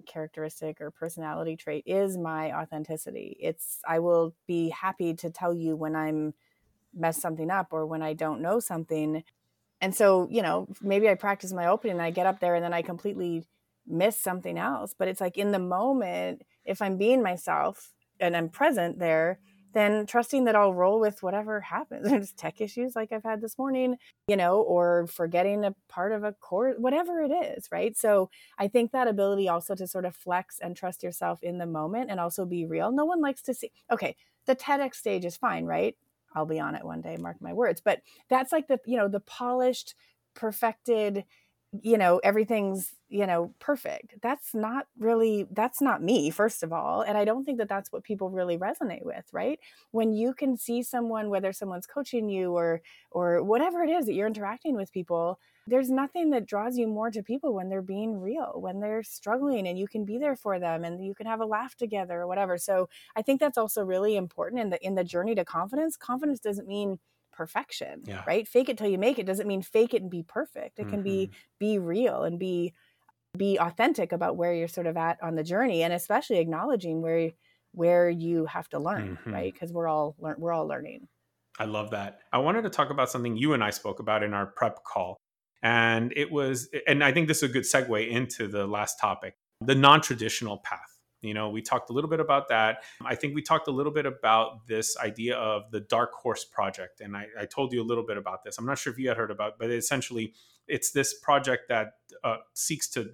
characteristic 0.08 0.82
or 0.82 0.92
personality 0.92 1.56
trait 1.56 1.84
is 1.86 2.18
my 2.18 2.52
authenticity. 2.52 3.38
It's, 3.40 3.80
I 3.88 4.00
will 4.00 4.36
be 4.46 4.70
happy 4.70 5.14
to 5.14 5.30
tell 5.30 5.54
you 5.54 5.78
when 5.78 5.96
I'm 5.96 6.34
messed 6.94 7.22
something 7.22 7.50
up 7.50 7.68
or 7.72 7.86
when 7.86 8.02
I 8.02 8.14
don't 8.14 8.42
know 8.42 8.60
something. 8.60 9.24
And 9.82 9.96
so, 9.96 10.28
you 10.30 10.42
know, 10.42 10.68
maybe 10.82 11.10
I 11.10 11.16
practice 11.16 11.54
my 11.54 11.68
opening 11.68 11.94
and 11.94 12.02
I 12.02 12.12
get 12.12 12.26
up 12.26 12.40
there 12.40 12.56
and 12.56 12.64
then 12.64 12.74
I 12.74 12.82
completely 12.82 13.46
miss 13.88 14.20
something 14.20 14.58
else. 14.58 14.94
But 14.98 15.08
it's 15.08 15.22
like 15.22 15.38
in 15.38 15.52
the 15.52 15.60
moment, 15.60 16.44
if 16.66 16.82
I'm 16.82 16.98
being 16.98 17.24
myself 17.24 17.94
and 18.20 18.36
I'm 18.36 18.50
present 18.50 19.00
there, 19.00 19.40
then 19.74 20.06
trusting 20.06 20.46
that 20.46 20.56
I'll 20.56 20.74
roll 20.74 21.00
with 21.00 21.22
whatever 21.22 21.62
happens. 21.62 22.08
There's 22.10 22.34
tech 22.34 22.60
issues 22.60 22.96
like 22.96 23.12
I've 23.12 23.24
had 23.24 23.42
this 23.42 23.58
morning, 23.58 23.98
you 24.28 24.36
know, 24.36 24.62
or 24.62 25.08
forgetting 25.08 25.64
a 25.64 25.76
part 25.88 26.12
of 26.12 26.24
a 26.24 26.34
course, 26.34 26.76
whatever 26.78 27.22
it 27.22 27.32
is, 27.32 27.68
right? 27.72 27.96
So 27.96 28.30
I 28.58 28.68
think 28.68 28.92
that 28.92 29.08
ability 29.08 29.48
also 29.48 29.76
to 29.76 29.88
sort 29.88 30.06
of 30.06 30.16
flex 30.16 30.60
and 30.60 30.76
trust 30.76 31.04
yourself 31.04 31.42
in 31.44 31.58
the 31.60 31.66
moment 31.68 32.10
and 32.10 32.20
also 32.20 32.46
be 32.46 32.66
real. 32.66 32.92
No 32.92 33.06
one 33.06 33.22
likes 33.22 33.42
to 33.44 33.54
see, 33.54 33.72
okay, 33.92 34.16
the 34.46 34.56
TEDx 34.56 34.96
stage 34.96 35.26
is 35.26 35.38
fine, 35.38 35.66
right? 35.66 35.96
I'll 36.34 36.46
be 36.46 36.60
on 36.60 36.76
it 36.76 36.86
one 36.86 37.02
day, 37.02 37.18
mark 37.18 37.38
my 37.42 37.54
words. 37.54 37.82
But 37.82 38.02
that's 38.30 38.52
like 38.52 38.68
the, 38.68 38.80
you 38.86 38.98
know, 38.98 39.08
the 39.08 39.20
polished, 39.20 39.96
perfected, 40.36 41.26
you 41.84 41.98
know, 42.00 42.20
everything's, 42.24 42.96
you 43.10 43.28
know, 43.28 43.54
perfect. 43.60 44.16
That's 44.24 44.56
not 44.56 44.88
really, 44.98 45.46
that's 45.52 45.82
not 45.82 46.02
me, 46.02 46.32
first 46.32 46.64
of 46.64 46.74
all. 46.74 47.02
And 47.02 47.16
I 47.18 47.26
don't 47.26 47.46
think 47.46 47.60
that 47.60 47.70
that's 47.70 47.92
what 47.92 48.04
people 48.04 48.32
really 48.32 48.58
resonate 48.58 49.06
with, 49.06 49.26
right? 49.32 49.60
When 49.92 50.12
you 50.12 50.34
can 50.34 50.58
see 50.58 50.82
someone, 50.82 51.30
whether 51.30 51.54
someone's 51.54 51.86
coaching 51.86 52.28
you 52.28 52.54
or, 52.54 52.82
or 53.12 53.44
whatever 53.44 53.84
it 53.84 53.90
is 53.90 54.08
that 54.08 54.14
you're 54.14 54.28
interacting 54.28 54.76
with 54.76 54.92
people, 54.92 55.40
there's 55.68 55.92
nothing 55.92 56.32
that 56.32 56.48
draws 56.48 56.76
you 56.78 56.88
more 56.88 57.12
to 57.12 57.22
people 57.22 57.54
when 57.54 57.70
they're 57.70 57.82
being 57.84 58.20
real, 58.20 58.54
when 58.56 58.80
they're 58.80 59.04
struggling 59.04 59.68
and 59.68 59.78
you 59.78 59.88
can 59.88 60.06
be 60.06 60.18
there 60.18 60.36
for 60.36 60.58
them 60.60 60.84
and 60.84 61.06
you 61.06 61.14
can 61.14 61.28
have 61.28 61.42
a 61.42 61.46
laugh 61.46 61.76
together 61.76 62.22
or 62.22 62.28
whatever. 62.28 62.58
So 62.58 62.90
I 63.16 63.22
think 63.22 63.40
that's 63.40 63.58
also 63.58 63.84
really 63.84 64.16
important 64.16 64.62
in 64.62 64.70
the 64.72 64.84
in 64.86 64.96
the 64.96 65.04
journey 65.04 65.36
to 65.36 65.46
confidence. 65.46 65.96
Confidence 65.98 66.40
doesn't 66.40 66.68
mean 66.68 66.98
perfection, 67.40 68.04
Yeah. 68.06 68.24
right? 68.28 68.46
Fake 68.46 68.68
it 68.68 68.78
till 68.78 68.90
you 68.90 68.98
make 68.98 69.18
it 69.18 69.26
doesn't 69.26 69.48
mean 69.48 69.62
fake 69.62 69.94
it 69.94 70.02
and 70.02 70.12
be 70.12 70.24
perfect. 70.24 70.78
It 70.78 70.90
can 70.90 71.02
be 71.04 71.28
Mhm. 71.28 71.34
be 71.58 71.80
real 71.80 72.24
and 72.24 72.38
be 72.38 72.74
be 73.38 73.58
authentic 73.58 74.12
about 74.12 74.36
where 74.36 74.54
you're 74.54 74.68
sort 74.68 74.88
of 74.88 74.98
at 74.98 75.22
on 75.24 75.36
the 75.36 75.44
journey 75.44 75.84
and 75.84 75.94
especially 75.94 76.40
acknowledging 76.40 77.02
where 77.02 77.32
where 77.72 78.10
you 78.10 78.46
have 78.46 78.68
to 78.70 78.80
learn, 78.80 79.18
Mhm. 79.24 79.32
right? 79.34 79.54
Because 79.54 79.72
we're 79.72 79.88
all 79.88 80.16
learn 80.20 80.36
we're 80.38 80.52
all 80.52 80.68
learning. 80.68 81.08
I 81.60 81.66
love 81.66 81.92
that. 81.92 82.20
I 82.34 82.40
wanted 82.40 82.64
to 82.64 82.70
talk 82.70 82.90
about 82.90 83.10
something 83.10 83.38
you 83.38 83.54
and 83.54 83.64
I 83.64 83.70
spoke 83.70 84.00
about 84.00 84.22
in 84.24 84.34
our 84.34 84.48
prep 84.48 84.84
call. 84.84 85.16
And 85.62 86.12
it 86.18 86.30
was, 86.32 86.70
and 86.88 87.04
I 87.04 87.12
think 87.14 87.28
this 87.30 87.42
is 87.44 87.50
a 87.50 87.54
good 87.54 87.64
segue 87.64 88.10
into 88.10 88.48
the 88.50 88.68
last 88.68 89.00
topic 89.00 89.36
the 89.62 89.76
non 89.76 90.02
traditional 90.02 90.58
path. 90.58 90.89
You 91.22 91.34
know, 91.34 91.50
we 91.50 91.62
talked 91.62 91.90
a 91.90 91.94
little 91.94 92.10
bit 92.10 92.20
about 92.20 92.50
that. 92.50 92.84
I 93.04 93.16
think 93.16 93.36
we 93.36 93.42
talked 93.42 93.68
a 93.68 93.72
little 93.72 93.92
bit 93.92 94.06
about 94.06 94.68
this 94.68 94.98
idea 94.98 95.36
of 95.36 95.72
the 95.72 95.82
Dark 95.82 96.14
Horse 96.14 96.46
Project. 96.46 97.02
And 97.02 97.16
I, 97.16 97.28
I 97.40 97.46
told 97.46 97.74
you 97.74 97.82
a 97.82 97.84
little 97.84 98.06
bit 98.06 98.18
about 98.18 98.44
this. 98.44 98.58
I'm 98.58 98.66
not 98.66 98.78
sure 98.78 98.94
if 98.94 99.00
you 99.00 99.10
had 99.10 99.18
heard 99.18 99.32
about 99.32 99.50
it, 99.50 99.56
but 99.60 99.70
essentially, 99.72 100.34
it's 100.68 100.92
this 100.92 101.14
project 101.20 101.64
that 101.70 101.94
uh, 102.24 102.38
seeks 102.54 102.88
to 102.90 103.12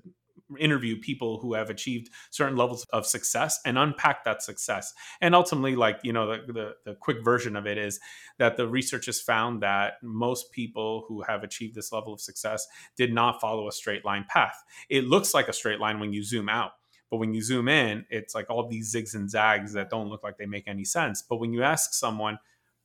interview 0.60 1.00
people 1.00 1.40
who 1.40 1.54
have 1.54 1.70
achieved 1.70 2.10
certain 2.30 2.56
levels 2.56 2.86
of 2.94 3.06
success 3.06 3.60
and 3.66 3.78
unpack 3.78 4.24
that 4.24 4.44
success 4.44 4.94
and 5.22 5.34
ultimately 5.34 5.76
like 5.76 6.00
you 6.04 6.14
know 6.14 6.28
the, 6.28 6.54
the, 6.54 6.76
the 6.86 6.96
quick 6.96 7.24
version 7.24 7.56
of 7.56 7.66
it 7.66 7.78
is 7.78 8.00
that 8.38 8.56
the 8.56 8.68
research 8.68 9.08
has 9.08 9.20
found 9.20 9.64
that 9.64 9.94
most 10.04 10.52
people 10.52 11.06
who 11.08 11.24
have 11.24 11.44
achieved 11.44 11.74
this 11.74 11.92
level 11.92 12.14
of 12.14 12.22
success 12.22 12.68
did 12.96 13.12
not 13.12 13.42
follow 13.42 13.68
a 13.68 13.72
straight 13.72 14.06
line 14.06 14.26
path 14.30 14.64
it 14.90 15.06
looks 15.06 15.34
like 15.34 15.48
a 15.48 15.54
straight 15.54 15.80
line 15.80 16.00
when 16.00 16.14
you 16.14 16.24
zoom 16.24 16.48
out 16.48 16.74
but 17.10 17.18
when 17.18 17.34
you 17.34 17.42
zoom 17.42 17.68
in 17.68 18.06
it's 18.10 18.36
like 18.36 18.50
all 18.50 18.68
these 18.68 18.94
zigs 18.94 19.16
and 19.16 19.30
zags 19.30 19.74
that 19.74 19.90
don't 19.90 20.10
look 20.10 20.24
like 20.24 20.38
they 20.38 20.46
make 20.46 20.68
any 20.68 20.86
sense 20.86 21.22
but 21.22 21.38
when 21.38 21.54
you 21.54 21.64
ask 21.64 21.94
someone 21.94 22.38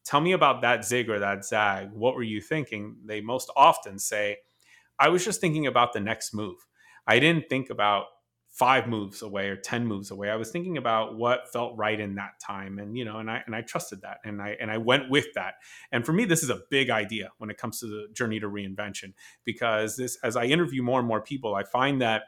tell 0.04 0.20
me 0.20 0.32
about 0.32 0.62
that 0.62 0.84
zig 0.84 1.10
or 1.10 1.18
that 1.18 1.44
zag 1.44 1.90
what 1.92 2.14
were 2.14 2.22
you 2.22 2.40
thinking 2.40 2.96
they 3.04 3.20
most 3.20 3.50
often 3.56 3.98
say 3.98 4.36
i 4.98 5.08
was 5.08 5.24
just 5.24 5.40
thinking 5.40 5.66
about 5.66 5.92
the 5.92 6.00
next 6.00 6.34
move 6.34 6.66
I 7.06 7.18
didn't 7.18 7.48
think 7.48 7.70
about 7.70 8.04
five 8.50 8.88
moves 8.88 9.22
away 9.22 9.48
or 9.48 9.56
10 9.56 9.86
moves 9.86 10.10
away. 10.10 10.28
I 10.30 10.36
was 10.36 10.50
thinking 10.50 10.76
about 10.76 11.16
what 11.16 11.52
felt 11.52 11.76
right 11.76 11.98
in 11.98 12.16
that 12.16 12.40
time. 12.44 12.78
And, 12.78 12.96
you 12.96 13.04
know, 13.04 13.18
and 13.18 13.30
I, 13.30 13.42
and 13.46 13.54
I 13.54 13.62
trusted 13.62 14.02
that 14.02 14.18
and 14.24 14.42
I, 14.42 14.56
and 14.60 14.70
I 14.70 14.78
went 14.78 15.08
with 15.08 15.26
that. 15.34 15.54
And 15.92 16.04
for 16.04 16.12
me, 16.12 16.24
this 16.24 16.42
is 16.42 16.50
a 16.50 16.60
big 16.68 16.90
idea 16.90 17.30
when 17.38 17.50
it 17.50 17.58
comes 17.58 17.80
to 17.80 17.86
the 17.86 18.06
journey 18.12 18.40
to 18.40 18.48
reinvention, 18.48 19.12
because 19.44 19.96
this, 19.96 20.18
as 20.22 20.36
I 20.36 20.44
interview 20.44 20.82
more 20.82 20.98
and 20.98 21.06
more 21.06 21.20
people, 21.20 21.54
I 21.54 21.62
find 21.62 22.00
that 22.02 22.22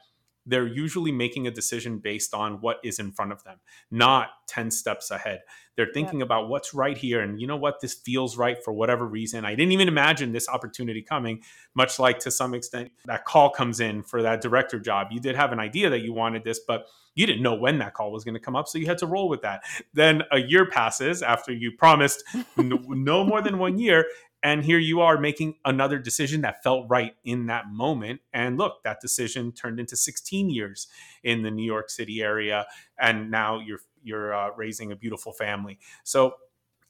they're 0.45 0.67
usually 0.67 1.13
making 1.13 1.47
a 1.47 1.51
decision 1.51 1.99
based 1.99 2.35
on 2.35 2.61
what 2.61 2.79
is 2.83 2.99
in 2.99 3.13
front 3.13 3.33
of 3.33 3.45
them, 3.45 3.59
not 3.91 4.29
10 4.49 4.71
steps 4.71 5.11
ahead. 5.11 5.41
They're 5.77 5.91
thinking 5.95 6.19
yeah. 6.19 6.25
about 6.25 6.49
what's 6.49 6.75
right 6.75 6.99
here. 6.99 7.21
And 7.21 7.41
you 7.41 7.47
know 7.47 7.57
what? 7.57 7.81
This 7.81 7.95
feels 7.95 8.37
right 8.37 8.63
for 8.63 8.73
whatever 8.73 9.07
reason. 9.07 9.45
I 9.45 9.55
didn't 9.55 9.73
even 9.73 9.89
imagine 9.89 10.33
this 10.33 10.49
opportunity 10.49 11.01
coming, 11.01 11.43
much 11.75 11.99
like 11.99 12.19
to 12.21 12.31
some 12.31 12.55
extent 12.55 12.91
that 13.07 13.25
call 13.25 13.51
comes 13.51 13.81
in 13.81 14.03
for 14.03 14.23
that 14.23 14.41
director 14.41 14.79
job. 14.79 15.09
You 15.11 15.21
did 15.21 15.37
have 15.37 15.53
an 15.53 15.61
idea 15.61 15.89
that 15.91 16.01
you 16.01 16.13
wanted 16.13 16.45
this, 16.45 16.61
but 16.67 16.87
you 17.15 17.27
didn't 17.27 17.43
know 17.43 17.55
when 17.55 17.79
that 17.79 17.95
call 17.95 18.13
was 18.13 18.25
going 18.25 18.35
to 18.35 18.41
come 18.41 18.57
up. 18.57 18.69
So 18.69 18.79
you 18.79 18.87
had 18.87 18.99
to 18.99 19.07
roll 19.07 19.29
with 19.29 19.43
that. 19.43 19.63
Then 19.95 20.23
a 20.31 20.39
year 20.39 20.69
passes 20.69 21.23
after 21.23 21.53
you 21.53 21.73
promised 21.73 22.25
no, 22.57 22.79
no 22.89 23.25
more 23.25 23.43
than 23.43 23.59
one 23.59 23.79
year. 23.79 24.07
And 24.43 24.65
here 24.65 24.79
you 24.79 25.01
are 25.01 25.19
making 25.19 25.55
another 25.65 25.99
decision 25.99 26.41
that 26.41 26.63
felt 26.63 26.87
right 26.89 27.15
in 27.25 27.47
that 27.47 27.71
moment. 27.71 28.21
And 28.33 28.59
look, 28.59 28.83
that 28.83 29.01
decision 29.01 29.53
turned 29.53 29.79
into 29.79 29.97
16 29.97 30.51
years 30.51 30.89
in 31.23 31.43
the 31.43 31.51
New 31.51 31.65
York 31.65 31.91
City 31.91 32.23
area. 32.23 32.67
And 32.99 33.31
now 33.31 33.61
you're 33.61 33.81
you're 34.03 34.35
uh, 34.35 34.51
raising 34.57 34.91
a 34.91 34.97
beautiful 34.97 35.33
family. 35.33 35.79
So 36.03 36.35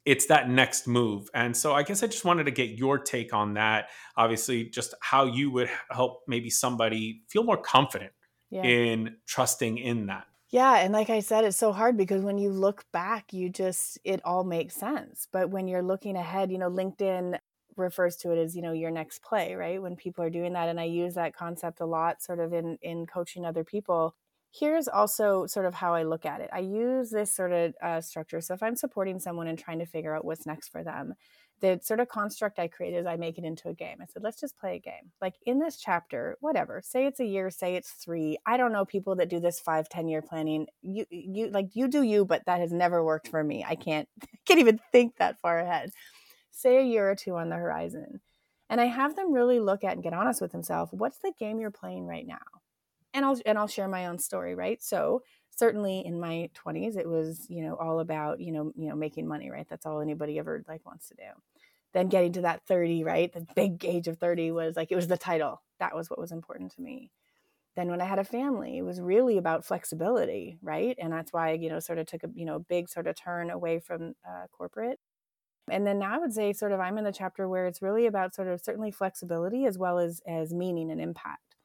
it's 0.05 0.27
that 0.27 0.49
next 0.49 0.87
move. 0.87 1.29
And 1.35 1.57
so 1.57 1.75
I 1.75 1.83
guess 1.83 2.03
I 2.03 2.07
just 2.07 2.25
wanted 2.25 2.45
to 2.45 2.51
get 2.51 2.71
your 2.71 2.99
take 2.99 3.33
on 3.33 3.55
that. 3.55 3.89
Obviously, 4.17 4.65
just 4.65 4.95
how 5.01 5.27
you 5.27 5.51
would 5.51 5.71
help 5.91 6.23
maybe 6.27 6.51
somebody 6.51 7.23
feel 7.29 7.45
more 7.45 7.57
confident 7.57 8.13
yeah. 8.51 8.63
in 8.63 9.17
trusting 9.27 9.79
in 9.79 10.07
that. 10.07 10.27
Yeah, 10.53 10.77
and 10.81 10.93
like 10.93 11.09
I 11.11 11.21
said, 11.21 11.45
it's 11.45 11.57
so 11.57 11.73
hard 11.73 11.97
because 11.97 12.23
when 12.23 12.39
you 12.39 12.51
look 12.51 12.85
back, 12.93 13.33
you 13.33 13.49
just 13.49 13.99
it 14.05 14.21
all 14.25 14.45
makes 14.45 14.75
sense. 14.75 15.27
But 15.33 15.51
when 15.51 15.67
you're 15.67 15.83
looking 15.83 16.17
ahead, 16.17 16.53
you 16.53 16.59
know, 16.59 16.71
LinkedIn 16.71 17.39
refers 17.77 18.17
to 18.19 18.33
it 18.33 18.39
as, 18.39 18.55
you 18.55 18.61
know, 18.63 18.73
your 18.73 18.91
next 18.91 19.23
play, 19.23 19.55
right? 19.55 19.81
When 19.81 19.97
people 19.97 20.23
are 20.25 20.31
doing 20.31 20.53
that 20.53 20.69
and 20.69 20.79
I 20.79 20.85
use 20.85 21.15
that 21.15 21.35
concept 21.35 21.81
a 21.81 21.87
lot 21.87 22.23
sort 22.23 22.39
of 22.39 22.53
in 22.53 22.77
in 22.83 23.07
coaching 23.07 23.47
other 23.47 23.65
people. 23.65 24.15
Here's 24.55 24.89
also 24.89 25.47
sort 25.47 25.65
of 25.65 25.73
how 25.75 25.95
I 25.95 26.03
look 26.03 26.27
at 26.27 26.43
it. 26.43 26.51
I 26.53 26.59
use 26.59 27.09
this 27.11 27.35
sort 27.35 27.53
of 27.53 27.75
uh, 27.83 28.03
structure. 28.03 28.43
So 28.43 28.53
if 28.53 28.63
I'm 28.63 28.77
supporting 28.77 29.19
someone 29.19 29.47
and 29.47 29.59
trying 29.59 29.79
to 29.79 29.87
figure 29.87 30.15
out 30.15 30.27
what's 30.27 30.45
next 30.45 30.69
for 30.69 30.85
them, 30.85 31.15
the 31.63 31.79
sort 31.81 32.01
of 32.01 32.09
construct 32.09 32.59
I 32.59 32.67
created 32.67 32.99
is 32.99 33.07
I 33.07 33.17
make 33.17 33.39
it 33.39 33.45
into 33.45 33.69
a 33.69 33.75
game. 33.75 33.99
I 34.03 34.07
said, 34.07 34.25
let's 34.25 34.41
just 34.41 34.59
play 34.59 34.75
a 34.75 34.81
game. 34.81 35.13
Like 35.21 35.35
in 35.47 35.61
this 35.61 35.77
chapter, 35.77 36.37
whatever, 36.41 36.83
say 36.85 37.07
it's 37.07 37.21
a 37.21 37.25
year, 37.25 37.51
say 37.51 37.77
it's 37.77 37.93
three. 37.93 38.37
I 38.45 38.57
don't 38.57 38.73
know 38.73 38.85
people 38.85 39.15
that 39.17 39.31
do 39.31 39.39
this 39.39 39.61
five, 39.61 39.89
10 39.89 40.09
year 40.09 40.23
planning. 40.23 40.67
You, 40.83 41.07
you 41.09 41.51
like 41.51 41.69
you 41.75 41.87
do 41.87 42.03
you, 42.03 42.25
but 42.25 42.43
that 42.47 42.59
has 42.59 42.73
never 42.73 43.05
worked 43.05 43.29
for 43.29 43.43
me. 43.45 43.65
I 43.67 43.77
can't, 43.77 44.09
can't 44.47 44.59
even 44.59 44.81
think 44.91 45.17
that 45.17 45.41
far 45.41 45.61
ahead. 45.61 45.91
Say 46.51 46.79
a 46.79 46.85
year 46.85 47.09
or 47.09 47.15
two 47.15 47.37
on 47.37 47.49
the 47.49 47.57
horizon. 47.57 48.21
And 48.69 48.81
I 48.81 48.87
have 48.87 49.15
them 49.15 49.33
really 49.33 49.61
look 49.61 49.85
at 49.85 49.93
and 49.93 50.03
get 50.03 50.15
honest 50.15 50.41
with 50.41 50.51
themselves. 50.51 50.91
What's 50.93 51.19
the 51.19 51.33
game 51.39 51.61
you're 51.61 51.71
playing 51.71 52.07
right 52.07 52.27
now? 52.27 52.39
And 53.15 53.25
I'll, 53.25 53.39
and 53.47 53.57
I'll 53.57 53.69
share 53.69 53.89
my 53.89 54.07
own 54.07 54.19
story, 54.19 54.57
right? 54.57 54.83
So 54.83 55.23
certainly 55.55 56.05
in 56.05 56.19
my 56.19 56.49
20s 56.55 56.97
it 56.97 57.07
was 57.07 57.47
you 57.49 57.63
know 57.63 57.75
all 57.75 58.01
about 58.01 58.41
you 58.41 58.51
know 58.53 58.73
you 58.75 58.89
know 58.89 58.97
making 58.97 59.29
money 59.29 59.51
right 59.51 59.67
that's 59.69 59.85
all 59.85 60.01
anybody 60.01 60.39
ever 60.39 60.65
like 60.67 60.85
wants 60.87 61.09
to 61.09 61.15
do 61.15 61.52
then 61.93 62.09
getting 62.09 62.33
to 62.33 62.43
that 62.43 62.63
30 62.67 63.05
right? 63.05 63.33
The 63.33 63.47
big 63.55 63.85
age 63.85 64.09
of 64.09 64.19
30 64.19 64.51
was 64.53 64.77
like 64.77 64.91
it 64.91 64.97
was 64.97 65.09
the 65.09 65.17
title. 65.17 65.63
That 65.79 65.95
was 65.95 66.11
what 66.11 66.19
was 66.19 66.33
important 66.33 66.73
to 66.77 66.83
me. 66.83 67.11
Then 67.77 67.89
when 67.89 68.01
i 68.01 68.05
had 68.05 68.19
a 68.19 68.25
family 68.25 68.79
it 68.79 68.85
was 68.85 69.01
really 69.01 69.39
about 69.39 69.65
flexibility 69.65 70.59
right? 70.63 70.97
And 70.99 71.13
that's 71.13 71.33
why 71.33 71.51
I, 71.51 71.53
you 71.55 71.71
know 71.71 71.81
sort 71.81 71.99
of 71.99 72.07
took 72.07 72.25
a 72.25 72.31
you 72.35 72.45
know 72.45 72.59
big 72.61 72.89
sort 72.89 73.07
of 73.07 73.17
turn 73.17 73.51
away 73.51 73.79
from 73.81 74.15
uh, 74.29 74.47
corporate. 74.53 74.99
And 75.71 75.87
then 75.87 75.99
now 76.01 76.15
i 76.15 76.19
would 76.19 76.33
say 76.33 76.53
sort 76.53 76.73
of 76.73 76.81
i'm 76.81 76.99
in 76.99 77.05
the 77.05 77.13
chapter 77.13 77.49
where 77.49 77.67
it's 77.67 77.83
really 77.83 78.07
about 78.07 78.35
sort 78.35 78.49
of 78.49 78.61
certainly 78.61 78.91
flexibility 78.91 79.65
as 79.67 79.79
well 79.79 79.99
as 79.99 80.21
as 80.27 80.53
meaning 80.53 80.91
and 80.91 81.01
impact. 81.01 81.57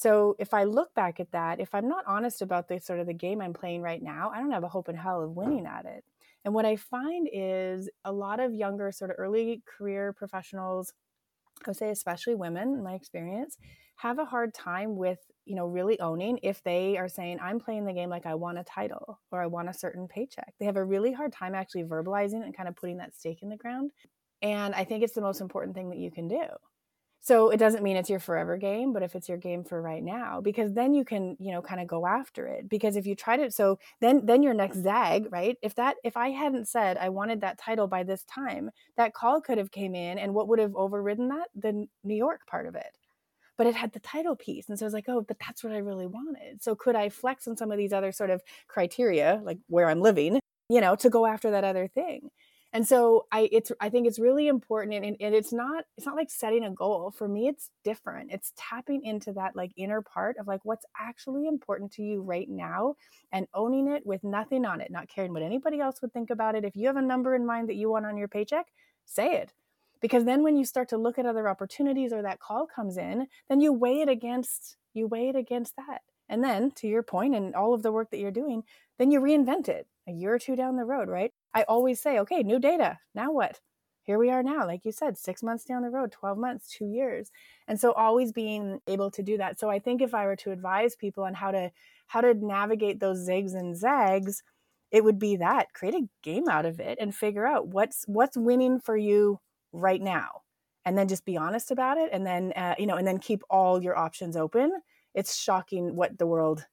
So 0.00 0.34
if 0.38 0.54
I 0.54 0.64
look 0.64 0.94
back 0.94 1.20
at 1.20 1.32
that, 1.32 1.60
if 1.60 1.74
I'm 1.74 1.86
not 1.86 2.06
honest 2.06 2.40
about 2.40 2.68
the 2.68 2.80
sort 2.80 3.00
of 3.00 3.06
the 3.06 3.12
game 3.12 3.42
I'm 3.42 3.52
playing 3.52 3.82
right 3.82 4.02
now, 4.02 4.30
I 4.34 4.38
don't 4.38 4.50
have 4.50 4.64
a 4.64 4.68
hope 4.68 4.88
in 4.88 4.96
hell 4.96 5.22
of 5.22 5.36
winning 5.36 5.66
at 5.66 5.84
it. 5.84 6.04
And 6.44 6.54
what 6.54 6.64
I 6.64 6.76
find 6.76 7.28
is 7.32 7.90
a 8.04 8.12
lot 8.12 8.40
of 8.40 8.54
younger, 8.54 8.90
sort 8.92 9.10
of 9.10 9.16
early 9.18 9.62
career 9.66 10.12
professionals, 10.12 10.92
I 11.64 11.70
would 11.70 11.76
say 11.76 11.90
especially 11.90 12.34
women, 12.34 12.74
in 12.74 12.82
my 12.82 12.94
experience, 12.94 13.58
have 13.96 14.18
a 14.18 14.24
hard 14.24 14.54
time 14.54 14.96
with, 14.96 15.18
you 15.44 15.54
know, 15.54 15.66
really 15.66 16.00
owning 16.00 16.38
if 16.42 16.62
they 16.62 16.96
are 16.96 17.08
saying, 17.08 17.38
I'm 17.42 17.60
playing 17.60 17.84
the 17.84 17.92
game 17.92 18.08
like 18.08 18.24
I 18.24 18.34
want 18.34 18.58
a 18.58 18.64
title 18.64 19.20
or 19.30 19.42
I 19.42 19.46
want 19.46 19.68
a 19.68 19.74
certain 19.74 20.08
paycheck. 20.08 20.54
They 20.58 20.64
have 20.64 20.76
a 20.76 20.84
really 20.84 21.12
hard 21.12 21.32
time 21.32 21.54
actually 21.54 21.84
verbalizing 21.84 22.42
and 22.42 22.56
kind 22.56 22.68
of 22.68 22.76
putting 22.76 22.96
that 22.96 23.14
stake 23.14 23.42
in 23.42 23.50
the 23.50 23.56
ground. 23.56 23.90
And 24.40 24.74
I 24.74 24.84
think 24.84 25.02
it's 25.02 25.12
the 25.14 25.20
most 25.20 25.42
important 25.42 25.74
thing 25.74 25.90
that 25.90 25.98
you 25.98 26.10
can 26.10 26.28
do 26.28 26.40
so 27.20 27.50
it 27.50 27.58
doesn't 27.58 27.82
mean 27.82 27.96
it's 27.96 28.10
your 28.10 28.18
forever 28.18 28.56
game 28.56 28.92
but 28.92 29.02
if 29.02 29.14
it's 29.14 29.28
your 29.28 29.38
game 29.38 29.62
for 29.64 29.80
right 29.80 30.02
now 30.02 30.40
because 30.40 30.72
then 30.72 30.94
you 30.94 31.04
can 31.04 31.36
you 31.38 31.52
know 31.52 31.62
kind 31.62 31.80
of 31.80 31.86
go 31.86 32.06
after 32.06 32.46
it 32.46 32.68
because 32.68 32.96
if 32.96 33.06
you 33.06 33.14
tried 33.14 33.40
it 33.40 33.52
so 33.52 33.78
then 34.00 34.24
then 34.24 34.42
your 34.42 34.54
next 34.54 34.82
zag 34.82 35.26
right? 35.30 35.56
If 35.62 35.74
that 35.76 35.96
if 36.04 36.16
i 36.16 36.30
hadn't 36.30 36.68
said 36.68 36.96
i 36.98 37.08
wanted 37.08 37.40
that 37.42 37.58
title 37.58 37.86
by 37.86 38.02
this 38.02 38.24
time 38.24 38.70
that 38.96 39.14
call 39.14 39.40
could 39.40 39.58
have 39.58 39.70
came 39.70 39.94
in 39.94 40.18
and 40.18 40.34
what 40.34 40.48
would 40.48 40.58
have 40.58 40.74
overridden 40.76 41.28
that? 41.28 41.48
The 41.54 41.86
new 42.04 42.14
york 42.16 42.46
part 42.46 42.66
of 42.66 42.74
it. 42.74 42.96
But 43.58 43.66
it 43.66 43.74
had 43.74 43.92
the 43.92 44.00
title 44.00 44.36
piece 44.36 44.68
and 44.68 44.78
so 44.78 44.86
i 44.86 44.88
was 44.88 44.94
like 44.94 45.08
oh 45.08 45.22
but 45.22 45.38
that's 45.38 45.62
what 45.64 45.72
i 45.74 45.78
really 45.78 46.06
wanted. 46.06 46.62
So 46.62 46.74
could 46.74 46.96
i 46.96 47.08
flex 47.08 47.46
on 47.48 47.56
some 47.56 47.70
of 47.70 47.78
these 47.78 47.92
other 47.92 48.12
sort 48.12 48.30
of 48.30 48.42
criteria 48.68 49.40
like 49.44 49.58
where 49.68 49.88
i'm 49.88 50.00
living 50.00 50.40
you 50.68 50.80
know 50.80 50.94
to 50.96 51.10
go 51.10 51.26
after 51.26 51.50
that 51.50 51.64
other 51.64 51.88
thing 51.88 52.30
and 52.72 52.86
so 52.86 53.26
i 53.32 53.48
it's 53.50 53.72
i 53.80 53.88
think 53.88 54.06
it's 54.06 54.18
really 54.18 54.46
important 54.48 54.94
and, 54.94 55.16
and 55.20 55.34
it's 55.34 55.52
not 55.52 55.84
it's 55.96 56.06
not 56.06 56.16
like 56.16 56.30
setting 56.30 56.64
a 56.64 56.70
goal. 56.70 57.10
For 57.10 57.28
me 57.28 57.48
it's 57.48 57.70
different. 57.84 58.30
It's 58.32 58.52
tapping 58.56 59.04
into 59.04 59.32
that 59.32 59.56
like 59.56 59.72
inner 59.76 60.02
part 60.02 60.36
of 60.38 60.46
like 60.46 60.60
what's 60.64 60.84
actually 60.98 61.46
important 61.46 61.92
to 61.92 62.02
you 62.02 62.22
right 62.22 62.48
now 62.48 62.94
and 63.32 63.46
owning 63.54 63.88
it 63.88 64.06
with 64.06 64.22
nothing 64.24 64.64
on 64.64 64.80
it 64.80 64.90
not 64.90 65.08
caring 65.08 65.32
what 65.32 65.42
anybody 65.42 65.80
else 65.80 66.00
would 66.02 66.12
think 66.12 66.30
about 66.30 66.54
it. 66.54 66.64
If 66.64 66.76
you 66.76 66.86
have 66.86 66.96
a 66.96 67.02
number 67.02 67.34
in 67.34 67.46
mind 67.46 67.68
that 67.68 67.76
you 67.76 67.90
want 67.90 68.06
on 68.06 68.16
your 68.16 68.28
paycheck 68.28 68.66
say 69.04 69.32
it. 69.34 69.52
Because 70.00 70.24
then 70.24 70.42
when 70.42 70.56
you 70.56 70.64
start 70.64 70.88
to 70.90 70.96
look 70.96 71.18
at 71.18 71.26
other 71.26 71.48
opportunities 71.48 72.12
or 72.12 72.22
that 72.22 72.40
call 72.40 72.66
comes 72.66 72.96
in 72.96 73.26
then 73.48 73.60
you 73.60 73.72
weigh 73.72 74.00
it 74.00 74.08
against 74.08 74.76
you 74.94 75.06
weigh 75.06 75.28
it 75.28 75.36
against 75.36 75.76
that. 75.76 76.02
And 76.28 76.44
then 76.44 76.70
to 76.76 76.86
your 76.86 77.02
point 77.02 77.34
and 77.34 77.54
all 77.54 77.74
of 77.74 77.82
the 77.82 77.92
work 77.92 78.10
that 78.10 78.18
you're 78.18 78.30
doing 78.30 78.62
then 78.98 79.10
you 79.10 79.20
reinvent 79.20 79.68
it 79.68 79.86
a 80.08 80.12
year 80.12 80.34
or 80.34 80.38
two 80.38 80.56
down 80.56 80.76
the 80.76 80.84
road 80.84 81.08
right 81.08 81.32
I 81.54 81.62
always 81.64 82.00
say, 82.00 82.18
okay, 82.20 82.42
new 82.42 82.58
data. 82.58 82.98
Now 83.14 83.32
what? 83.32 83.60
Here 84.02 84.18
we 84.18 84.30
are 84.30 84.42
now, 84.42 84.66
like 84.66 84.84
you 84.84 84.92
said, 84.92 85.18
six 85.18 85.42
months 85.42 85.64
down 85.64 85.82
the 85.82 85.90
road, 85.90 86.10
12 86.10 86.38
months, 86.38 86.68
two 86.68 86.86
years. 86.86 87.30
And 87.68 87.78
so 87.78 87.92
always 87.92 88.32
being 88.32 88.80
able 88.86 89.10
to 89.12 89.22
do 89.22 89.36
that. 89.38 89.60
So 89.60 89.70
I 89.70 89.78
think 89.78 90.00
if 90.02 90.14
I 90.14 90.26
were 90.26 90.36
to 90.36 90.52
advise 90.52 90.96
people 90.96 91.24
on 91.24 91.34
how 91.34 91.50
to 91.50 91.70
how 92.06 92.20
to 92.20 92.34
navigate 92.34 92.98
those 92.98 93.28
zigs 93.28 93.54
and 93.54 93.76
zags, 93.76 94.42
it 94.90 95.04
would 95.04 95.18
be 95.18 95.36
that 95.36 95.72
create 95.72 95.94
a 95.94 96.08
game 96.22 96.48
out 96.48 96.66
of 96.66 96.80
it 96.80 96.98
and 97.00 97.14
figure 97.14 97.46
out 97.46 97.68
what's 97.68 98.04
what's 98.06 98.36
winning 98.36 98.80
for 98.80 98.96
you 98.96 99.38
right 99.72 100.00
now 100.00 100.42
and 100.84 100.96
then 100.96 101.08
just 101.08 101.24
be 101.24 101.36
honest 101.36 101.70
about 101.70 101.98
it 101.98 102.10
and 102.12 102.26
then 102.26 102.52
uh, 102.56 102.74
you 102.78 102.86
know 102.86 102.96
and 102.96 103.06
then 103.06 103.18
keep 103.18 103.42
all 103.50 103.82
your 103.82 103.96
options 103.96 104.36
open 104.36 104.72
it's 105.14 105.36
shocking 105.36 105.94
what 105.96 106.18
the 106.18 106.26
world 106.26 106.66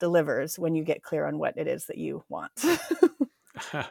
delivers 0.00 0.58
when 0.58 0.74
you 0.74 0.84
get 0.84 1.02
clear 1.02 1.26
on 1.26 1.38
what 1.38 1.56
it 1.56 1.66
is 1.66 1.86
that 1.86 1.98
you 1.98 2.22
want 2.28 2.52
I, 3.72 3.88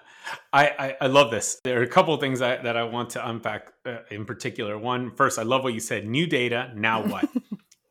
I, 0.54 0.98
I, 1.02 1.08
love 1.08 1.32
this. 1.32 1.60
There 1.64 1.80
are 1.80 1.84
a 1.84 1.88
couple 1.88 2.14
of 2.14 2.20
things 2.20 2.40
that, 2.40 2.64
that 2.64 2.76
I 2.76 2.84
want 2.84 3.12
to 3.12 3.28
unpack 3.28 3.72
uh, 3.86 4.00
in 4.12 4.26
particular. 4.26 4.78
One, 4.78 5.16
first, 5.16 5.40
I 5.40 5.44
love 5.44 5.64
what 5.64 5.74
you 5.74 5.80
said. 5.80 6.06
New 6.06 6.28
data. 6.28 6.72
Now 6.76 7.04
what? 7.08 7.30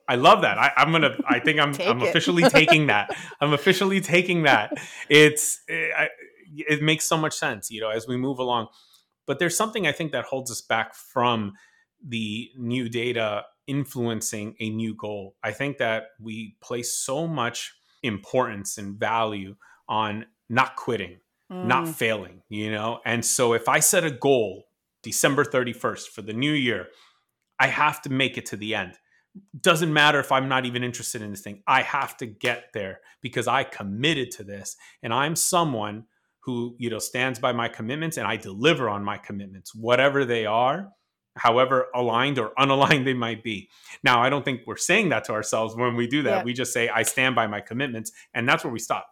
I 0.09 0.17
love 0.17 0.43
that. 0.43 0.59
I, 0.59 0.73
am 0.77 0.93
gonna. 0.93 1.17
I 1.27 1.39
think 1.39 1.59
I'm. 1.59 1.75
I'm 1.81 2.03
officially 2.03 2.43
taking 2.43 2.89
that. 2.89 3.17
I'm 3.41 3.53
officially 3.53 4.01
taking 4.01 4.43
that. 4.43 4.73
It's. 5.09 5.61
It, 5.69 5.93
I, 5.97 6.09
it 6.55 6.83
makes 6.83 7.07
so 7.07 7.17
much 7.17 7.35
sense, 7.35 7.71
you 7.71 7.81
know, 7.81 7.89
as 7.89 8.07
we 8.07 8.17
move 8.17 8.39
along. 8.39 8.67
But 9.27 9.39
there's 9.39 9.57
something 9.57 9.87
I 9.87 9.93
think 9.93 10.13
that 10.13 10.25
holds 10.25 10.51
us 10.51 10.61
back 10.61 10.95
from 10.95 11.55
the 12.07 12.51
new 12.59 12.89
data 12.91 13.45
influencing 13.67 14.55
a 14.61 14.69
new 14.69 14.95
goal. 14.95 15.37
I 15.43 15.53
think 15.53 15.79
that 15.79 16.09
we 16.21 16.57
place 16.61 16.99
so 16.99 17.27
much 17.27 17.73
importance 18.03 18.77
and 18.77 18.99
value 18.99 19.57
on 19.89 20.27
not 20.49 20.77
quitting 20.77 21.19
mm. 21.53 21.67
not 21.67 21.89
failing, 21.89 22.43
you 22.49 22.71
know? 22.71 23.01
And 23.05 23.25
so 23.25 23.53
if 23.53 23.69
I 23.69 23.81
set 23.81 24.05
a 24.05 24.11
goal 24.11 24.65
December 25.03 25.45
31st 25.45 26.09
for 26.09 26.23
the 26.23 26.33
new 26.33 26.53
year, 26.53 26.89
I 27.59 27.67
have 27.69 28.03
to 28.03 28.11
make 28.11 28.39
it 28.39 28.47
to 28.47 28.57
the 28.57 28.75
end. 28.75 28.95
Doesn't 29.59 29.93
matter 29.93 30.21
if 30.21 30.31
I'm 30.33 30.49
not 30.49 30.67
even 30.67 30.85
interested 30.85 31.23
in 31.23 31.31
this 31.31 31.41
thing. 31.41 31.63
I 31.67 31.83
have 31.83 32.17
to 32.19 32.27
get 32.27 32.67
there 32.75 33.01
because 33.21 33.49
I 33.49 33.65
committed 33.65 34.31
to 34.33 34.45
this 34.45 34.77
and 35.03 35.13
I'm 35.13 35.37
someone 35.37 36.05
who, 36.41 36.75
you 36.79 36.91
know, 36.91 36.99
stands 36.99 37.39
by 37.39 37.53
my 37.53 37.69
commitments 37.69 38.17
and 38.17 38.27
I 38.27 38.37
deliver 38.37 38.89
on 38.89 39.05
my 39.05 39.17
commitments, 39.17 39.75
whatever 39.75 40.25
they 40.25 40.45
are 40.45 40.91
however 41.37 41.87
aligned 41.95 42.39
or 42.39 42.53
unaligned 42.59 43.05
they 43.05 43.15
might 43.15 43.43
be. 43.43 43.69
Now, 44.03 44.23
I 44.23 44.31
don't 44.31 44.45
think 44.45 44.63
we're 44.67 44.77
saying 44.77 45.11
that 45.11 45.25
to 45.25 45.33
ourselves 45.33 45.75
when 45.77 45.97
we 45.97 46.07
do 46.07 46.23
that. 46.23 46.39
Yeah. 46.39 46.43
We 46.43 46.53
just 46.53 46.73
say, 46.73 46.89
I 46.89 47.03
stand 47.03 47.35
by 47.35 47.47
my 47.47 47.61
commitments, 47.61 48.13
and 48.35 48.49
that's 48.49 48.65
where 48.65 48.73
we 48.73 48.79
stop. 48.79 49.07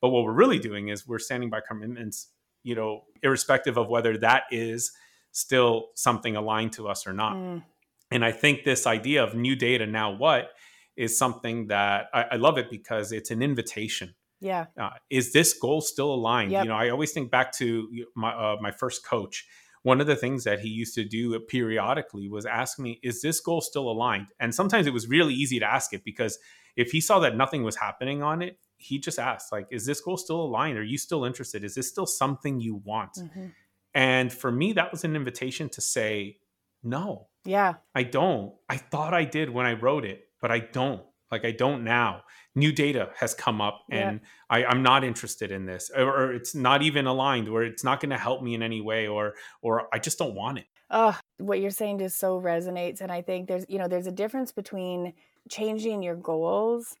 But 0.00 0.10
what 0.10 0.24
we're 0.24 0.32
really 0.32 0.58
doing 0.58 0.88
is 0.88 1.06
we're 1.06 1.18
standing 1.18 1.50
by 1.50 1.60
commitments, 1.66 2.28
you 2.62 2.74
know, 2.74 3.04
irrespective 3.22 3.76
of 3.76 3.88
whether 3.88 4.16
that 4.18 4.44
is 4.50 4.92
still 5.32 5.88
something 5.94 6.36
aligned 6.36 6.72
to 6.72 6.88
us 6.88 7.06
or 7.06 7.12
not. 7.12 7.36
Mm. 7.36 7.62
And 8.10 8.24
I 8.24 8.32
think 8.32 8.64
this 8.64 8.86
idea 8.86 9.22
of 9.22 9.34
new 9.34 9.56
data, 9.56 9.86
now 9.86 10.16
what, 10.16 10.50
is 10.96 11.18
something 11.18 11.66
that 11.66 12.06
I, 12.14 12.22
I 12.32 12.36
love 12.36 12.56
it 12.58 12.70
because 12.70 13.12
it's 13.12 13.30
an 13.30 13.42
invitation. 13.42 14.14
Yeah. 14.40 14.66
Uh, 14.78 14.90
is 15.10 15.32
this 15.32 15.52
goal 15.54 15.80
still 15.80 16.12
aligned? 16.12 16.52
Yep. 16.52 16.64
You 16.64 16.68
know, 16.70 16.76
I 16.76 16.90
always 16.90 17.12
think 17.12 17.30
back 17.30 17.52
to 17.52 17.88
my 18.14 18.32
uh, 18.32 18.56
my 18.60 18.70
first 18.70 19.04
coach 19.04 19.46
one 19.86 20.00
of 20.00 20.08
the 20.08 20.16
things 20.16 20.42
that 20.42 20.58
he 20.58 20.68
used 20.68 20.96
to 20.96 21.04
do 21.04 21.38
periodically 21.38 22.28
was 22.28 22.44
ask 22.44 22.76
me, 22.76 22.98
is 23.04 23.22
this 23.22 23.38
goal 23.38 23.60
still 23.60 23.88
aligned? 23.88 24.26
And 24.40 24.52
sometimes 24.52 24.88
it 24.88 24.92
was 24.92 25.06
really 25.06 25.32
easy 25.32 25.60
to 25.60 25.64
ask 25.64 25.92
it 25.92 26.02
because 26.04 26.40
if 26.74 26.90
he 26.90 27.00
saw 27.00 27.20
that 27.20 27.36
nothing 27.36 27.62
was 27.62 27.76
happening 27.76 28.20
on 28.20 28.42
it, 28.42 28.58
he 28.78 28.98
just 28.98 29.20
asked, 29.20 29.52
like, 29.52 29.68
is 29.70 29.86
this 29.86 30.00
goal 30.00 30.16
still 30.16 30.40
aligned? 30.40 30.76
Are 30.76 30.82
you 30.82 30.98
still 30.98 31.24
interested? 31.24 31.62
Is 31.62 31.76
this 31.76 31.88
still 31.88 32.04
something 32.04 32.58
you 32.58 32.82
want? 32.84 33.12
Mm-hmm. 33.12 33.46
And 33.94 34.32
for 34.32 34.50
me, 34.50 34.72
that 34.72 34.90
was 34.90 35.04
an 35.04 35.14
invitation 35.14 35.68
to 35.68 35.80
say, 35.80 36.38
no. 36.82 37.28
Yeah. 37.44 37.74
I 37.94 38.02
don't. 38.02 38.54
I 38.68 38.78
thought 38.78 39.14
I 39.14 39.24
did 39.24 39.50
when 39.50 39.66
I 39.66 39.74
wrote 39.74 40.04
it, 40.04 40.24
but 40.40 40.50
I 40.50 40.58
don't. 40.58 41.02
Like 41.30 41.44
I 41.44 41.50
don't 41.50 41.84
now. 41.84 42.22
New 42.54 42.72
data 42.72 43.10
has 43.16 43.34
come 43.34 43.60
up 43.60 43.82
and 43.90 44.20
yeah. 44.22 44.28
I, 44.48 44.64
I'm 44.64 44.82
not 44.82 45.04
interested 45.04 45.50
in 45.52 45.66
this. 45.66 45.90
Or, 45.94 46.04
or 46.04 46.32
it's 46.32 46.54
not 46.54 46.82
even 46.82 47.06
aligned, 47.06 47.48
or 47.48 47.64
it's 47.64 47.84
not 47.84 48.00
going 48.00 48.10
to 48.10 48.18
help 48.18 48.42
me 48.42 48.54
in 48.54 48.62
any 48.62 48.80
way, 48.80 49.06
or 49.06 49.34
or 49.62 49.88
I 49.92 49.98
just 49.98 50.18
don't 50.18 50.34
want 50.34 50.58
it. 50.58 50.66
Oh, 50.90 51.18
what 51.38 51.60
you're 51.60 51.70
saying 51.70 51.98
just 51.98 52.18
so 52.18 52.40
resonates. 52.40 53.00
And 53.00 53.10
I 53.10 53.20
think 53.20 53.48
there's, 53.48 53.66
you 53.68 53.78
know, 53.78 53.88
there's 53.88 54.06
a 54.06 54.12
difference 54.12 54.52
between 54.52 55.14
changing 55.48 56.02
your 56.02 56.14
goals 56.14 56.94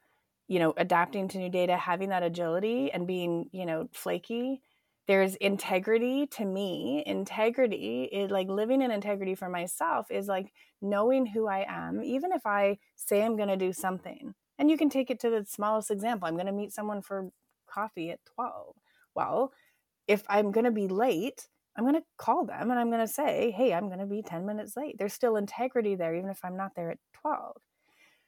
you 0.48 0.58
know, 0.58 0.74
adapting 0.76 1.28
to 1.28 1.38
new 1.38 1.48
data, 1.48 1.76
having 1.76 2.10
that 2.10 2.22
agility 2.22 2.90
and 2.92 3.06
being, 3.06 3.48
you 3.52 3.66
know, 3.66 3.88
flaky. 3.92 4.60
There's 5.08 5.34
integrity 5.36 6.26
to 6.32 6.44
me. 6.44 7.02
Integrity 7.06 8.04
is 8.04 8.30
like 8.30 8.48
living 8.48 8.82
in 8.82 8.90
integrity 8.90 9.34
for 9.34 9.48
myself 9.48 10.10
is 10.10 10.28
like 10.28 10.52
knowing 10.88 11.26
who 11.26 11.46
I 11.46 11.66
am, 11.68 12.02
even 12.02 12.32
if 12.32 12.46
I 12.46 12.78
say 12.94 13.22
I'm 13.22 13.36
going 13.36 13.48
to 13.48 13.56
do 13.56 13.72
something. 13.72 14.34
And 14.58 14.70
you 14.70 14.76
can 14.76 14.88
take 14.88 15.10
it 15.10 15.20
to 15.20 15.30
the 15.30 15.44
smallest 15.46 15.90
example. 15.90 16.28
I'm 16.28 16.34
going 16.34 16.46
to 16.46 16.52
meet 16.52 16.72
someone 16.72 17.02
for 17.02 17.30
coffee 17.66 18.10
at 18.10 18.20
12. 18.34 18.74
Well, 19.14 19.52
if 20.06 20.22
I'm 20.28 20.52
going 20.52 20.64
to 20.64 20.70
be 20.70 20.88
late, 20.88 21.48
I'm 21.76 21.84
going 21.84 21.96
to 21.96 22.04
call 22.16 22.46
them 22.46 22.70
and 22.70 22.78
I'm 22.78 22.90
going 22.90 23.06
to 23.06 23.12
say, 23.12 23.50
hey, 23.50 23.74
I'm 23.74 23.88
going 23.88 23.98
to 23.98 24.06
be 24.06 24.22
10 24.22 24.46
minutes 24.46 24.76
late. 24.76 24.96
There's 24.98 25.12
still 25.12 25.36
integrity 25.36 25.94
there, 25.94 26.14
even 26.14 26.30
if 26.30 26.44
I'm 26.44 26.56
not 26.56 26.74
there 26.74 26.90
at 26.90 26.98
12. 27.20 27.56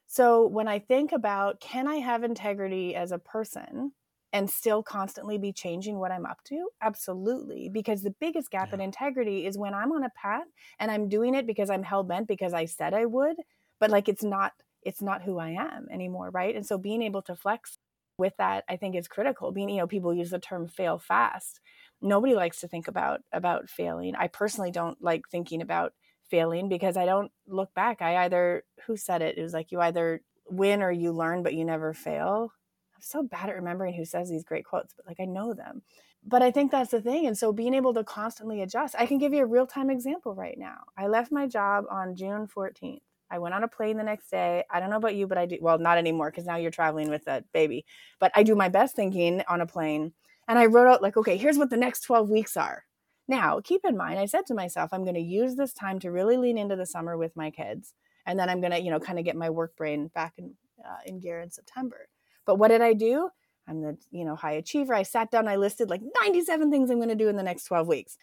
So 0.06 0.46
when 0.46 0.68
I 0.68 0.78
think 0.78 1.12
about 1.12 1.60
can 1.60 1.86
I 1.86 1.96
have 1.96 2.24
integrity 2.24 2.94
as 2.94 3.12
a 3.12 3.18
person 3.18 3.92
and 4.32 4.50
still 4.50 4.82
constantly 4.82 5.38
be 5.38 5.52
changing 5.52 5.98
what 5.98 6.12
I'm 6.12 6.26
up 6.26 6.42
to? 6.44 6.68
Absolutely. 6.82 7.68
Because 7.68 8.02
the 8.02 8.14
biggest 8.20 8.50
gap 8.50 8.68
yeah. 8.68 8.74
in 8.74 8.80
integrity 8.80 9.46
is 9.46 9.56
when 9.56 9.74
I'm 9.74 9.92
on 9.92 10.04
a 10.04 10.10
path 10.10 10.46
and 10.78 10.90
I'm 10.90 11.08
doing 11.08 11.34
it 11.34 11.46
because 11.46 11.70
I'm 11.70 11.82
hell 11.82 12.02
bent 12.02 12.28
because 12.28 12.52
I 12.52 12.66
said 12.66 12.94
I 12.94 13.06
would, 13.06 13.36
but 13.80 13.90
like 13.90 14.08
it's 14.08 14.24
not 14.24 14.52
it's 14.82 15.02
not 15.02 15.22
who 15.22 15.38
I 15.38 15.50
am 15.50 15.88
anymore, 15.90 16.30
right? 16.30 16.54
And 16.54 16.64
so 16.64 16.78
being 16.78 17.02
able 17.02 17.22
to 17.22 17.34
flex 17.34 17.78
with 18.16 18.34
that 18.38 18.64
I 18.68 18.76
think 18.76 18.96
is 18.96 19.08
critical. 19.08 19.52
Being, 19.52 19.70
you 19.70 19.78
know, 19.78 19.86
people 19.86 20.14
use 20.14 20.30
the 20.30 20.38
term 20.38 20.68
fail 20.68 20.98
fast. 20.98 21.60
Nobody 22.00 22.34
likes 22.34 22.60
to 22.60 22.68
think 22.68 22.88
about 22.88 23.20
about 23.32 23.68
failing. 23.68 24.14
I 24.14 24.28
personally 24.28 24.70
don't 24.70 25.00
like 25.02 25.22
thinking 25.30 25.62
about 25.62 25.92
failing 26.30 26.68
because 26.68 26.96
I 26.96 27.06
don't 27.06 27.32
look 27.46 27.72
back. 27.74 28.02
I 28.02 28.24
either, 28.24 28.64
who 28.86 28.96
said 28.96 29.22
it? 29.22 29.38
It 29.38 29.42
was 29.42 29.52
like 29.52 29.72
you 29.72 29.80
either 29.80 30.20
win 30.50 30.82
or 30.82 30.90
you 30.90 31.12
learn, 31.12 31.42
but 31.42 31.54
you 31.54 31.64
never 31.64 31.94
fail. 31.94 32.52
I'm 32.98 33.02
so 33.02 33.22
bad 33.22 33.48
at 33.48 33.54
remembering 33.54 33.94
who 33.94 34.04
says 34.04 34.28
these 34.28 34.42
great 34.42 34.64
quotes, 34.64 34.92
but 34.92 35.06
like 35.06 35.20
I 35.20 35.24
know 35.24 35.54
them. 35.54 35.82
But 36.26 36.42
I 36.42 36.50
think 36.50 36.72
that's 36.72 36.90
the 36.90 37.00
thing. 37.00 37.26
And 37.26 37.38
so 37.38 37.52
being 37.52 37.74
able 37.74 37.94
to 37.94 38.02
constantly 38.02 38.60
adjust, 38.60 38.96
I 38.98 39.06
can 39.06 39.18
give 39.18 39.32
you 39.32 39.42
a 39.42 39.46
real 39.46 39.66
time 39.66 39.88
example 39.88 40.34
right 40.34 40.58
now. 40.58 40.78
I 40.96 41.06
left 41.06 41.30
my 41.30 41.46
job 41.46 41.84
on 41.90 42.16
June 42.16 42.48
14th. 42.48 42.98
I 43.30 43.38
went 43.38 43.54
on 43.54 43.62
a 43.62 43.68
plane 43.68 43.98
the 43.98 44.02
next 44.02 44.30
day. 44.30 44.64
I 44.68 44.80
don't 44.80 44.90
know 44.90 44.96
about 44.96 45.14
you, 45.14 45.28
but 45.28 45.38
I 45.38 45.46
do. 45.46 45.58
Well, 45.60 45.78
not 45.78 45.96
anymore 45.96 46.30
because 46.30 46.46
now 46.46 46.56
you're 46.56 46.72
traveling 46.72 47.08
with 47.08 47.26
a 47.28 47.44
baby. 47.52 47.84
But 48.18 48.32
I 48.34 48.42
do 48.42 48.56
my 48.56 48.68
best 48.68 48.96
thinking 48.96 49.42
on 49.48 49.60
a 49.60 49.66
plane. 49.66 50.12
And 50.48 50.58
I 50.58 50.66
wrote 50.66 50.88
out, 50.88 51.02
like, 51.02 51.16
okay, 51.16 51.36
here's 51.36 51.58
what 51.58 51.70
the 51.70 51.76
next 51.76 52.00
12 52.00 52.30
weeks 52.30 52.56
are. 52.56 52.84
Now, 53.28 53.60
keep 53.62 53.82
in 53.84 53.96
mind, 53.96 54.18
I 54.18 54.24
said 54.24 54.46
to 54.46 54.54
myself, 54.54 54.90
I'm 54.92 55.04
going 55.04 55.14
to 55.14 55.20
use 55.20 55.54
this 55.54 55.74
time 55.74 55.98
to 56.00 56.10
really 56.10 56.38
lean 56.38 56.56
into 56.56 56.74
the 56.74 56.86
summer 56.86 57.16
with 57.18 57.36
my 57.36 57.50
kids. 57.50 57.92
And 58.26 58.38
then 58.38 58.48
I'm 58.48 58.60
going 58.60 58.72
to, 58.72 58.80
you 58.80 58.90
know, 58.90 58.98
kind 58.98 59.18
of 59.18 59.24
get 59.26 59.36
my 59.36 59.50
work 59.50 59.76
brain 59.76 60.10
back 60.14 60.34
in, 60.38 60.54
uh, 60.82 60.96
in 61.04 61.20
gear 61.20 61.40
in 61.40 61.50
September. 61.50 62.08
But 62.48 62.58
what 62.58 62.68
did 62.68 62.80
I 62.80 62.94
do? 62.94 63.28
I'm 63.68 63.82
the, 63.82 63.98
you 64.10 64.24
know, 64.24 64.34
high 64.34 64.52
achiever. 64.52 64.94
I 64.94 65.02
sat 65.02 65.30
down, 65.30 65.46
I 65.46 65.56
listed 65.56 65.90
like 65.90 66.00
97 66.22 66.70
things 66.70 66.88
I'm 66.88 66.96
going 66.96 67.10
to 67.10 67.14
do 67.14 67.28
in 67.28 67.36
the 67.36 67.42
next 67.42 67.64
12 67.64 67.86
weeks. 67.86 68.16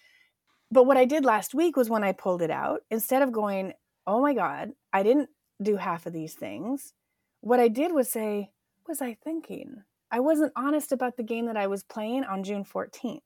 But 0.72 0.88
what 0.88 0.98
I 0.98 1.06
did 1.06 1.24
last 1.24 1.54
week 1.54 1.78
was 1.78 1.92
when 1.92 2.04
I 2.04 2.12
pulled 2.12 2.42
it 2.42 2.50
out, 2.50 2.82
instead 2.90 3.22
of 3.22 3.32
going, 3.32 3.74
oh 4.08 4.24
my 4.24 4.34
God, 4.34 4.72
I 4.92 5.04
didn't 5.04 5.30
do 5.62 5.76
half 5.76 6.08
of 6.08 6.14
these 6.14 6.34
things, 6.34 6.94
what 7.42 7.60
I 7.60 7.68
did 7.68 7.92
was 7.92 8.10
say, 8.10 8.50
was 8.88 9.00
I 9.00 9.16
thinking? 9.24 9.84
I 10.10 10.22
wasn't 10.22 10.54
honest 10.56 10.92
about 10.92 11.18
the 11.18 11.24
game 11.24 11.46
that 11.46 11.56
I 11.56 11.68
was 11.68 11.84
playing 11.84 12.24
on 12.24 12.44
June 12.44 12.66
14th. 12.66 13.20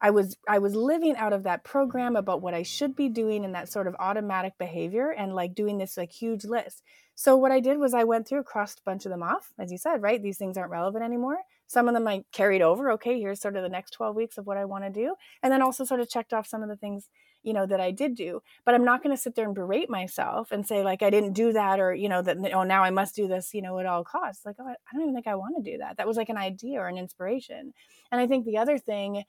I 0.00 0.10
was 0.10 0.36
I 0.48 0.58
was 0.58 0.74
living 0.74 1.16
out 1.16 1.32
of 1.32 1.44
that 1.44 1.64
program 1.64 2.16
about 2.16 2.42
what 2.42 2.54
I 2.54 2.62
should 2.62 2.94
be 2.94 3.08
doing 3.08 3.44
and 3.44 3.54
that 3.54 3.72
sort 3.72 3.86
of 3.86 3.96
automatic 3.98 4.54
behavior 4.58 5.10
and 5.10 5.34
like 5.34 5.54
doing 5.54 5.78
this 5.78 5.96
like 5.96 6.12
huge 6.12 6.44
list. 6.44 6.82
So 7.14 7.34
what 7.34 7.50
I 7.50 7.60
did 7.60 7.78
was 7.78 7.94
I 7.94 8.04
went 8.04 8.28
through, 8.28 8.42
crossed 8.42 8.80
a 8.80 8.82
bunch 8.84 9.06
of 9.06 9.10
them 9.10 9.22
off, 9.22 9.54
as 9.58 9.72
you 9.72 9.78
said, 9.78 10.02
right? 10.02 10.22
These 10.22 10.36
things 10.36 10.58
aren't 10.58 10.70
relevant 10.70 11.02
anymore. 11.02 11.38
Some 11.66 11.88
of 11.88 11.94
them 11.94 12.06
I 12.06 12.24
carried 12.30 12.60
over. 12.60 12.90
Okay, 12.92 13.18
here's 13.18 13.40
sort 13.40 13.56
of 13.56 13.62
the 13.62 13.70
next 13.70 13.92
12 13.92 14.14
weeks 14.14 14.36
of 14.36 14.46
what 14.46 14.58
I 14.58 14.66
want 14.66 14.84
to 14.84 14.90
do. 14.90 15.14
And 15.42 15.50
then 15.50 15.62
also 15.62 15.84
sort 15.84 16.00
of 16.00 16.10
checked 16.10 16.34
off 16.34 16.46
some 16.46 16.62
of 16.62 16.68
the 16.68 16.76
things, 16.76 17.08
you 17.42 17.54
know, 17.54 17.64
that 17.64 17.80
I 17.80 17.90
did 17.90 18.16
do. 18.16 18.42
But 18.66 18.74
I'm 18.74 18.84
not 18.84 19.02
going 19.02 19.16
to 19.16 19.20
sit 19.20 19.34
there 19.34 19.46
and 19.46 19.54
berate 19.54 19.88
myself 19.88 20.52
and 20.52 20.66
say 20.66 20.82
like 20.82 21.02
I 21.02 21.08
didn't 21.08 21.32
do 21.32 21.54
that 21.54 21.80
or, 21.80 21.94
you 21.94 22.10
know, 22.10 22.20
that 22.20 22.36
oh 22.52 22.64
now 22.64 22.84
I 22.84 22.90
must 22.90 23.16
do 23.16 23.26
this, 23.26 23.54
you 23.54 23.62
know, 23.62 23.78
at 23.78 23.86
all 23.86 24.04
costs. 24.04 24.44
Like, 24.44 24.56
oh, 24.58 24.68
I 24.68 24.74
don't 24.92 25.02
even 25.02 25.14
think 25.14 25.26
I 25.26 25.36
want 25.36 25.56
to 25.56 25.70
do 25.70 25.78
that. 25.78 25.96
That 25.96 26.06
was 26.06 26.18
like 26.18 26.28
an 26.28 26.36
idea 26.36 26.80
or 26.80 26.86
an 26.86 26.98
inspiration. 26.98 27.72
And 28.12 28.20
I 28.20 28.26
think 28.26 28.44
the 28.44 28.58
other 28.58 28.76
thing 28.76 29.24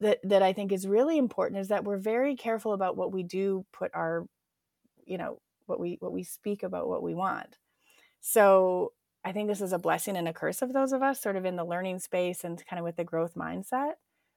that 0.00 0.18
that 0.24 0.42
I 0.42 0.52
think 0.52 0.72
is 0.72 0.86
really 0.86 1.18
important 1.18 1.60
is 1.60 1.68
that 1.68 1.84
we're 1.84 1.96
very 1.96 2.36
careful 2.36 2.72
about 2.72 2.96
what 2.96 3.12
we 3.12 3.22
do 3.22 3.64
put 3.72 3.90
our 3.94 4.26
you 5.06 5.18
know 5.18 5.40
what 5.66 5.80
we 5.80 5.96
what 6.00 6.12
we 6.12 6.22
speak 6.22 6.62
about 6.62 6.88
what 6.88 7.02
we 7.02 7.14
want. 7.14 7.58
So 8.20 8.92
I 9.24 9.32
think 9.32 9.48
this 9.48 9.60
is 9.60 9.72
a 9.72 9.78
blessing 9.78 10.16
and 10.16 10.28
a 10.28 10.32
curse 10.32 10.62
of 10.62 10.72
those 10.72 10.92
of 10.92 11.02
us 11.02 11.20
sort 11.20 11.36
of 11.36 11.44
in 11.44 11.56
the 11.56 11.64
learning 11.64 11.98
space 11.98 12.44
and 12.44 12.64
kind 12.66 12.78
of 12.78 12.84
with 12.84 12.96
the 12.96 13.04
growth 13.04 13.34
mindset. 13.34 13.92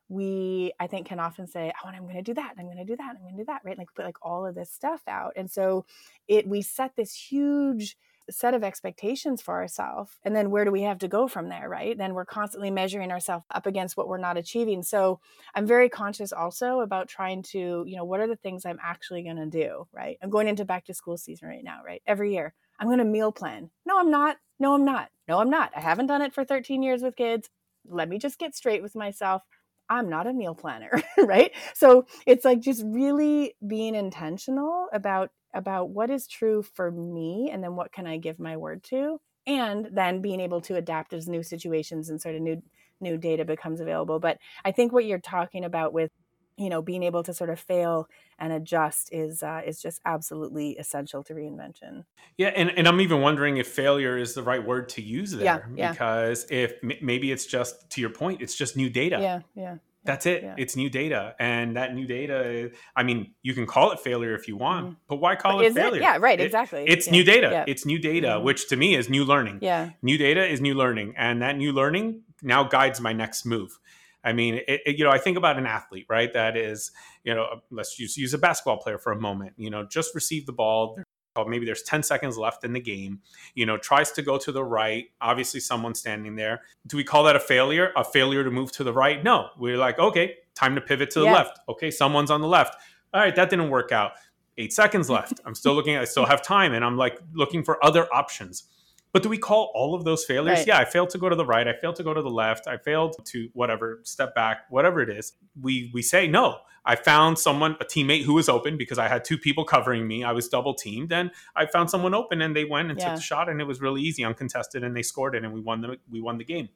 We 0.09 0.73
I 0.79 0.87
think 0.87 1.07
can 1.07 1.19
often 1.19 1.47
say, 1.47 1.71
"Oh, 1.83 1.87
and 1.87 1.95
I'm 1.95 2.03
going 2.03 2.15
to 2.15 2.23
do 2.23 2.33
that. 2.33 2.55
I'm 2.57 2.65
going 2.65 2.77
to 2.77 2.85
do 2.85 2.95
that. 2.95 3.15
I'm 3.15 3.21
going 3.21 3.35
to 3.35 3.41
do 3.41 3.45
that." 3.45 3.61
Right? 3.63 3.77
Like 3.77 3.93
put 3.95 4.05
like 4.05 4.17
all 4.23 4.45
of 4.45 4.55
this 4.55 4.71
stuff 4.71 5.01
out. 5.07 5.33
And 5.35 5.49
so 5.51 5.85
it 6.27 6.47
we 6.47 6.61
set 6.61 6.95
this 6.95 7.13
huge 7.13 7.95
set 8.31 8.53
of 8.53 8.63
expectations 8.63 9.41
for 9.41 9.55
ourselves 9.55 10.11
and 10.23 10.35
then 10.35 10.49
where 10.51 10.65
do 10.65 10.71
we 10.71 10.81
have 10.81 10.99
to 10.99 11.07
go 11.07 11.27
from 11.27 11.49
there 11.49 11.69
right? 11.69 11.97
Then 11.97 12.13
we're 12.13 12.25
constantly 12.25 12.71
measuring 12.71 13.11
ourselves 13.11 13.45
up 13.51 13.65
against 13.65 13.97
what 13.97 14.07
we're 14.07 14.17
not 14.17 14.37
achieving. 14.37 14.83
So 14.83 15.19
i'm 15.55 15.65
very 15.65 15.89
conscious 15.89 16.31
also 16.31 16.81
about 16.81 17.07
trying 17.07 17.43
to 17.43 17.83
you 17.87 17.95
know 17.97 18.05
what 18.05 18.19
are 18.19 18.27
the 18.27 18.35
things 18.35 18.65
i'm 18.65 18.79
actually 18.83 19.23
going 19.23 19.37
to 19.37 19.45
do 19.45 19.87
right? 19.93 20.17
I'm 20.21 20.29
going 20.29 20.47
into 20.47 20.65
back 20.65 20.85
to 20.85 20.93
school 20.93 21.17
season 21.17 21.47
right 21.47 21.63
now 21.63 21.79
right? 21.85 22.01
Every 22.07 22.33
year 22.33 22.53
i'm 22.79 22.87
going 22.87 22.99
to 22.99 23.05
meal 23.05 23.31
plan. 23.31 23.69
No 23.85 23.99
i'm 23.99 24.11
not. 24.11 24.37
No 24.59 24.73
i'm 24.73 24.85
not. 24.85 25.09
No 25.27 25.39
i'm 25.39 25.49
not. 25.49 25.71
I 25.75 25.81
haven't 25.81 26.07
done 26.07 26.21
it 26.21 26.33
for 26.33 26.43
13 26.43 26.83
years 26.83 27.01
with 27.01 27.15
kids. 27.15 27.49
Let 27.87 28.09
me 28.09 28.19
just 28.19 28.39
get 28.39 28.55
straight 28.55 28.83
with 28.83 28.95
myself. 28.95 29.43
I'm 29.89 30.09
not 30.09 30.27
a 30.27 30.33
meal 30.33 30.53
planner, 30.53 30.91
right? 31.17 31.51
So 31.73 32.05
it's 32.27 32.45
like 32.45 32.59
just 32.59 32.83
really 32.85 33.55
being 33.65 33.95
intentional 33.95 34.87
about 34.93 35.31
about 35.53 35.89
what 35.89 36.09
is 36.09 36.27
true 36.27 36.61
for 36.61 36.91
me 36.91 37.49
and 37.51 37.63
then 37.63 37.75
what 37.75 37.91
can 37.91 38.05
I 38.05 38.17
give 38.17 38.39
my 38.39 38.57
word 38.57 38.83
to 38.85 39.19
and 39.47 39.89
then 39.91 40.21
being 40.21 40.39
able 40.39 40.61
to 40.61 40.75
adapt 40.75 41.13
as 41.13 41.27
new 41.27 41.43
situations 41.43 42.09
and 42.09 42.21
sort 42.21 42.35
of 42.35 42.41
new 42.41 42.61
new 43.01 43.17
data 43.17 43.45
becomes 43.45 43.79
available. 43.79 44.19
But 44.19 44.37
I 44.65 44.71
think 44.71 44.91
what 44.91 45.05
you're 45.05 45.19
talking 45.19 45.63
about 45.63 45.93
with 45.93 46.11
you 46.57 46.69
know 46.69 46.81
being 46.81 47.03
able 47.03 47.23
to 47.23 47.33
sort 47.33 47.49
of 47.49 47.59
fail 47.59 48.07
and 48.37 48.53
adjust 48.53 49.09
is 49.11 49.41
uh, 49.41 49.61
is 49.65 49.81
just 49.81 50.01
absolutely 50.05 50.77
essential 50.77 51.23
to 51.23 51.33
reinvention. 51.33 52.03
Yeah 52.37 52.49
and, 52.49 52.69
and 52.77 52.87
i'm 52.87 53.01
even 53.01 53.21
wondering 53.21 53.57
if 53.57 53.67
failure 53.67 54.17
is 54.17 54.33
the 54.33 54.43
right 54.43 54.65
word 54.65 54.89
to 54.89 55.01
use 55.01 55.31
there 55.31 55.43
yeah, 55.45 55.59
yeah. 55.75 55.91
because 55.91 56.45
if 56.49 56.73
maybe 56.83 57.31
it's 57.31 57.45
just 57.45 57.89
to 57.91 58.01
your 58.01 58.09
point 58.09 58.41
it's 58.41 58.55
just 58.55 58.75
new 58.75 58.89
data. 58.89 59.19
Yeah 59.21 59.41
yeah 59.55 59.75
that's 60.03 60.25
it. 60.25 60.43
Yeah. 60.43 60.55
It's 60.57 60.75
new 60.75 60.89
data. 60.89 61.35
And 61.39 61.75
that 61.75 61.93
new 61.93 62.07
data, 62.07 62.71
I 62.95 63.03
mean, 63.03 63.33
you 63.41 63.53
can 63.53 63.65
call 63.65 63.91
it 63.91 63.99
failure 63.99 64.33
if 64.33 64.47
you 64.47 64.55
want, 64.55 64.85
mm-hmm. 64.85 64.95
but 65.07 65.17
why 65.17 65.35
call 65.35 65.57
but 65.57 65.65
it 65.65 65.73
failure? 65.73 65.97
It? 65.97 66.01
Yeah, 66.01 66.17
right, 66.19 66.39
exactly. 66.39 66.83
It, 66.83 66.89
it's 66.89 67.07
yeah. 67.07 67.11
new 67.11 67.23
data. 67.23 67.49
Yeah. 67.51 67.65
It's 67.67 67.85
new 67.85 67.99
data, 67.99 68.27
mm-hmm. 68.27 68.45
which 68.45 68.69
to 68.69 68.75
me 68.75 68.95
is 68.95 69.09
new 69.09 69.25
learning. 69.25 69.59
Yeah. 69.61 69.91
New 70.01 70.17
data 70.17 70.45
is 70.45 70.61
new 70.61 70.73
learning. 70.73 71.13
And 71.17 71.41
that 71.41 71.57
new 71.57 71.73
learning 71.73 72.21
now 72.41 72.63
guides 72.63 73.01
my 73.01 73.13
next 73.13 73.45
move. 73.45 73.79
I 74.23 74.33
mean, 74.33 74.59
it, 74.67 74.97
you 74.97 75.05
know, 75.05 75.11
I 75.11 75.17
think 75.17 75.37
about 75.37 75.57
an 75.57 75.65
athlete, 75.65 76.05
right? 76.09 76.31
That 76.33 76.57
is, 76.57 76.91
you 77.23 77.33
know, 77.33 77.61
let's 77.71 77.95
just 77.95 78.17
use 78.17 78.33
a 78.33 78.37
basketball 78.37 78.77
player 78.77 78.97
for 78.97 79.11
a 79.13 79.19
moment. 79.19 79.53
You 79.57 79.69
know, 79.69 79.85
just 79.85 80.13
receive 80.13 80.45
the 80.45 80.51
ball, 80.51 80.97
maybe 81.47 81.65
there's 81.65 81.83
10 81.83 82.03
seconds 82.03 82.37
left 82.37 82.63
in 82.63 82.73
the 82.73 82.79
game 82.79 83.19
you 83.55 83.65
know 83.65 83.77
tries 83.77 84.11
to 84.13 84.21
go 84.21 84.37
to 84.37 84.51
the 84.51 84.63
right. 84.63 85.05
Obviously 85.21 85.59
someone's 85.59 85.99
standing 85.99 86.35
there. 86.35 86.61
Do 86.87 86.97
we 86.97 87.03
call 87.03 87.23
that 87.23 87.35
a 87.35 87.39
failure? 87.39 87.91
A 87.95 88.03
failure 88.03 88.43
to 88.43 88.51
move 88.51 88.71
to 88.73 88.83
the 88.83 88.93
right? 88.93 89.23
No. 89.23 89.49
We're 89.57 89.77
like 89.77 89.99
okay 89.99 90.35
time 90.55 90.75
to 90.75 90.81
pivot 90.81 91.11
to 91.11 91.19
the 91.19 91.25
yeah. 91.25 91.33
left. 91.33 91.59
Okay 91.69 91.91
someone's 91.91 92.31
on 92.31 92.41
the 92.41 92.47
left. 92.47 92.75
All 93.13 93.21
right 93.21 93.35
that 93.35 93.49
didn't 93.49 93.69
work 93.69 93.91
out. 93.91 94.13
Eight 94.57 94.73
seconds 94.73 95.09
left. 95.09 95.39
I'm 95.45 95.55
still 95.55 95.73
looking 95.73 95.95
i 95.97 96.05
still 96.05 96.25
have 96.25 96.41
time 96.41 96.73
and 96.73 96.83
i'm 96.83 96.97
like 96.97 97.19
looking 97.33 97.63
for 97.63 97.83
other 97.83 98.07
options 98.13 98.65
but 99.11 99.23
do 99.23 99.29
we 99.29 99.37
call 99.37 99.71
all 99.73 99.95
of 99.95 100.03
those 100.03 100.25
failures? 100.25 100.59
Right. 100.59 100.67
Yeah, 100.67 100.77
I 100.79 100.85
failed 100.85 101.09
to 101.11 101.17
go 101.17 101.29
to 101.29 101.35
the 101.35 101.45
right. 101.45 101.67
I 101.67 101.73
failed 101.73 101.95
to 101.97 102.03
go 102.03 102.13
to 102.13 102.21
the 102.21 102.29
left. 102.29 102.67
I 102.67 102.77
failed 102.77 103.15
to 103.25 103.49
whatever, 103.53 103.99
step 104.03 104.35
back, 104.35 104.65
whatever 104.69 105.01
it 105.01 105.09
is. 105.09 105.33
We 105.59 105.91
we 105.93 106.01
say 106.01 106.27
no. 106.27 106.59
I 106.85 106.95
found 106.95 107.37
someone, 107.37 107.75
a 107.81 107.85
teammate 107.85 108.23
who 108.23 108.33
was 108.33 108.49
open 108.49 108.77
because 108.77 108.97
I 108.97 109.07
had 109.07 109.23
two 109.23 109.37
people 109.37 109.63
covering 109.63 110.07
me. 110.07 110.23
I 110.23 110.31
was 110.31 110.47
double 110.47 110.73
teamed, 110.73 111.11
and 111.11 111.29
I 111.55 111.65
found 111.65 111.89
someone 111.89 112.13
open, 112.13 112.41
and 112.41 112.55
they 112.55 112.65
went 112.65 112.89
and 112.89 112.99
yeah. 112.99 113.09
took 113.09 113.17
the 113.17 113.21
shot, 113.21 113.49
and 113.49 113.59
it 113.61 113.65
was 113.65 113.81
really 113.81 114.01
easy, 114.01 114.23
uncontested, 114.23 114.83
and 114.83 114.95
they 114.95 115.03
scored 115.03 115.35
it, 115.35 115.43
and 115.43 115.53
we 115.53 115.61
won 115.61 115.81
the 115.81 115.97
we 116.09 116.21
won 116.21 116.37
the 116.37 116.45
game. 116.45 116.69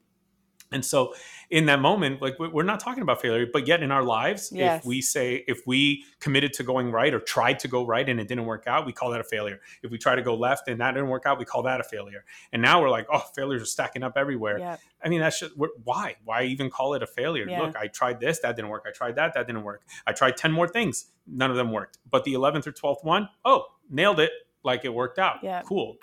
And 0.74 0.84
so 0.84 1.14
in 1.50 1.66
that 1.66 1.80
moment, 1.80 2.20
like 2.20 2.36
we're 2.38 2.64
not 2.64 2.80
talking 2.80 3.02
about 3.02 3.22
failure, 3.22 3.46
but 3.50 3.68
yet 3.68 3.82
in 3.82 3.92
our 3.92 4.02
lives, 4.02 4.50
yes. 4.52 4.80
if 4.80 4.86
we 4.86 5.00
say, 5.00 5.44
if 5.46 5.64
we 5.66 6.04
committed 6.18 6.52
to 6.54 6.64
going 6.64 6.90
right 6.90 7.14
or 7.14 7.20
tried 7.20 7.60
to 7.60 7.68
go 7.68 7.86
right 7.86 8.06
and 8.08 8.18
it 8.18 8.26
didn't 8.26 8.44
work 8.44 8.64
out, 8.66 8.84
we 8.84 8.92
call 8.92 9.10
that 9.10 9.20
a 9.20 9.24
failure. 9.24 9.60
If 9.82 9.92
we 9.92 9.98
try 9.98 10.16
to 10.16 10.22
go 10.22 10.34
left 10.34 10.66
and 10.66 10.80
that 10.80 10.92
didn't 10.92 11.08
work 11.08 11.26
out, 11.26 11.38
we 11.38 11.44
call 11.44 11.62
that 11.62 11.80
a 11.80 11.84
failure. 11.84 12.24
And 12.52 12.60
now 12.60 12.82
we're 12.82 12.90
like, 12.90 13.06
oh, 13.12 13.22
failures 13.36 13.62
are 13.62 13.66
stacking 13.66 14.02
up 14.02 14.14
everywhere. 14.16 14.58
Yeah. 14.58 14.76
I 15.02 15.08
mean, 15.08 15.20
that's 15.20 15.38
just, 15.38 15.52
why? 15.84 16.16
Why 16.24 16.42
even 16.42 16.70
call 16.70 16.94
it 16.94 17.04
a 17.04 17.06
failure? 17.06 17.48
Yeah. 17.48 17.62
Look, 17.62 17.76
I 17.76 17.86
tried 17.86 18.18
this, 18.18 18.40
that 18.40 18.56
didn't 18.56 18.70
work. 18.70 18.84
I 18.88 18.90
tried 18.90 19.14
that, 19.16 19.34
that 19.34 19.46
didn't 19.46 19.62
work. 19.62 19.82
I 20.06 20.12
tried 20.12 20.36
10 20.36 20.50
more 20.50 20.66
things, 20.66 21.06
none 21.26 21.52
of 21.52 21.56
them 21.56 21.70
worked. 21.70 21.98
But 22.10 22.24
the 22.24 22.34
11th 22.34 22.66
or 22.66 22.72
12th 22.72 23.04
one, 23.04 23.28
oh, 23.44 23.66
nailed 23.88 24.18
it. 24.18 24.32
Like 24.64 24.84
it 24.84 24.94
worked 24.94 25.18
out. 25.18 25.40
Yeah. 25.42 25.62
Cool 25.62 25.98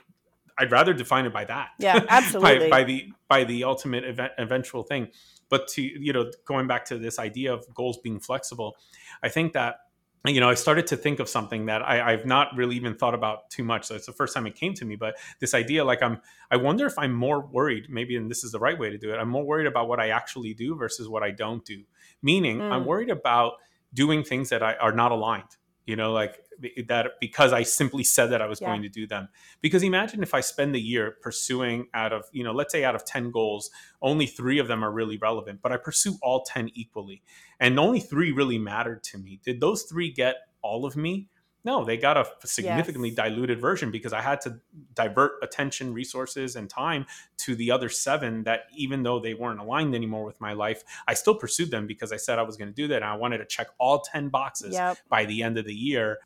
I'd 0.57 0.71
rather 0.71 0.93
define 0.93 1.25
it 1.25 1.33
by 1.33 1.45
that. 1.45 1.69
Yeah, 1.79 2.03
absolutely. 2.09 2.69
by, 2.69 2.69
by, 2.69 2.83
the 2.83 3.13
by 3.27 3.43
the 3.43 3.63
ultimate 3.63 4.03
event, 4.03 4.33
eventual 4.37 4.83
thing. 4.83 5.09
But 5.49 5.67
to 5.69 5.81
you 5.81 6.13
know, 6.13 6.31
going 6.45 6.67
back 6.67 6.85
to 6.85 6.97
this 6.97 7.19
idea 7.19 7.53
of 7.53 7.65
goals 7.73 7.97
being 7.97 8.19
flexible, 8.19 8.75
I 9.23 9.29
think 9.29 9.53
that 9.53 9.77
you 10.25 10.39
know, 10.39 10.49
I 10.49 10.53
started 10.53 10.85
to 10.87 10.97
think 10.97 11.19
of 11.19 11.27
something 11.27 11.65
that 11.65 11.81
I, 11.81 12.11
have 12.11 12.27
not 12.27 12.55
really 12.55 12.75
even 12.75 12.95
thought 12.95 13.15
about 13.15 13.49
too 13.49 13.63
much. 13.63 13.85
So 13.85 13.95
it's 13.95 14.05
the 14.05 14.11
first 14.11 14.35
time 14.35 14.45
it 14.45 14.53
came 14.53 14.75
to 14.75 14.85
me. 14.85 14.95
But 14.95 15.15
this 15.39 15.55
idea, 15.55 15.83
like 15.83 16.03
I'm, 16.03 16.21
I 16.51 16.57
wonder 16.57 16.85
if 16.85 16.93
I'm 16.99 17.11
more 17.11 17.43
worried. 17.47 17.87
Maybe, 17.89 18.15
and 18.15 18.29
this 18.29 18.43
is 18.43 18.51
the 18.51 18.59
right 18.59 18.77
way 18.77 18.91
to 18.91 18.99
do 18.99 19.11
it. 19.11 19.17
I'm 19.17 19.29
more 19.29 19.43
worried 19.43 19.65
about 19.65 19.87
what 19.87 19.99
I 19.99 20.09
actually 20.09 20.53
do 20.53 20.75
versus 20.75 21.09
what 21.09 21.23
I 21.23 21.31
don't 21.31 21.65
do. 21.65 21.83
Meaning, 22.21 22.59
mm. 22.59 22.71
I'm 22.71 22.85
worried 22.85 23.09
about 23.09 23.53
doing 23.95 24.23
things 24.23 24.49
that 24.49 24.61
I, 24.61 24.75
are 24.75 24.91
not 24.91 25.11
aligned 25.11 25.57
you 25.91 25.97
know 25.97 26.13
like 26.13 26.39
that 26.87 27.19
because 27.19 27.51
i 27.51 27.63
simply 27.63 28.01
said 28.01 28.27
that 28.27 28.41
i 28.41 28.45
was 28.45 28.61
yeah. 28.61 28.67
going 28.67 28.81
to 28.81 28.87
do 28.87 29.05
them. 29.05 29.27
Because 29.59 29.83
imagine 29.83 30.23
if 30.23 30.33
i 30.33 30.39
spend 30.39 30.73
the 30.73 30.79
year 30.79 31.17
pursuing 31.21 31.87
out 31.93 32.13
of 32.13 32.23
you 32.31 32.45
know 32.45 32.53
let's 32.53 32.71
say 32.71 32.85
out 32.85 32.95
of 32.95 33.03
10 33.03 33.29
goals 33.31 33.69
only 34.01 34.25
three 34.25 34.57
of 34.57 34.69
them 34.69 34.85
are 34.85 34.91
really 34.91 35.17
relevant 35.17 35.59
but 35.61 35.73
i 35.73 35.77
pursue 35.77 36.15
all 36.21 36.43
10 36.43 36.71
equally. 36.73 37.21
And 37.59 37.77
only 37.77 37.99
three 37.99 38.31
really 38.31 38.57
mattered 38.57 39.03
to 39.11 39.17
me. 39.17 39.41
Did 39.43 39.59
those 39.59 39.83
three 39.83 40.11
get 40.11 40.35
all 40.61 40.85
of 40.85 40.95
me 40.95 41.27
no, 41.63 41.85
they 41.85 41.97
got 41.97 42.17
a 42.17 42.25
significantly 42.43 43.09
yes. 43.09 43.17
diluted 43.17 43.61
version 43.61 43.91
because 43.91 44.13
I 44.13 44.21
had 44.21 44.41
to 44.41 44.59
divert 44.95 45.33
attention, 45.43 45.93
resources, 45.93 46.55
and 46.55 46.69
time 46.69 47.05
to 47.39 47.55
the 47.55 47.69
other 47.71 47.87
seven 47.87 48.43
that 48.43 48.61
even 48.75 49.03
though 49.03 49.19
they 49.19 49.35
weren't 49.35 49.59
aligned 49.59 49.93
anymore 49.93 50.25
with 50.25 50.41
my 50.41 50.53
life, 50.53 50.83
I 51.07 51.13
still 51.13 51.35
pursued 51.35 51.69
them 51.69 51.85
because 51.85 52.11
I 52.11 52.17
said 52.17 52.39
I 52.39 52.43
was 52.43 52.57
going 52.57 52.69
to 52.69 52.73
do 52.73 52.87
that. 52.87 52.97
And 52.97 53.05
I 53.05 53.15
wanted 53.15 53.39
to 53.39 53.45
check 53.45 53.67
all 53.77 54.01
10 54.01 54.29
boxes 54.29 54.73
yep. 54.73 54.97
by 55.07 55.25
the 55.25 55.43
end 55.43 55.57
of 55.59 55.65
the 55.65 55.75
year. 55.75 56.19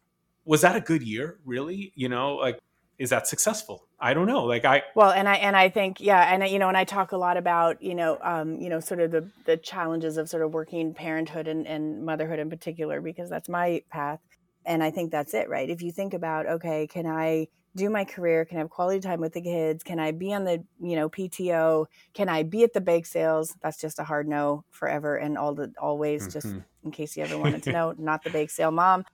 Was 0.45 0.61
that 0.61 0.75
a 0.75 0.81
good 0.81 1.03
year, 1.03 1.39
really? 1.43 1.91
You 1.95 2.07
know, 2.07 2.35
like, 2.35 2.59
is 2.97 3.09
that 3.09 3.27
successful? 3.27 3.87
I 3.99 4.13
don't 4.13 4.27
know. 4.27 4.45
Like 4.45 4.63
I 4.63 4.83
well, 4.95 5.11
and 5.11 5.27
I 5.27 5.35
and 5.35 5.53
I 5.53 5.67
think 5.67 5.99
yeah, 5.99 6.33
and 6.33 6.49
you 6.49 6.59
know, 6.59 6.69
and 6.69 6.77
I 6.77 6.85
talk 6.85 7.11
a 7.11 7.17
lot 7.17 7.35
about 7.35 7.81
you 7.81 7.93
know, 7.93 8.17
um, 8.21 8.61
you 8.61 8.69
know, 8.69 8.79
sort 8.79 9.01
of 9.01 9.11
the 9.11 9.29
the 9.45 9.57
challenges 9.57 10.15
of 10.15 10.29
sort 10.29 10.43
of 10.43 10.53
working 10.53 10.93
parenthood 10.93 11.49
and, 11.49 11.67
and 11.67 12.05
motherhood 12.05 12.39
in 12.39 12.49
particular 12.49 13.01
because 13.01 13.29
that's 13.29 13.49
my 13.49 13.81
path 13.89 14.21
and 14.65 14.83
I 14.83 14.91
think 14.91 15.11
that's 15.11 15.33
it, 15.33 15.49
right? 15.49 15.69
If 15.69 15.81
you 15.81 15.91
think 15.91 16.13
about, 16.13 16.47
okay, 16.47 16.87
can 16.87 17.05
I 17.05 17.47
do 17.75 17.89
my 17.89 18.05
career? 18.05 18.45
Can 18.45 18.57
I 18.57 18.61
have 18.61 18.69
quality 18.69 18.99
time 18.99 19.19
with 19.19 19.33
the 19.33 19.41
kids? 19.41 19.83
Can 19.83 19.99
I 19.99 20.11
be 20.11 20.33
on 20.33 20.45
the, 20.45 20.63
you 20.81 20.95
know, 20.95 21.09
PTO? 21.09 21.85
Can 22.13 22.29
I 22.29 22.43
be 22.43 22.63
at 22.63 22.73
the 22.73 22.81
bake 22.81 23.05
sales? 23.05 23.55
That's 23.61 23.79
just 23.79 23.99
a 23.99 24.03
hard 24.03 24.27
no 24.27 24.63
forever 24.71 25.17
and 25.17 25.37
all 25.37 25.53
the 25.53 25.73
always, 25.79 26.23
mm-hmm. 26.23 26.31
just 26.31 26.55
in 26.83 26.91
case 26.91 27.17
you 27.17 27.23
ever 27.23 27.37
wanted 27.37 27.63
to 27.63 27.71
know, 27.73 27.93
not 27.97 28.23
the 28.23 28.29
bake 28.29 28.49
sale 28.49 28.71
mom. 28.71 29.05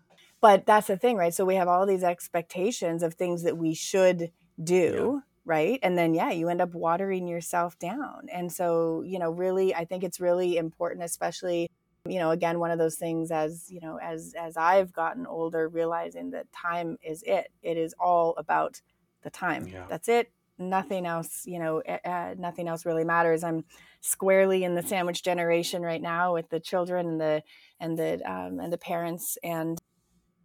But 0.42 0.66
that's 0.66 0.88
the 0.88 0.98
thing, 0.98 1.18
right? 1.18 1.34
So 1.34 1.46
we 1.46 1.56
have 1.56 1.68
all 1.68 1.86
these 1.86 2.04
expectations 2.04 3.04
of 3.04 3.16
things 3.16 3.44
that 3.44 3.58
we 3.58 3.74
should 3.74 4.32
do. 4.64 5.16
Yeah. 5.16 5.28
Right. 5.44 5.80
And 5.82 5.98
then, 5.98 6.14
yeah, 6.14 6.30
you 6.30 6.50
end 6.50 6.62
up 6.62 6.76
watering 6.76 7.28
yourself 7.28 7.78
down. 7.80 8.28
And 8.32 8.52
so, 8.52 9.02
you 9.04 9.18
know, 9.18 9.32
really, 9.32 9.74
I 9.74 9.86
think 9.86 10.04
it's 10.04 10.20
really 10.20 10.56
important, 10.56 11.04
especially 11.04 11.72
you 12.08 12.20
know 12.20 12.32
again 12.32 12.60
one 12.60 12.72
of 12.72 12.80
those 12.80 12.96
things 12.96 13.32
as 13.32 13.70
you 13.70 13.80
know 13.80 14.00
as 14.02 14.34
as 14.40 14.58
i've 14.58 14.92
gotten 14.92 15.28
older 15.28 15.70
realizing 15.70 16.32
that 16.32 16.52
time 16.52 16.98
is 17.04 17.24
it. 17.24 17.52
It 17.62 17.78
is 17.78 17.94
all 18.00 18.34
about 18.38 18.82
the 19.24 19.30
time. 19.30 19.68
Yeah. 19.68 19.86
that's 19.88 20.10
it. 20.10 20.32
Nothing 20.58 21.06
else 21.06 21.44
you 21.46 21.60
know 21.60 21.82
uh, 21.82 22.36
nothing 22.38 22.68
else 22.68 22.86
really 22.86 23.04
matters. 23.04 23.44
I'm 23.44 23.66
squarely 24.02 24.64
in 24.64 24.76
the 24.76 24.82
sandwich 24.82 25.24
generation 25.24 25.82
right 25.84 26.02
now 26.02 26.34
with 26.34 26.50
the 26.50 26.60
children 26.60 27.08
and 27.08 27.22
the 27.22 27.44
and 27.80 27.98
the 27.98 28.22
um, 28.32 28.60
and 28.60 28.74
the 28.74 28.78
parents 28.78 29.38
and 29.44 29.80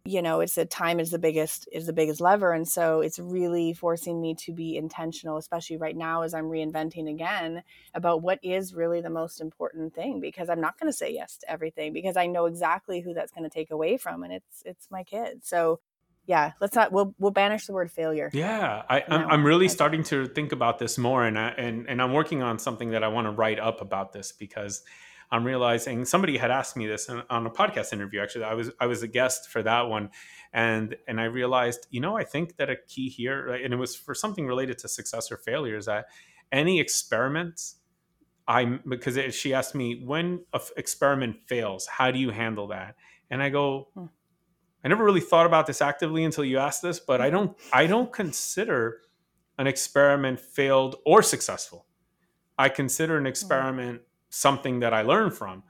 you 0.07 0.21
know 0.21 0.39
it's 0.39 0.55
that 0.55 0.69
time 0.69 0.99
is 0.99 1.11
the 1.11 1.19
biggest 1.19 1.67
is 1.71 1.85
the 1.85 1.93
biggest 1.93 2.21
lever 2.21 2.53
and 2.53 2.67
so 2.67 3.01
it's 3.01 3.19
really 3.19 3.73
forcing 3.73 4.21
me 4.21 4.33
to 4.33 4.53
be 4.53 4.77
intentional 4.77 5.37
especially 5.37 5.75
right 5.75 5.97
now 5.97 6.21
as 6.21 6.33
i'm 6.33 6.45
reinventing 6.45 7.09
again 7.09 7.61
about 7.93 8.21
what 8.21 8.39
is 8.41 8.73
really 8.73 9.01
the 9.01 9.09
most 9.09 9.41
important 9.41 9.93
thing 9.93 10.19
because 10.21 10.49
i'm 10.49 10.61
not 10.61 10.79
going 10.79 10.89
to 10.89 10.97
say 10.97 11.11
yes 11.11 11.37
to 11.37 11.51
everything 11.51 11.91
because 11.91 12.15
i 12.15 12.25
know 12.25 12.45
exactly 12.45 13.01
who 13.01 13.13
that's 13.13 13.31
going 13.31 13.43
to 13.43 13.53
take 13.53 13.69
away 13.69 13.97
from 13.97 14.23
and 14.23 14.33
it's 14.33 14.63
it's 14.65 14.87
my 14.89 15.03
kids. 15.03 15.47
So 15.47 15.79
yeah 16.25 16.51
let's 16.59 16.75
not 16.75 16.91
we'll 16.91 17.15
we'll 17.17 17.31
banish 17.31 17.65
the 17.65 17.73
word 17.73 17.89
failure 17.89 18.29
yeah 18.33 18.83
i 18.89 19.03
i'm, 19.07 19.29
I'm 19.29 19.43
really 19.45 19.69
starting 19.69 20.03
to 20.03 20.27
think 20.27 20.51
about 20.51 20.77
this 20.77 20.97
more 20.97 21.23
and 21.25 21.39
I, 21.39 21.49
and 21.49 21.87
and 21.87 22.01
i'm 22.01 22.11
working 22.11 22.43
on 22.43 22.59
something 22.59 22.91
that 22.91 23.03
i 23.03 23.07
want 23.07 23.27
to 23.27 23.31
write 23.31 23.59
up 23.59 23.81
about 23.81 24.11
this 24.11 24.33
because 24.33 24.83
I'm 25.29 25.43
realizing 25.43 26.05
somebody 26.05 26.37
had 26.37 26.51
asked 26.51 26.77
me 26.77 26.87
this 26.87 27.09
on 27.09 27.45
a 27.45 27.49
podcast 27.49 27.91
interview. 27.91 28.21
Actually, 28.21 28.45
I 28.45 28.53
was 28.53 28.71
I 28.79 28.85
was 28.85 29.03
a 29.03 29.07
guest 29.07 29.49
for 29.49 29.61
that 29.63 29.87
one, 29.89 30.09
and 30.53 30.95
and 31.07 31.19
I 31.19 31.25
realized, 31.25 31.87
you 31.89 31.99
know, 31.99 32.17
I 32.17 32.23
think 32.23 32.55
that 32.57 32.69
a 32.69 32.77
key 32.87 33.09
here, 33.09 33.49
and 33.49 33.73
it 33.73 33.77
was 33.77 33.95
for 33.95 34.15
something 34.15 34.47
related 34.47 34.77
to 34.79 34.87
success 34.87 35.31
or 35.31 35.37
failure, 35.37 35.77
is 35.77 35.85
that 35.85 36.05
any 36.51 36.79
experiments. 36.79 37.75
I'm 38.47 38.81
because 38.87 39.17
it, 39.17 39.33
she 39.33 39.53
asked 39.53 39.75
me 39.75 40.01
when 40.05 40.45
an 40.53 40.61
experiment 40.77 41.37
fails, 41.45 41.85
how 41.87 42.11
do 42.11 42.19
you 42.19 42.29
handle 42.29 42.67
that? 42.67 42.95
And 43.29 43.43
I 43.43 43.49
go, 43.49 43.89
hmm. 43.93 44.05
I 44.85 44.87
never 44.87 45.03
really 45.03 45.19
thought 45.19 45.45
about 45.45 45.67
this 45.67 45.81
actively 45.81 46.23
until 46.23 46.45
you 46.45 46.57
asked 46.57 46.81
this, 46.81 47.01
but 47.01 47.19
I 47.19 47.29
don't 47.29 47.57
I 47.73 47.87
don't 47.87 48.13
consider 48.13 49.01
an 49.57 49.67
experiment 49.67 50.39
failed 50.39 50.95
or 51.05 51.21
successful. 51.21 51.85
I 52.57 52.69
consider 52.69 53.17
an 53.17 53.23
hmm. 53.23 53.27
experiment 53.27 54.01
something 54.29 54.79
that 54.81 54.93
I 54.93 55.01
learn 55.01 55.31
from. 55.31 55.63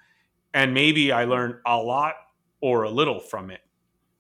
And 0.53 0.74
maybe 0.74 1.12
I 1.12 1.26
learn 1.26 1.60
a 1.66 1.78
lot 1.78 2.16
or 2.62 2.84
a 2.84 2.89
little 2.89 3.20
from 3.20 3.51
it. 3.51 3.62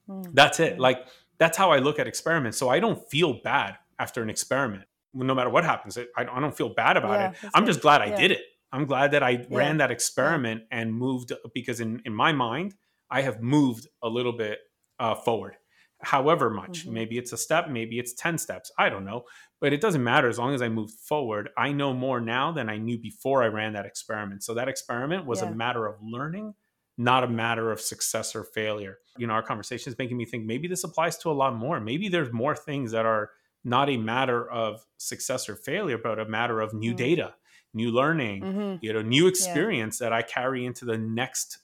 Mm-hmm. 0.09 0.31
That's 0.33 0.59
it. 0.59 0.79
Like, 0.79 1.07
that's 1.37 1.57
how 1.57 1.71
I 1.71 1.79
look 1.79 1.99
at 1.99 2.07
experiments. 2.07 2.57
So 2.57 2.69
I 2.69 2.79
don't 2.79 3.09
feel 3.09 3.41
bad 3.43 3.77
after 3.99 4.21
an 4.21 4.29
experiment. 4.29 4.83
No 5.13 5.33
matter 5.33 5.49
what 5.49 5.63
happens, 5.63 5.97
I, 6.15 6.23
don't 6.23 6.55
feel 6.55 6.73
bad 6.73 6.97
about 6.97 7.19
yeah, 7.19 7.29
it. 7.31 7.51
I'm 7.53 7.63
good. 7.63 7.71
just 7.71 7.81
glad 7.81 8.01
I 8.01 8.07
yeah. 8.07 8.17
did 8.17 8.31
it. 8.31 8.41
I'm 8.71 8.85
glad 8.85 9.11
that 9.11 9.23
I 9.23 9.29
yeah. 9.29 9.45
ran 9.49 9.77
that 9.77 9.89
experiment 9.89 10.63
and 10.71 10.93
moved 10.93 11.31
because 11.53 11.79
in, 11.79 12.01
in 12.05 12.13
my 12.13 12.33
mind, 12.33 12.75
I 13.09 13.21
have 13.21 13.41
moved 13.41 13.87
a 14.03 14.09
little 14.09 14.33
bit 14.33 14.59
uh, 14.99 15.15
forward 15.15 15.55
however 16.01 16.49
much. 16.49 16.83
Mm-hmm. 16.83 16.93
Maybe 16.93 17.17
it's 17.17 17.33
a 17.33 17.37
step, 17.37 17.69
maybe 17.69 17.99
it's 17.99 18.13
10 18.13 18.37
steps. 18.37 18.71
I 18.77 18.89
don't 18.89 19.05
know. 19.05 19.23
But 19.59 19.73
it 19.73 19.81
doesn't 19.81 20.03
matter 20.03 20.27
as 20.27 20.37
long 20.37 20.53
as 20.53 20.61
I 20.61 20.69
move 20.69 20.91
forward. 20.91 21.49
I 21.57 21.71
know 21.71 21.93
more 21.93 22.21
now 22.21 22.51
than 22.51 22.69
I 22.69 22.77
knew 22.77 22.97
before 22.99 23.43
I 23.43 23.47
ran 23.47 23.73
that 23.73 23.85
experiment. 23.85 24.43
So 24.43 24.53
that 24.53 24.67
experiment 24.67 25.25
was 25.25 25.41
yeah. 25.41 25.49
a 25.49 25.55
matter 25.55 25.87
of 25.87 25.95
learning, 26.01 26.53
not 26.97 27.23
a 27.23 27.27
matter 27.27 27.71
of 27.71 27.81
success 27.81 28.35
or 28.35 28.43
failure. 28.43 28.99
You 29.17 29.25
know, 29.25 29.33
our 29.33 29.41
conversation 29.41 29.91
is 29.91 29.97
making 29.97 30.17
me 30.17 30.25
think 30.25 30.45
maybe 30.45 30.67
this 30.67 30.83
applies 30.83 31.17
to 31.19 31.31
a 31.31 31.33
lot 31.33 31.55
more. 31.55 31.79
Maybe 31.79 32.07
there's 32.07 32.31
more 32.31 32.55
things 32.55 32.91
that 32.91 33.05
are 33.05 33.31
not 33.63 33.89
a 33.89 33.97
matter 33.97 34.49
of 34.49 34.85
success 34.97 35.49
or 35.49 35.55
failure, 35.55 35.97
but 35.97 36.19
a 36.19 36.25
matter 36.25 36.61
of 36.61 36.73
new 36.73 36.91
mm-hmm. 36.91 36.97
data, 36.97 37.33
new 37.73 37.91
learning, 37.91 38.43
mm-hmm. 38.43 38.75
you 38.81 38.93
know, 38.93 39.01
new 39.01 39.27
experience 39.27 39.99
yeah. 39.99 40.05
that 40.05 40.13
I 40.13 40.21
carry 40.21 40.65
into 40.65 40.85
the 40.85 40.97
next 40.97 41.57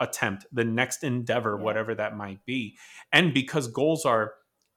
attempt, 0.00 0.46
the 0.52 0.64
next 0.64 1.04
endeavor, 1.04 1.56
yeah. 1.58 1.64
whatever 1.64 1.94
that 1.94 2.16
might 2.16 2.44
be. 2.44 2.76
And 3.12 3.34
because 3.34 3.68
goals 3.68 4.04
are 4.04 4.34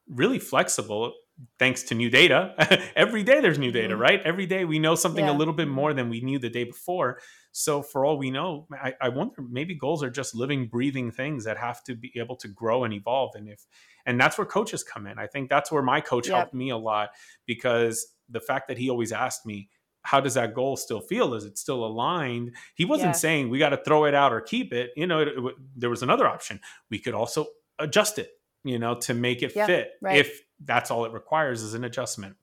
really 0.07 0.39
flexible, 0.39 1.13
thanks 1.59 1.83
to 1.83 1.95
new 1.95 2.09
data, 2.09 2.53
every 2.95 3.23
day 3.23 3.39
there's 3.39 3.57
new 3.59 3.71
data, 3.71 3.93
mm-hmm. 3.93 4.01
right? 4.01 4.21
Every 4.23 4.45
day 4.45 4.65
we 4.65 4.79
know 4.79 4.95
something 4.95 5.25
yeah. 5.25 5.31
a 5.31 5.37
little 5.37 5.53
bit 5.53 5.67
more 5.67 5.93
than 5.93 6.09
we 6.09 6.21
knew 6.21 6.39
the 6.39 6.49
day 6.49 6.63
before. 6.63 7.19
So, 7.51 7.81
for 7.81 8.05
all 8.05 8.17
we 8.17 8.31
know, 8.31 8.67
I, 8.71 8.93
I, 9.01 9.09
wonder 9.09 9.41
maybe 9.41 9.75
goals 9.75 10.03
are 10.03 10.09
just 10.09 10.33
living, 10.33 10.67
breathing 10.67 11.11
things 11.11 11.43
that 11.43 11.57
have 11.57 11.83
to 11.83 11.95
be 11.95 12.11
able 12.15 12.37
to 12.37 12.47
grow 12.47 12.85
and 12.85 12.93
evolve. 12.93 13.31
And 13.35 13.49
if, 13.49 13.65
and 14.05 14.19
that's 14.19 14.37
where 14.37 14.47
coaches 14.47 14.83
come 14.83 15.05
in. 15.05 15.19
I 15.19 15.27
think 15.27 15.49
that's 15.49 15.71
where 15.71 15.83
my 15.83 15.99
coach 15.99 16.27
yep. 16.27 16.37
helped 16.37 16.53
me 16.53 16.69
a 16.69 16.77
lot 16.77 17.09
because 17.45 18.07
the 18.29 18.39
fact 18.39 18.69
that 18.69 18.77
he 18.77 18.89
always 18.89 19.11
asked 19.11 19.45
me, 19.45 19.69
how 20.03 20.19
does 20.19 20.33
that 20.33 20.53
goal 20.53 20.75
still 20.77 21.01
feel? 21.01 21.33
Is 21.33 21.45
it 21.45 21.57
still 21.57 21.85
aligned? 21.85 22.55
He 22.75 22.85
wasn't 22.85 23.09
yes. 23.09 23.21
saying 23.21 23.49
we 23.49 23.59
got 23.59 23.69
to 23.69 23.77
throw 23.77 24.05
it 24.05 24.13
out 24.13 24.33
or 24.33 24.41
keep 24.41 24.73
it. 24.73 24.91
You 24.95 25.07
know, 25.07 25.19
it, 25.19 25.29
it, 25.29 25.55
there 25.75 25.89
was 25.89 26.03
another 26.03 26.27
option. 26.27 26.59
We 26.89 26.99
could 26.99 27.13
also 27.13 27.47
adjust 27.79 28.19
it, 28.19 28.31
you 28.63 28.79
know, 28.79 28.95
to 29.01 29.13
make 29.13 29.43
it 29.43 29.53
yeah, 29.55 29.65
fit 29.65 29.91
right. 30.01 30.17
if 30.17 30.41
that's 30.63 30.91
all 30.91 31.05
it 31.05 31.11
requires 31.11 31.61
is 31.61 31.73
an 31.73 31.83
adjustment. 31.83 32.35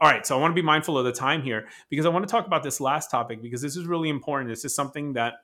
All 0.00 0.10
right, 0.10 0.26
so 0.26 0.36
I 0.36 0.40
want 0.40 0.50
to 0.50 0.60
be 0.60 0.66
mindful 0.66 0.98
of 0.98 1.04
the 1.04 1.12
time 1.12 1.42
here 1.42 1.68
because 1.88 2.04
I 2.04 2.08
want 2.08 2.26
to 2.26 2.30
talk 2.30 2.46
about 2.46 2.64
this 2.64 2.80
last 2.80 3.10
topic 3.10 3.40
because 3.40 3.62
this 3.62 3.76
is 3.76 3.86
really 3.86 4.08
important. 4.08 4.50
This 4.50 4.64
is 4.64 4.74
something 4.74 5.12
that 5.12 5.34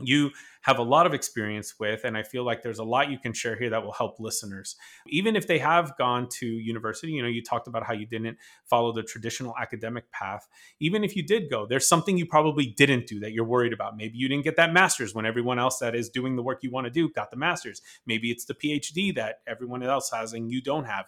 you 0.00 0.30
have 0.62 0.78
a 0.78 0.82
lot 0.82 1.06
of 1.06 1.14
experience 1.14 1.74
with 1.78 2.04
and 2.04 2.16
i 2.16 2.22
feel 2.22 2.44
like 2.44 2.62
there's 2.62 2.78
a 2.78 2.84
lot 2.84 3.10
you 3.10 3.18
can 3.18 3.32
share 3.32 3.56
here 3.56 3.70
that 3.70 3.82
will 3.84 3.92
help 3.92 4.18
listeners. 4.18 4.76
Even 5.08 5.36
if 5.36 5.46
they 5.46 5.58
have 5.58 5.96
gone 5.98 6.28
to 6.28 6.46
university 6.46 7.12
you 7.12 7.22
know 7.22 7.28
you 7.28 7.42
talked 7.42 7.68
about 7.68 7.84
how 7.84 7.92
you 7.92 8.06
didn't 8.06 8.38
follow 8.64 8.92
the 8.92 9.02
traditional 9.02 9.54
academic 9.60 10.10
path. 10.10 10.48
Even 10.80 11.04
if 11.04 11.16
you 11.16 11.22
did 11.22 11.50
go 11.50 11.66
there's 11.66 11.86
something 11.86 12.16
you 12.18 12.26
probably 12.26 12.66
didn't 12.66 13.06
do 13.06 13.20
that 13.20 13.32
you're 13.32 13.44
worried 13.44 13.72
about. 13.72 13.96
Maybe 13.96 14.16
you 14.18 14.28
didn't 14.28 14.44
get 14.44 14.56
that 14.56 14.72
master's 14.72 15.14
when 15.14 15.26
everyone 15.26 15.58
else 15.58 15.78
that 15.78 15.94
is 15.94 16.08
doing 16.08 16.36
the 16.36 16.42
work 16.42 16.62
you 16.62 16.70
want 16.70 16.86
to 16.86 16.90
do 16.90 17.08
got 17.08 17.30
the 17.30 17.36
master's. 17.36 17.82
Maybe 18.06 18.30
it's 18.30 18.44
the 18.44 18.54
phd 18.54 19.14
that 19.16 19.40
everyone 19.46 19.82
else 19.82 20.10
has 20.10 20.32
and 20.32 20.50
you 20.50 20.60
don't 20.60 20.84
have 20.84 21.06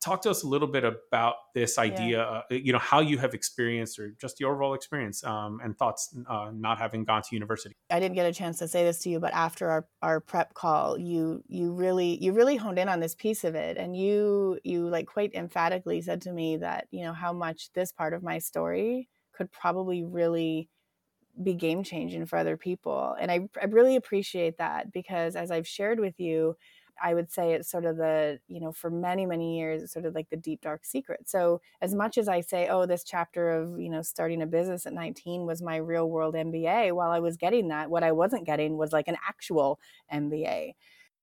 talk 0.00 0.22
to 0.22 0.30
us 0.30 0.42
a 0.42 0.46
little 0.46 0.68
bit 0.68 0.84
about 0.84 1.34
this 1.54 1.78
idea 1.78 2.18
yeah. 2.18 2.22
uh, 2.22 2.42
you 2.50 2.72
know 2.72 2.78
how 2.78 3.00
you 3.00 3.18
have 3.18 3.34
experienced 3.34 3.98
or 3.98 4.10
just 4.20 4.40
your 4.40 4.52
overall 4.52 4.74
experience 4.74 5.22
um, 5.24 5.60
and 5.62 5.76
thoughts 5.78 6.14
uh, 6.28 6.50
not 6.54 6.78
having 6.78 7.04
gone 7.04 7.22
to 7.22 7.28
university 7.32 7.74
i 7.90 8.00
didn't 8.00 8.14
get 8.14 8.26
a 8.26 8.32
chance 8.32 8.58
to 8.58 8.66
say 8.66 8.84
this 8.84 8.98
to 9.00 9.10
you 9.10 9.20
but 9.20 9.32
after 9.34 9.70
our, 9.70 9.86
our 10.02 10.20
prep 10.20 10.54
call 10.54 10.98
you 10.98 11.42
you 11.48 11.72
really 11.72 12.22
you 12.22 12.32
really 12.32 12.56
honed 12.56 12.78
in 12.78 12.88
on 12.88 13.00
this 13.00 13.14
piece 13.14 13.44
of 13.44 13.54
it 13.54 13.76
and 13.76 13.96
you 13.96 14.58
you 14.64 14.88
like 14.88 15.06
quite 15.06 15.34
emphatically 15.34 16.00
said 16.00 16.20
to 16.22 16.32
me 16.32 16.56
that 16.56 16.86
you 16.90 17.04
know 17.04 17.12
how 17.12 17.32
much 17.32 17.70
this 17.74 17.92
part 17.92 18.14
of 18.14 18.22
my 18.22 18.38
story 18.38 19.08
could 19.32 19.50
probably 19.52 20.02
really 20.04 20.68
be 21.42 21.54
game 21.54 21.82
changing 21.82 22.26
for 22.26 22.36
other 22.36 22.56
people 22.56 23.16
and 23.20 23.30
I, 23.30 23.48
I 23.60 23.66
really 23.66 23.96
appreciate 23.96 24.58
that 24.58 24.92
because 24.92 25.36
as 25.36 25.50
i've 25.50 25.66
shared 25.66 26.00
with 26.00 26.18
you 26.18 26.56
I 27.02 27.14
would 27.14 27.30
say 27.30 27.52
it's 27.52 27.70
sort 27.70 27.84
of 27.84 27.96
the, 27.96 28.40
you 28.48 28.60
know, 28.60 28.72
for 28.72 28.90
many, 28.90 29.26
many 29.26 29.58
years, 29.58 29.92
sort 29.92 30.04
of 30.04 30.14
like 30.14 30.30
the 30.30 30.36
deep, 30.36 30.60
dark 30.62 30.84
secret. 30.84 31.28
So, 31.28 31.60
as 31.80 31.94
much 31.94 32.18
as 32.18 32.28
I 32.28 32.40
say, 32.40 32.68
oh, 32.68 32.86
this 32.86 33.04
chapter 33.04 33.50
of, 33.50 33.80
you 33.80 33.90
know, 33.90 34.02
starting 34.02 34.42
a 34.42 34.46
business 34.46 34.86
at 34.86 34.92
19 34.92 35.46
was 35.46 35.62
my 35.62 35.76
real 35.76 36.08
world 36.10 36.34
MBA, 36.34 36.92
while 36.94 37.10
I 37.10 37.20
was 37.20 37.36
getting 37.36 37.68
that, 37.68 37.90
what 37.90 38.02
I 38.04 38.12
wasn't 38.12 38.46
getting 38.46 38.76
was 38.76 38.92
like 38.92 39.08
an 39.08 39.16
actual 39.28 39.78
MBA. 40.12 40.72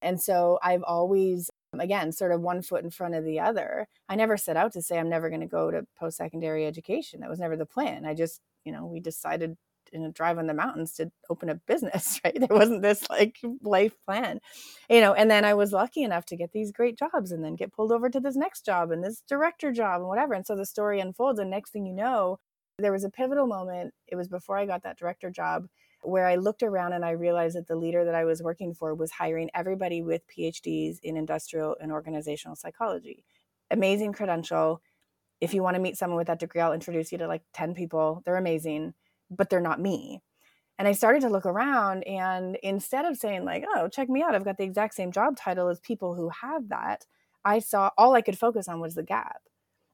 And 0.02 0.22
so, 0.22 0.60
I've 0.64 0.84
always, 0.84 1.50
again, 1.78 2.12
sort 2.12 2.32
of 2.32 2.42
one 2.42 2.62
foot 2.62 2.84
in 2.84 2.90
front 2.92 3.16
of 3.16 3.24
the 3.26 3.40
other. 3.40 3.88
I 4.10 4.16
never 4.16 4.38
set 4.38 4.58
out 4.58 4.74
to 4.74 4.82
say 4.82 5.00
I'm 5.00 5.10
never 5.10 5.30
going 5.30 5.42
to 5.42 5.48
go 5.48 5.72
to 5.72 5.86
post 5.98 6.18
secondary 6.18 6.66
education. 6.66 7.22
That 7.22 7.30
was 7.30 7.40
never 7.40 7.58
the 7.58 7.66
plan. 7.66 8.06
I 8.06 8.14
just, 8.14 8.42
you 8.66 8.72
know, 8.72 8.86
we 8.86 9.00
decided 9.00 9.58
in 9.94 10.04
a 10.04 10.12
drive 10.12 10.38
on 10.38 10.48
the 10.48 10.54
mountains 10.54 10.94
to 10.94 11.12
open 11.30 11.50
a 11.50 11.56
business, 11.56 12.20
right? 12.26 12.38
There 12.40 12.58
wasn't 12.58 12.82
this 12.82 13.10
like 13.10 13.38
life 13.62 13.96
plan, 14.06 14.40
you 14.90 15.02
know. 15.02 15.14
And 15.14 15.30
then 15.30 15.46
I 15.46 15.54
was 15.54 15.72
lucky 15.72 16.04
enough 16.04 16.26
to 16.28 16.38
get 16.38 16.52
these 16.52 16.72
great 16.72 16.98
jobs 16.98 17.32
and 17.32 17.44
then 17.44 17.56
get 17.56 17.74
pulled 17.74 17.92
over 17.92 18.10
to 18.10 18.20
this 18.20 18.36
next 18.36 18.66
job 18.66 18.92
and 18.92 19.04
this 19.04 19.22
director 19.28 19.72
job 19.72 20.02
and 20.02 20.08
whatever. 20.08 20.34
And 20.34 20.46
so 20.46 20.56
the 20.56 20.66
story 20.66 21.00
unfolds. 21.00 21.40
And 21.40 21.50
next 21.50 21.72
thing 21.72 21.86
you 21.86 21.94
know, 21.94 22.40
there 22.80 22.92
was 22.92 23.04
a 23.04 23.10
pivotal 23.10 23.48
moment. 23.48 23.94
It 24.08 24.16
was 24.16 24.28
before 24.28 24.58
I 24.58 24.66
got 24.66 24.84
that 24.84 24.98
director 24.98 25.30
job 25.30 25.68
where 26.04 26.28
I 26.28 26.36
looked 26.36 26.64
around 26.64 26.94
and 26.94 27.04
I 27.04 27.12
realized 27.12 27.56
that 27.56 27.68
the 27.68 27.76
leader 27.76 28.06
that 28.06 28.16
I 28.16 28.24
was 28.24 28.44
working 28.44 28.74
for 28.74 28.94
was 28.94 29.12
hiring 29.12 29.50
everybody 29.54 30.02
with 30.02 30.22
PhDs 30.28 30.98
in 31.02 31.18
industrial 31.18 31.76
and 31.82 31.92
organizational 31.92 32.56
psychology. 32.56 33.24
Amazing 33.72 34.14
credential. 34.14 34.82
If 35.42 35.54
you 35.54 35.64
want 35.64 35.76
to 35.76 35.82
meet 35.82 35.98
someone 35.98 36.18
with 36.18 36.28
that 36.28 36.40
degree, 36.40 36.62
I'll 36.62 36.74
introduce 36.74 37.12
you 37.12 37.18
to 37.20 37.28
like 37.28 37.42
10 37.54 37.74
people. 37.74 38.22
They're 38.26 38.38
amazing 38.38 38.94
but 39.30 39.50
they're 39.50 39.62
not 39.62 39.82
me. 39.82 40.22
And 40.80 40.88
I 40.88 40.92
started 40.92 41.22
to 41.22 41.30
look 41.30 41.46
around 41.46 42.04
and 42.04 42.58
instead 42.64 43.06
of 43.06 43.18
saying 43.18 43.46
like, 43.46 43.66
"Oh, 43.76 43.88
check 43.88 44.10
me 44.10 44.22
out. 44.24 44.36
I've 44.36 44.46
got 44.46 44.58
the 44.58 44.64
exact 44.64 44.94
same 44.96 45.12
job 45.12 45.38
title 45.38 45.70
as 45.70 45.80
people 45.80 46.16
who 46.16 46.30
have 46.30 46.70
that." 46.70 47.06
I 47.46 47.60
saw 47.60 47.92
all 47.98 48.14
I 48.14 48.22
could 48.22 48.38
focus 48.38 48.68
on 48.68 48.80
was 48.80 48.96
the 48.96 49.04
gap. 49.04 49.42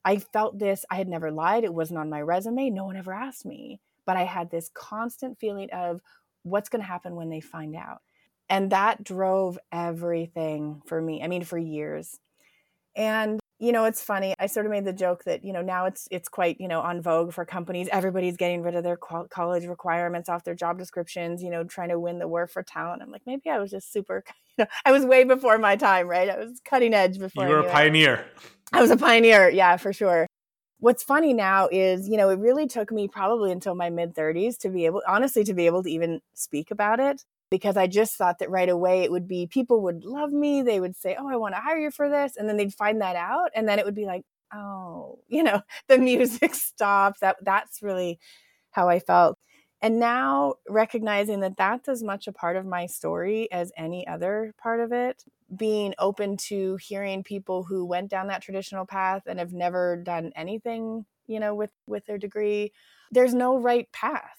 I 0.06 0.18
felt 0.18 0.60
this, 0.60 0.86
I 0.90 0.96
had 0.96 1.08
never 1.08 1.32
lied. 1.32 1.64
It 1.64 1.74
wasn't 1.74 2.00
on 2.00 2.10
my 2.10 2.22
resume. 2.22 2.70
No 2.70 2.86
one 2.86 2.98
ever 2.98 3.14
asked 3.14 3.46
me. 3.46 3.80
But 4.06 4.18
I 4.18 4.24
had 4.24 4.50
this 4.50 4.70
constant 4.74 5.40
feeling 5.40 5.70
of 5.72 6.02
what's 6.44 6.70
going 6.70 6.82
to 6.82 6.88
happen 6.88 7.16
when 7.16 7.30
they 7.30 7.40
find 7.40 7.76
out. 7.76 8.02
And 8.50 8.72
that 8.72 9.04
drove 9.04 9.58
everything 9.72 10.82
for 10.86 11.02
me. 11.02 11.24
I 11.24 11.28
mean, 11.28 11.44
for 11.44 11.58
years. 11.58 12.20
And 12.96 13.40
you 13.64 13.72
know 13.72 13.86
it's 13.86 14.02
funny 14.02 14.36
i 14.40 14.46
sort 14.46 14.66
of 14.66 14.72
made 14.72 14.84
the 14.84 14.92
joke 14.92 15.24
that 15.24 15.46
you 15.46 15.54
know 15.54 15.62
now 15.62 15.86
it's 15.86 16.08
it's 16.12 16.28
quite 16.28 16.60
you 16.60 16.68
know 16.68 16.82
on 16.82 17.02
vogue 17.02 17.32
for 17.32 17.46
companies. 17.46 17.88
Everybody's 17.92 18.36
getting 18.36 18.62
rid 18.62 18.76
of 18.76 18.84
their 18.84 18.98
college 18.98 19.66
requirements 19.66 20.28
off 20.28 20.44
their 20.44 20.56
job 20.56 20.78
descriptions 20.78 21.42
you 21.42 21.50
know 21.50 21.64
trying 21.64 21.90
to 21.90 22.00
win 22.00 22.20
the 22.20 22.28
war 22.28 22.46
for 22.46 22.62
talent. 22.62 23.02
I'm 23.02 23.12
like 23.12 23.22
maybe 23.26 23.50
i 23.50 23.60
was 23.60 23.72
just 23.72 23.94
super 23.94 24.24
you 24.58 24.66
know 24.66 24.68
i 24.86 24.92
was 24.92 25.06
way 25.06 25.24
before 25.24 25.58
my 25.58 25.76
time 25.78 26.08
right? 26.08 26.30
I 26.30 26.38
was 26.38 26.60
cutting 26.66 26.94
edge 26.94 27.18
before 27.20 27.48
you 27.48 27.52
were 27.52 27.60
a 27.60 27.72
pioneer 27.72 28.16
it. 28.16 28.26
i 28.74 28.82
was 28.82 28.92
a 28.92 28.98
pioneer 28.98 29.50
yeah 29.50 29.78
for 29.78 29.94
sure. 29.94 30.28
What's 30.80 31.02
funny 31.02 31.34
now 31.34 31.70
is 31.72 32.10
you 32.10 32.18
know 32.18 32.28
it 32.30 32.40
really 32.40 32.68
took 32.68 32.92
me 32.92 33.08
probably 33.08 33.54
until 33.54 33.76
my 33.76 33.90
mid 33.90 34.14
30s 34.14 34.58
to 34.60 34.70
be 34.70 34.86
able 34.86 35.02
honestly 35.08 35.46
to 35.46 35.54
be 35.54 35.66
able 35.68 35.84
to 35.84 35.90
even 35.90 36.20
speak 36.34 36.70
about 36.72 37.00
it 37.00 37.24
because 37.50 37.78
I 37.78 37.88
just 37.88 38.16
thought 38.16 38.40
that 38.40 38.50
right 38.50 38.70
away 38.70 39.04
it 39.04 39.12
would 39.12 39.28
be 39.28 39.48
people 39.48 39.82
would 39.84 40.06
love 40.06 40.32
me. 40.32 40.62
They 40.64 40.80
would 40.80 40.96
say, 40.96 41.16
Oh, 41.20 41.28
I 41.30 41.36
want 41.36 41.56
to 41.56 41.62
hire 41.62 41.78
you 41.78 41.92
for 41.92 42.10
this. 42.10 42.36
And 42.38 42.50
then 42.50 42.58
they'd 42.58 42.74
find 42.74 43.02
that 43.02 43.16
out. 43.16 43.52
And 43.56 43.68
then 43.68 43.80
it 43.80 43.86
would 43.86 43.96
be 43.96 44.06
like, 44.06 44.24
Oh, 44.54 45.20
you 45.28 45.44
know, 45.44 45.62
the 45.88 45.98
music 45.98 46.56
stops. 46.56 47.20
That 47.22 47.38
that's 47.42 47.82
really 47.84 48.20
how 48.72 48.90
I 48.90 49.00
felt. 49.00 49.38
And 49.82 50.00
now 50.00 50.56
recognizing 50.70 51.42
that 51.42 51.58
that's 51.58 51.90
as 51.90 52.04
much 52.04 52.28
a 52.28 52.32
part 52.32 52.56
of 52.56 52.66
my 52.66 52.86
story 52.86 53.52
as 53.52 53.72
any 53.78 54.08
other 54.08 54.54
part 54.58 54.80
of 54.80 54.94
it, 54.94 55.24
being 55.56 55.94
open 56.00 56.38
to 56.38 56.78
hearing 56.78 57.22
people 57.24 57.64
who 57.64 57.86
went 57.86 58.10
down 58.10 58.28
that 58.28 58.42
traditional 58.42 58.86
path 58.86 59.24
and 59.28 59.40
have 59.40 59.52
never 59.54 59.98
done 59.98 60.32
anything, 60.38 61.06
you 61.28 61.40
know, 61.40 61.54
with 61.54 61.72
with 61.88 62.06
their 62.06 62.18
degree. 62.18 62.72
There's 63.12 63.34
no 63.34 63.58
right 63.58 63.92
path 63.92 64.38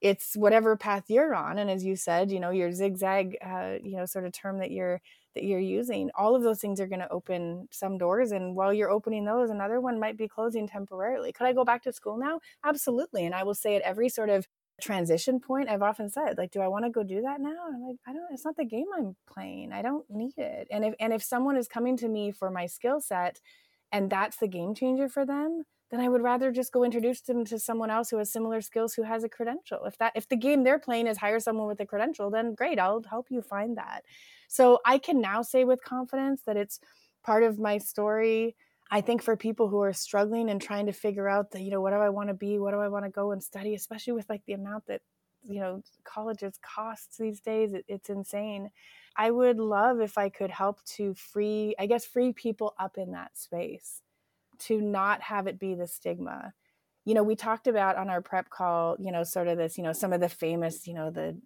it's 0.00 0.34
whatever 0.36 0.76
path 0.76 1.04
you're 1.08 1.34
on 1.34 1.58
and 1.58 1.70
as 1.70 1.84
you 1.84 1.96
said 1.96 2.30
you 2.30 2.38
know 2.38 2.50
your 2.50 2.70
zigzag 2.70 3.36
uh, 3.44 3.74
you 3.82 3.96
know 3.96 4.04
sort 4.06 4.26
of 4.26 4.32
term 4.32 4.58
that 4.58 4.70
you're 4.70 5.00
that 5.34 5.44
you're 5.44 5.60
using 5.60 6.10
all 6.16 6.34
of 6.34 6.42
those 6.42 6.60
things 6.60 6.80
are 6.80 6.86
going 6.86 7.00
to 7.00 7.10
open 7.10 7.68
some 7.70 7.96
doors 7.98 8.32
and 8.32 8.54
while 8.54 8.72
you're 8.72 8.90
opening 8.90 9.24
those 9.24 9.50
another 9.50 9.80
one 9.80 10.00
might 10.00 10.16
be 10.16 10.28
closing 10.28 10.66
temporarily. 10.66 11.32
Could 11.32 11.46
i 11.46 11.52
go 11.52 11.64
back 11.64 11.82
to 11.84 11.92
school 11.92 12.16
now? 12.18 12.40
Absolutely 12.64 13.24
and 13.24 13.34
i 13.34 13.42
will 13.42 13.54
say 13.54 13.76
at 13.76 13.82
every 13.82 14.08
sort 14.08 14.30
of 14.30 14.46
transition 14.82 15.40
point. 15.40 15.70
I've 15.70 15.82
often 15.82 16.10
said 16.10 16.36
like 16.36 16.50
do 16.50 16.60
i 16.60 16.68
want 16.68 16.84
to 16.84 16.90
go 16.90 17.02
do 17.02 17.22
that 17.22 17.40
now? 17.40 17.56
I'm 17.66 17.82
like 17.82 17.96
i 18.06 18.12
don't 18.12 18.26
it's 18.30 18.44
not 18.44 18.56
the 18.56 18.64
game 18.64 18.86
i'm 18.96 19.16
playing. 19.32 19.72
I 19.72 19.82
don't 19.82 20.04
need 20.10 20.36
it. 20.36 20.68
And 20.70 20.84
if 20.84 20.94
and 21.00 21.12
if 21.12 21.22
someone 21.22 21.56
is 21.56 21.68
coming 21.68 21.96
to 21.98 22.08
me 22.08 22.32
for 22.32 22.50
my 22.50 22.66
skill 22.66 23.00
set 23.00 23.40
and 23.92 24.10
that's 24.10 24.36
the 24.38 24.48
game 24.48 24.74
changer 24.74 25.08
for 25.08 25.24
them 25.24 25.64
then 25.90 26.00
I 26.00 26.08
would 26.08 26.22
rather 26.22 26.50
just 26.50 26.72
go 26.72 26.84
introduce 26.84 27.20
them 27.20 27.44
to 27.46 27.58
someone 27.58 27.90
else 27.90 28.10
who 28.10 28.18
has 28.18 28.32
similar 28.32 28.60
skills 28.60 28.94
who 28.94 29.02
has 29.04 29.22
a 29.22 29.28
credential. 29.28 29.84
If 29.84 29.98
that 29.98 30.12
if 30.16 30.28
the 30.28 30.36
game 30.36 30.64
they're 30.64 30.78
playing 30.78 31.06
is 31.06 31.18
hire 31.18 31.38
someone 31.40 31.68
with 31.68 31.80
a 31.80 31.86
credential, 31.86 32.30
then 32.30 32.54
great, 32.54 32.78
I'll 32.78 33.02
help 33.08 33.26
you 33.30 33.40
find 33.42 33.76
that. 33.76 34.04
So 34.48 34.80
I 34.84 34.98
can 34.98 35.20
now 35.20 35.42
say 35.42 35.64
with 35.64 35.82
confidence 35.84 36.42
that 36.46 36.56
it's 36.56 36.80
part 37.22 37.42
of 37.44 37.58
my 37.58 37.78
story. 37.78 38.56
I 38.90 39.00
think 39.00 39.22
for 39.22 39.36
people 39.36 39.68
who 39.68 39.80
are 39.80 39.92
struggling 39.92 40.48
and 40.50 40.60
trying 40.60 40.86
to 40.86 40.92
figure 40.92 41.28
out 41.28 41.50
that, 41.52 41.62
you 41.62 41.70
know, 41.70 41.80
what 41.80 41.90
do 41.90 41.96
I 41.96 42.08
want 42.08 42.28
to 42.28 42.34
be? 42.34 42.58
What 42.58 42.72
do 42.72 42.78
I 42.78 42.88
want 42.88 43.04
to 43.04 43.10
go 43.10 43.32
and 43.32 43.42
study, 43.42 43.74
especially 43.74 44.12
with 44.12 44.28
like 44.28 44.42
the 44.46 44.52
amount 44.52 44.86
that, 44.86 45.02
you 45.42 45.60
know, 45.60 45.82
colleges 46.04 46.58
costs 46.62 47.16
these 47.18 47.40
days, 47.40 47.72
it, 47.72 47.84
it's 47.88 48.10
insane. 48.10 48.70
I 49.16 49.30
would 49.30 49.58
love 49.58 50.00
if 50.00 50.18
I 50.18 50.28
could 50.28 50.50
help 50.50 50.84
to 50.96 51.14
free, 51.14 51.74
I 51.78 51.86
guess, 51.86 52.04
free 52.04 52.32
people 52.32 52.74
up 52.78 52.96
in 52.98 53.12
that 53.12 53.36
space 53.36 54.02
to 54.60 54.80
not 54.80 55.22
have 55.22 55.46
it 55.46 55.58
be 55.58 55.74
the 55.74 55.86
stigma. 55.86 56.52
You 57.04 57.14
know, 57.14 57.22
we 57.22 57.36
talked 57.36 57.66
about 57.66 57.96
on 57.96 58.10
our 58.10 58.20
prep 58.20 58.50
call, 58.50 58.96
you 58.98 59.12
know, 59.12 59.22
sort 59.22 59.48
of 59.48 59.58
this, 59.58 59.78
you 59.78 59.84
know, 59.84 59.92
some 59.92 60.12
of 60.12 60.20
the 60.20 60.28
famous, 60.28 60.86
you 60.86 60.94
know, 60.94 61.10
the 61.10 61.36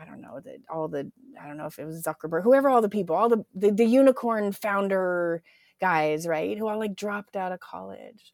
I 0.00 0.04
don't 0.04 0.20
know, 0.20 0.40
the 0.40 0.58
all 0.70 0.88
the 0.88 1.10
I 1.40 1.46
don't 1.46 1.56
know 1.56 1.66
if 1.66 1.78
it 1.78 1.84
was 1.84 2.02
Zuckerberg, 2.02 2.42
whoever 2.42 2.68
all 2.68 2.82
the 2.82 2.88
people, 2.88 3.16
all 3.16 3.28
the 3.28 3.44
the, 3.54 3.70
the 3.70 3.84
unicorn 3.84 4.52
founder 4.52 5.42
guys, 5.80 6.26
right? 6.26 6.56
Who 6.58 6.68
all 6.68 6.78
like 6.78 6.96
dropped 6.96 7.36
out 7.36 7.52
of 7.52 7.60
college. 7.60 8.32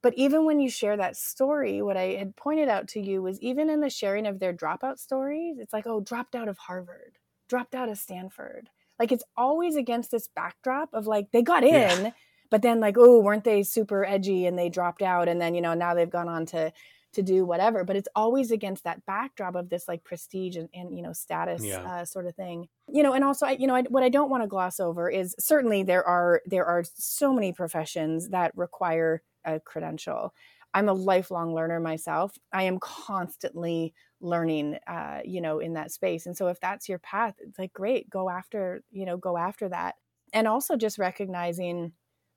But 0.00 0.14
even 0.14 0.44
when 0.44 0.60
you 0.60 0.70
share 0.70 0.96
that 0.96 1.16
story, 1.16 1.82
what 1.82 1.96
I 1.96 2.14
had 2.18 2.36
pointed 2.36 2.68
out 2.68 2.86
to 2.88 3.00
you 3.00 3.20
was 3.20 3.40
even 3.40 3.68
in 3.68 3.80
the 3.80 3.90
sharing 3.90 4.26
of 4.26 4.38
their 4.38 4.54
dropout 4.54 4.98
stories, 4.98 5.58
it's 5.58 5.72
like, 5.72 5.88
oh, 5.88 6.00
dropped 6.00 6.36
out 6.36 6.46
of 6.46 6.56
Harvard, 6.56 7.18
dropped 7.48 7.74
out 7.74 7.88
of 7.88 7.98
Stanford. 7.98 8.70
Like 9.00 9.10
it's 9.10 9.24
always 9.36 9.74
against 9.74 10.12
this 10.12 10.28
backdrop 10.28 10.90
of 10.92 11.06
like 11.06 11.32
they 11.32 11.42
got 11.42 11.64
in, 11.64 12.04
yeah 12.04 12.10
but 12.50 12.62
then 12.62 12.80
like 12.80 12.96
oh 12.98 13.20
weren't 13.20 13.44
they 13.44 13.62
super 13.62 14.04
edgy 14.04 14.46
and 14.46 14.58
they 14.58 14.68
dropped 14.68 15.02
out 15.02 15.28
and 15.28 15.40
then 15.40 15.54
you 15.54 15.60
know 15.60 15.74
now 15.74 15.94
they've 15.94 16.10
gone 16.10 16.28
on 16.28 16.46
to 16.46 16.72
to 17.12 17.22
do 17.22 17.44
whatever. 17.44 17.84
But 17.84 17.96
it's 17.96 18.08
always 18.14 18.50
against 18.50 18.84
that 18.84 19.04
backdrop 19.06 19.54
of 19.54 19.68
this 19.68 19.88
like 19.88 20.04
prestige 20.04 20.56
and, 20.56 20.68
and 20.74 20.96
you 20.96 21.02
know 21.02 21.12
status 21.12 21.64
yeah. 21.64 21.82
uh, 21.82 22.04
sort 22.04 22.26
of 22.26 22.34
thing. 22.34 22.68
You 22.86 23.02
know 23.02 23.12
and 23.12 23.24
also 23.24 23.46
I, 23.46 23.52
you 23.52 23.66
know 23.66 23.74
I, 23.74 23.82
what 23.82 24.02
i 24.02 24.08
don't 24.08 24.30
want 24.30 24.42
to 24.42 24.48
gloss 24.48 24.80
over 24.80 25.10
is 25.10 25.34
certainly 25.38 25.82
there 25.82 26.04
are 26.04 26.42
there 26.46 26.66
are 26.66 26.84
so 26.94 27.32
many 27.32 27.52
professions 27.52 28.30
that 28.30 28.56
require 28.56 29.22
a 29.44 29.60
credential. 29.60 30.34
I'm 30.74 30.88
a 30.88 30.92
lifelong 30.92 31.54
learner 31.54 31.80
myself. 31.80 32.36
I 32.52 32.64
am 32.64 32.78
constantly 32.78 33.94
learning 34.20 34.78
uh, 34.86 35.20
you 35.24 35.40
know 35.40 35.60
in 35.60 35.74
that 35.74 35.92
space 35.92 36.26
and 36.26 36.36
so 36.36 36.48
if 36.48 36.60
that's 36.60 36.88
your 36.88 36.98
path 36.98 37.36
it's 37.38 37.58
like 37.58 37.72
great 37.72 38.10
go 38.10 38.28
after 38.28 38.82
you 38.90 39.06
know 39.06 39.16
go 39.16 39.36
after 39.36 39.68
that. 39.68 39.94
And 40.34 40.46
also 40.46 40.76
just 40.76 40.98
recognizing 40.98 41.92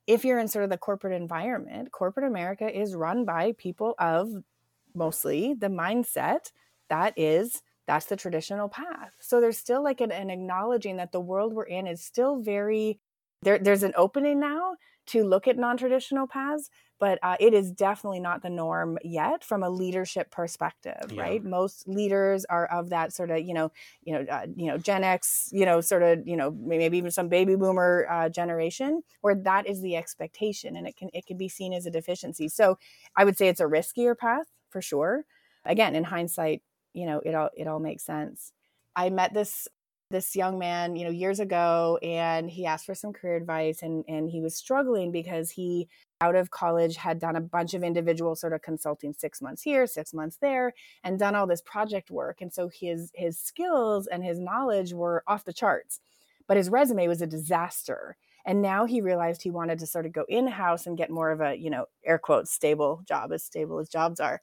if 0.06 0.24
you're 0.24 0.38
in 0.38 0.48
sort 0.48 0.64
of 0.64 0.70
the 0.70 0.78
corporate 0.78 1.14
environment, 1.14 1.92
corporate 1.92 2.26
America 2.26 2.68
is 2.68 2.94
run 2.94 3.24
by 3.24 3.52
people 3.58 3.94
of 3.98 4.30
mostly 4.94 5.54
the 5.54 5.68
mindset 5.68 6.50
that 6.88 7.14
is 7.16 7.62
that's 7.86 8.06
the 8.06 8.16
traditional 8.16 8.68
path. 8.68 9.12
So 9.20 9.40
there's 9.40 9.58
still 9.58 9.82
like 9.82 10.00
an, 10.00 10.12
an, 10.12 10.30
acknowledging 10.30 10.96
that 10.98 11.10
the 11.10 11.20
world 11.20 11.52
we're 11.52 11.64
in 11.64 11.86
is 11.86 12.04
still 12.04 12.40
very 12.40 13.00
there, 13.42 13.58
there's 13.58 13.82
an 13.82 13.94
opening 13.96 14.38
now 14.38 14.76
to 15.08 15.24
look 15.24 15.48
at 15.48 15.58
non-traditional 15.58 16.28
paths 16.28 16.70
but 17.02 17.18
uh, 17.24 17.34
it 17.40 17.52
is 17.52 17.72
definitely 17.72 18.20
not 18.20 18.42
the 18.42 18.48
norm 18.48 18.96
yet 19.02 19.42
from 19.42 19.64
a 19.64 19.68
leadership 19.68 20.30
perspective 20.30 21.10
yeah. 21.10 21.20
right? 21.20 21.44
Most 21.44 21.88
leaders 21.88 22.44
are 22.44 22.66
of 22.66 22.90
that 22.90 23.12
sort 23.12 23.32
of 23.32 23.40
you 23.40 23.54
know 23.54 23.72
you 24.04 24.12
know 24.12 24.24
uh, 24.30 24.46
you 24.54 24.68
know 24.68 24.78
gen 24.78 25.02
x 25.02 25.48
you 25.50 25.66
know 25.66 25.80
sort 25.80 26.04
of 26.04 26.24
you 26.28 26.36
know 26.36 26.52
maybe 26.52 26.96
even 26.96 27.10
some 27.10 27.28
baby 27.28 27.56
boomer 27.56 28.06
uh, 28.08 28.28
generation 28.28 29.02
where 29.20 29.34
that 29.34 29.66
is 29.66 29.82
the 29.82 29.96
expectation 29.96 30.76
and 30.76 30.86
it 30.86 30.96
can 30.96 31.10
it 31.12 31.26
can 31.26 31.36
be 31.36 31.48
seen 31.48 31.72
as 31.72 31.86
a 31.86 31.90
deficiency. 31.90 32.48
So 32.48 32.78
i 33.16 33.24
would 33.24 33.36
say 33.36 33.48
it's 33.48 33.58
a 33.58 33.64
riskier 33.64 34.16
path 34.16 34.46
for 34.70 34.80
sure. 34.80 35.24
Again 35.64 35.96
in 35.96 36.04
hindsight 36.04 36.62
you 36.94 37.06
know 37.06 37.20
it 37.24 37.34
all 37.34 37.50
it 37.56 37.66
all 37.66 37.80
makes 37.80 38.04
sense. 38.04 38.52
I 38.94 39.10
met 39.10 39.34
this 39.34 39.66
this 40.12 40.36
young 40.36 40.58
man, 40.58 40.94
you 40.94 41.04
know, 41.04 41.10
years 41.10 41.40
ago, 41.40 41.98
and 42.02 42.48
he 42.48 42.66
asked 42.66 42.86
for 42.86 42.94
some 42.94 43.12
career 43.12 43.36
advice, 43.36 43.82
and 43.82 44.04
and 44.06 44.30
he 44.30 44.40
was 44.40 44.54
struggling 44.54 45.10
because 45.10 45.50
he 45.50 45.88
out 46.22 46.36
of 46.36 46.52
college 46.52 46.94
had 46.94 47.18
done 47.18 47.34
a 47.34 47.40
bunch 47.40 47.74
of 47.74 47.82
individual 47.82 48.36
sort 48.36 48.52
of 48.52 48.62
consulting 48.62 49.12
six 49.12 49.42
months 49.42 49.60
here 49.60 49.88
six 49.88 50.14
months 50.14 50.38
there 50.40 50.72
and 51.02 51.18
done 51.18 51.34
all 51.34 51.48
this 51.48 51.62
project 51.62 52.12
work 52.12 52.40
and 52.40 52.52
so 52.52 52.70
his 52.72 53.10
his 53.12 53.40
skills 53.40 54.06
and 54.06 54.22
his 54.22 54.38
knowledge 54.38 54.92
were 54.92 55.24
off 55.26 55.44
the 55.44 55.52
charts 55.52 55.98
but 56.46 56.56
his 56.56 56.70
resume 56.70 57.08
was 57.08 57.20
a 57.20 57.26
disaster 57.26 58.16
and 58.46 58.62
now 58.62 58.84
he 58.84 59.00
realized 59.00 59.42
he 59.42 59.50
wanted 59.50 59.80
to 59.80 59.86
sort 59.86 60.06
of 60.06 60.12
go 60.12 60.24
in 60.28 60.46
house 60.46 60.86
and 60.86 60.96
get 60.96 61.10
more 61.10 61.32
of 61.32 61.40
a 61.40 61.56
you 61.56 61.70
know 61.70 61.86
air 62.06 62.18
quotes 62.18 62.52
stable 62.52 63.02
job 63.04 63.32
as 63.32 63.42
stable 63.42 63.80
as 63.80 63.88
jobs 63.88 64.20
are 64.20 64.40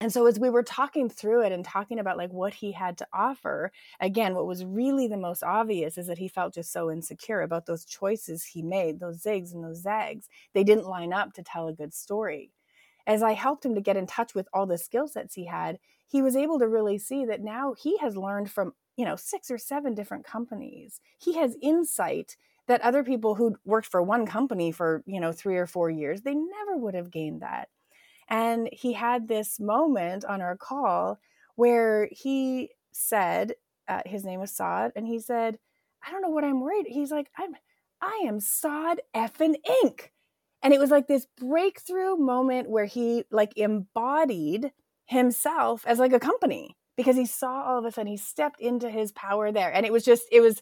and 0.00 0.12
so 0.12 0.26
as 0.26 0.38
we 0.38 0.50
were 0.50 0.62
talking 0.62 1.08
through 1.08 1.42
it 1.42 1.52
and 1.52 1.64
talking 1.64 1.98
about 1.98 2.16
like 2.16 2.32
what 2.32 2.54
he 2.54 2.72
had 2.72 2.96
to 2.98 3.06
offer 3.12 3.72
again 4.00 4.34
what 4.34 4.46
was 4.46 4.64
really 4.64 5.08
the 5.08 5.16
most 5.16 5.42
obvious 5.42 5.98
is 5.98 6.06
that 6.06 6.18
he 6.18 6.28
felt 6.28 6.54
just 6.54 6.72
so 6.72 6.90
insecure 6.90 7.40
about 7.42 7.66
those 7.66 7.84
choices 7.84 8.44
he 8.44 8.62
made 8.62 9.00
those 9.00 9.22
zigs 9.22 9.52
and 9.52 9.64
those 9.64 9.82
zags. 9.82 10.28
They 10.54 10.64
didn't 10.64 10.86
line 10.86 11.12
up 11.12 11.32
to 11.34 11.42
tell 11.42 11.68
a 11.68 11.72
good 11.72 11.94
story. 11.94 12.52
As 13.06 13.22
i 13.22 13.32
helped 13.32 13.64
him 13.64 13.74
to 13.74 13.80
get 13.80 13.96
in 13.96 14.06
touch 14.06 14.34
with 14.34 14.48
all 14.52 14.66
the 14.66 14.78
skill 14.78 15.08
sets 15.08 15.34
he 15.34 15.46
had 15.46 15.78
he 16.06 16.22
was 16.22 16.36
able 16.36 16.58
to 16.58 16.68
really 16.68 16.98
see 16.98 17.24
that 17.26 17.42
now 17.42 17.74
he 17.74 17.98
has 17.98 18.16
learned 18.16 18.50
from 18.50 18.72
you 18.96 19.04
know 19.04 19.16
six 19.16 19.50
or 19.50 19.58
seven 19.58 19.94
different 19.94 20.24
companies. 20.24 21.00
He 21.18 21.36
has 21.36 21.56
insight 21.62 22.36
that 22.66 22.82
other 22.82 23.02
people 23.02 23.34
who 23.34 23.56
worked 23.64 23.86
for 23.88 24.02
one 24.02 24.26
company 24.26 24.70
for 24.72 25.02
you 25.06 25.20
know 25.20 25.32
3 25.32 25.56
or 25.56 25.66
4 25.66 25.90
years 25.90 26.22
they 26.22 26.34
never 26.34 26.76
would 26.76 26.94
have 26.94 27.10
gained 27.10 27.42
that 27.42 27.68
and 28.28 28.68
he 28.72 28.92
had 28.92 29.28
this 29.28 29.58
moment 29.58 30.24
on 30.24 30.40
our 30.40 30.56
call 30.56 31.18
where 31.56 32.08
he 32.12 32.70
said, 32.92 33.54
uh, 33.88 34.02
his 34.04 34.24
name 34.24 34.40
was 34.40 34.52
Sod, 34.52 34.92
and 34.94 35.06
he 35.06 35.18
said, 35.18 35.58
I 36.06 36.12
don't 36.12 36.22
know 36.22 36.28
what 36.28 36.44
I'm 36.44 36.60
worried. 36.60 36.86
He's 36.88 37.10
like, 37.10 37.28
I'm, 37.36 37.54
I 38.00 38.24
am 38.26 38.40
Sod 38.40 39.00
effing 39.14 39.56
Inc. 39.84 40.10
And 40.62 40.74
it 40.74 40.80
was 40.80 40.90
like 40.90 41.06
this 41.06 41.26
breakthrough 41.36 42.16
moment 42.16 42.68
where 42.68 42.84
he 42.84 43.24
like 43.30 43.56
embodied 43.56 44.72
himself 45.06 45.84
as 45.86 45.98
like 45.98 46.12
a 46.12 46.20
company 46.20 46.76
because 46.96 47.16
he 47.16 47.26
saw 47.26 47.62
all 47.62 47.78
of 47.78 47.84
a 47.84 47.92
sudden 47.92 48.08
he 48.08 48.16
stepped 48.16 48.60
into 48.60 48.90
his 48.90 49.12
power 49.12 49.52
there. 49.52 49.72
And 49.72 49.86
it 49.86 49.92
was 49.92 50.04
just, 50.04 50.24
it 50.32 50.40
was, 50.40 50.60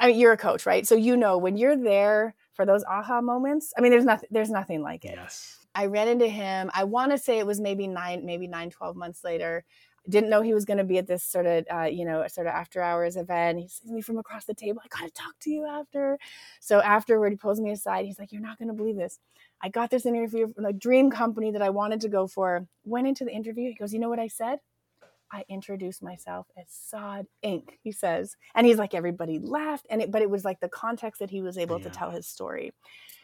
I 0.00 0.08
mean, 0.08 0.18
you're 0.18 0.32
a 0.32 0.38
coach, 0.38 0.64
right? 0.64 0.86
So 0.86 0.94
you 0.94 1.16
know 1.16 1.36
when 1.36 1.56
you're 1.56 1.76
there 1.76 2.34
for 2.54 2.64
those 2.64 2.84
aha 2.84 3.20
moments. 3.20 3.72
I 3.76 3.80
mean, 3.80 3.90
there's 3.90 4.04
nothing, 4.04 4.28
there's 4.30 4.50
nothing 4.50 4.82
like 4.82 5.04
it. 5.04 5.14
Yes. 5.16 5.59
I 5.74 5.86
ran 5.86 6.08
into 6.08 6.28
him. 6.28 6.70
I 6.74 6.84
want 6.84 7.12
to 7.12 7.18
say 7.18 7.38
it 7.38 7.46
was 7.46 7.60
maybe 7.60 7.86
nine, 7.86 8.24
maybe 8.24 8.46
nine, 8.46 8.70
12 8.70 8.96
months 8.96 9.24
later. 9.24 9.64
Didn't 10.08 10.30
know 10.30 10.40
he 10.42 10.54
was 10.54 10.64
going 10.64 10.78
to 10.78 10.84
be 10.84 10.98
at 10.98 11.06
this 11.06 11.22
sort 11.22 11.46
of, 11.46 11.64
uh, 11.72 11.82
you 11.84 12.04
know, 12.04 12.26
sort 12.28 12.46
of 12.46 12.54
after 12.54 12.80
hours 12.82 13.16
event. 13.16 13.60
He 13.60 13.68
sees 13.68 13.90
me 13.90 14.00
from 14.00 14.18
across 14.18 14.46
the 14.46 14.54
table. 14.54 14.80
I 14.84 14.88
got 14.88 15.06
to 15.06 15.12
talk 15.12 15.34
to 15.42 15.50
you 15.50 15.66
after. 15.66 16.18
So 16.60 16.80
afterward, 16.80 17.30
he 17.32 17.36
pulls 17.36 17.60
me 17.60 17.70
aside. 17.70 18.06
He's 18.06 18.18
like, 18.18 18.32
"You're 18.32 18.40
not 18.42 18.58
going 18.58 18.68
to 18.68 18.74
believe 18.74 18.96
this. 18.96 19.18
I 19.60 19.68
got 19.68 19.90
this 19.90 20.06
interview 20.06 20.52
from 20.54 20.64
a 20.64 20.72
dream 20.72 21.10
company 21.10 21.50
that 21.52 21.62
I 21.62 21.70
wanted 21.70 22.00
to 22.00 22.08
go 22.08 22.26
for. 22.26 22.66
Went 22.84 23.06
into 23.08 23.24
the 23.24 23.32
interview. 23.32 23.68
He 23.68 23.74
goes, 23.74 23.92
"You 23.92 24.00
know 24.00 24.08
what 24.08 24.18
I 24.18 24.28
said? 24.28 24.58
I 25.32 25.44
introduced 25.48 26.02
myself 26.02 26.46
as 26.56 26.66
Sod 26.68 27.26
Inc. 27.44 27.64
He 27.82 27.92
says, 27.92 28.36
and 28.54 28.66
he's 28.66 28.78
like, 28.78 28.94
everybody 28.94 29.38
laughed, 29.38 29.86
and 29.90 30.02
it, 30.02 30.10
but 30.10 30.22
it 30.22 30.30
was 30.30 30.44
like 30.44 30.60
the 30.60 30.68
context 30.68 31.20
that 31.20 31.30
he 31.30 31.42
was 31.42 31.56
able 31.56 31.78
yeah. 31.78 31.84
to 31.84 31.90
tell 31.90 32.10
his 32.10 32.26
story 32.26 32.72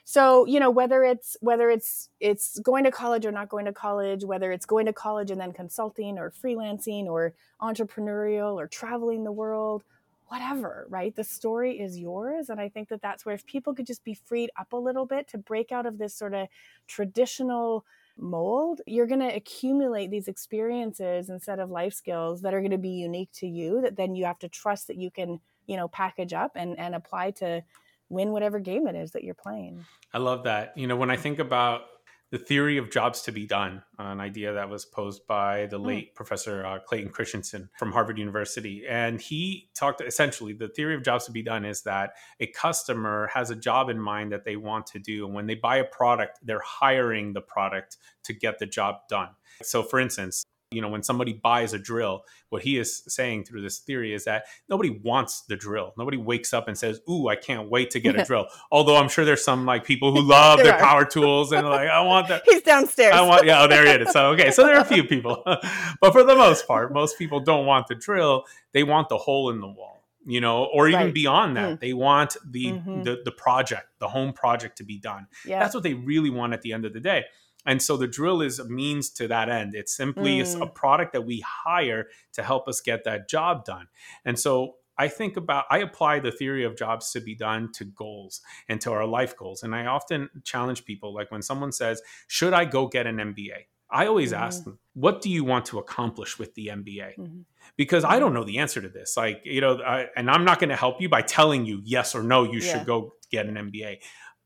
so 0.09 0.47
you 0.47 0.61
know 0.61 0.71
whether 0.71 1.03
it's 1.03 1.37
whether 1.41 1.69
it's 1.69 2.11
it's 2.21 2.61
going 2.61 2.85
to 2.85 2.93
college 2.93 3.27
or 3.27 3.33
not 3.33 3.49
going 3.49 3.65
to 3.65 3.73
college 3.73 4.25
whether 4.25 4.53
it's 4.53 4.65
going 4.65 4.87
to 4.87 4.93
college 4.93 5.33
and 5.33 5.41
then 5.41 5.53
consulting 5.53 6.17
or 6.17 6.31
freelancing 6.31 7.07
or 7.07 7.35
entrepreneurial 7.61 8.55
or 8.55 8.69
traveling 8.69 9.25
the 9.25 9.33
world 9.33 9.83
whatever 10.29 10.87
right 10.89 11.17
the 11.17 11.25
story 11.25 11.81
is 11.81 11.99
yours 11.99 12.51
and 12.51 12.61
i 12.61 12.69
think 12.69 12.89
that 12.89 13.03
that's 13.03 13.27
where 13.27 13.35
if 13.35 13.45
people 13.47 13.75
could 13.75 13.87
just 13.87 14.05
be 14.05 14.15
freed 14.15 14.49
up 14.57 14.73
a 14.73 14.77
little 14.77 15.07
bit 15.07 15.27
to 15.27 15.39
break 15.39 15.73
out 15.73 15.87
of 15.87 15.99
this 15.99 16.15
sort 16.15 16.35
of 16.35 16.47
traditional 16.87 17.85
mold 18.19 18.81
you're 18.87 19.07
going 19.07 19.21
to 19.21 19.35
accumulate 19.35 20.11
these 20.11 20.27
experiences 20.27 21.29
instead 21.29 21.59
of 21.59 21.71
life 21.71 21.93
skills 21.93 22.41
that 22.41 22.55
are 22.55 22.61
going 22.61 22.71
to 22.71 22.79
be 22.79 22.89
unique 22.89 23.31
to 23.33 23.47
you 23.47 23.83
that 23.83 23.97
then 23.97 24.15
you 24.15 24.25
have 24.25 24.39
to 24.39 24.49
trust 24.49 24.87
that 24.87 24.97
you 24.97 25.11
can 25.11 25.39
you 25.67 25.77
know 25.77 25.87
package 25.89 26.33
up 26.33 26.53
and 26.55 26.79
and 26.79 26.95
apply 26.95 27.31
to 27.31 27.63
win 28.09 28.31
whatever 28.31 28.59
game 28.59 28.87
it 28.87 28.95
is 28.95 29.11
that 29.13 29.25
you're 29.25 29.35
playing. 29.35 29.85
I 30.13 30.19
love 30.19 30.45
that. 30.45 30.73
You 30.77 30.87
know, 30.87 30.97
when 30.97 31.11
I 31.11 31.17
think 31.17 31.39
about 31.39 31.83
the 32.31 32.39
theory 32.39 32.77
of 32.77 32.91
jobs 32.91 33.23
to 33.23 33.33
be 33.33 33.47
done, 33.47 33.83
an 33.99 34.21
idea 34.21 34.53
that 34.53 34.69
was 34.69 34.85
posed 34.85 35.27
by 35.29 35.67
the 35.67 35.79
hmm. 35.79 35.87
late 35.87 36.13
mm. 36.13 36.15
Professor 36.17 36.67
uh, 36.67 36.79
Clayton 36.81 37.11
Christensen 37.11 37.69
from 37.79 37.93
Harvard 37.93 38.19
University. 38.19 38.85
And 38.89 39.21
he 39.21 39.69
talked 39.75 40.01
essentially 40.01 40.53
the 40.53 40.69
theory 40.69 40.97
of 40.97 41.05
jobs 41.05 41.25
to 41.27 41.33
be 41.33 41.43
done 41.43 41.65
is 41.65 41.83
that 41.83 42.15
a 42.41 42.49
customer 42.49 43.31
has 43.33 43.51
a 43.51 43.57
job 43.57 43.89
in 43.89 44.01
mind 44.01 44.33
that 44.33 44.45
they 44.45 44.57
want 44.57 44.87
to 44.89 44.99
do. 44.99 45.25
And 45.25 45.35
when 45.35 45.47
they 45.47 45.55
buy 45.55 45.77
a 45.77 45.85
product, 45.85 46.41
they're 46.43 46.59
hiring 46.65 47.33
the 47.33 47.41
product 47.41 47.97
to 48.25 48.33
get 48.33 48.59
the 48.59 48.67
job 48.67 48.97
done. 49.09 49.31
So, 49.63 49.83
for 49.83 50.01
instance, 50.01 50.45
you 50.73 50.83
know 50.83 50.89
when 50.89 51.03
somebody 51.03 51.33
buys 51.33 51.73
a 51.73 51.79
drill 51.79 52.25
what 52.49 52.63
he 52.63 52.77
is 52.77 53.05
saying 53.07 53.45
through 53.45 53.63
this 53.63 53.79
theory 53.79 54.13
is 54.13 54.25
that 54.25 54.47
nobody 54.69 54.91
wants 54.91 55.43
the 55.43 55.55
drill 55.55 55.93
nobody 55.97 56.17
wakes 56.17 56.53
up 56.53 56.67
and 56.67 56.77
says 56.77 57.01
ooh 57.09 57.29
i 57.29 57.37
can't 57.37 57.71
wait 57.71 57.91
to 57.91 58.01
get 58.01 58.19
a 58.19 58.25
drill 58.25 58.47
although 58.73 58.97
i'm 58.97 59.09
sure 59.09 59.25
there's 59.25 59.45
some 59.45 59.65
like 59.65 59.85
people 59.85 60.13
who 60.13 60.21
love 60.29 60.59
their 60.59 60.75
are. 60.75 60.81
power 60.81 61.05
tools 61.05 61.53
and 61.53 61.69
like 61.69 61.89
i 61.89 62.01
want 62.01 62.27
that 62.27 62.43
he's 62.47 62.63
downstairs 62.63 63.15
i 63.15 63.23
want 63.23 63.47
yeah 63.47 63.63
oh 63.63 63.69
there 63.69 63.87
it 63.87 64.03
is 64.03 64.11
so 64.11 64.31
okay 64.31 64.51
so 64.51 64.65
there 64.65 64.77
are 64.77 64.83
a 64.83 64.85
few 64.85 65.05
people 65.05 65.43
but 66.01 66.13
for 66.13 66.25
the 66.25 66.35
most 66.35 66.67
part 66.67 66.93
most 66.93 67.17
people 67.17 67.39
don't 67.39 67.65
want 67.65 67.87
the 67.87 67.95
drill 67.95 68.45
they 68.73 68.83
want 68.83 69.09
the 69.09 69.19
hole 69.19 69.51
in 69.51 69.61
the 69.61 69.69
wall 69.69 70.05
you 70.27 70.41
know 70.41 70.65
or 70.65 70.89
even 70.89 71.01
right. 71.01 71.15
beyond 71.15 71.57
that 71.57 71.77
mm. 71.77 71.81
they 71.81 71.93
want 71.93 72.37
the, 72.45 72.67
mm-hmm. 72.73 73.03
the 73.03 73.23
the 73.25 73.31
project 73.31 73.87
the 74.01 74.09
home 74.09 74.33
project 74.33 74.79
to 74.79 74.85
be 74.85 74.99
done 74.99 75.29
yeah. 75.45 75.61
that's 75.61 75.75
what 75.75 75.85
they 75.85 75.95
really 75.95 76.31
want 76.31 76.53
at 76.53 76.63
the 76.63 76.73
end 76.73 76.85
of 76.85 76.93
the 76.93 76.99
day 76.99 77.25
and 77.67 77.83
so 77.83 77.97
the 77.97 78.07
drill 78.07 78.41
is 78.41 78.59
a 78.59 78.65
means 78.65 79.11
to 79.11 79.29
that 79.29 79.49
end. 79.49 79.75
It's 79.75 79.97
simply 79.97 80.39
mm. 80.39 80.61
a 80.61 80.67
product 80.67 81.13
that 81.13 81.27
we 81.27 81.45
hire 81.47 82.07
to 82.35 82.43
help 82.43 82.69
us 82.69 82.81
get 82.81 83.05
that 83.05 83.29
job 83.29 83.65
done. 83.65 83.89
And 84.25 84.39
so 84.39 84.77
I 84.99 85.09
think 85.09 85.37
about, 85.37 85.65
I 85.71 85.79
apply 85.79 86.21
the 86.21 86.31
theory 86.31 86.65
of 86.65 86.77
jobs 86.77 87.13
to 87.13 87.21
be 87.21 87.35
done 87.35 87.71
to 87.73 87.85
goals 87.85 88.41
and 88.69 88.81
to 88.83 88.93
our 88.93 89.05
life 89.05 89.37
goals. 89.37 89.63
And 89.63 89.75
I 89.75 89.87
often 89.87 90.31
challenge 90.45 90.85
people, 90.85 91.13
like 91.13 91.31
when 91.31 91.43
someone 91.43 91.73
says, 91.73 92.01
Should 92.29 92.53
I 92.53 92.65
go 92.65 92.87
get 92.87 93.07
an 93.07 93.17
MBA? 93.17 93.67
I 93.91 94.07
always 94.07 94.33
mm-hmm. 94.33 94.43
ask 94.43 94.65
them, 94.65 94.79
What 94.95 95.21
do 95.21 95.29
you 95.29 95.45
want 95.45 95.67
to 95.67 95.79
accomplish 95.79 96.39
with 96.39 96.55
the 96.55 96.69
MBA? 96.69 97.19
Mm-hmm. 97.19 97.41
Because 97.77 98.05
I 98.05 98.19
don't 98.19 98.33
know 98.33 98.45
the 98.45 98.59
answer 98.59 98.81
to 98.81 98.89
this. 98.89 99.17
Like, 99.17 99.43
you 99.45 99.61
know, 99.61 99.83
I, 99.83 100.07
and 100.17 100.31
I'm 100.31 100.45
not 100.45 100.61
going 100.61 100.71
to 100.71 100.77
help 100.77 101.01
you 101.01 101.09
by 101.09 101.23
telling 101.23 101.67
you 101.67 101.83
yes 101.85 102.15
or 102.15 102.23
no, 102.23 102.45
you 102.45 102.61
yeah. 102.61 102.73
should 102.73 102.87
go 102.87 103.15
get 103.31 103.47
an 103.47 103.57
MBA. 103.57 103.99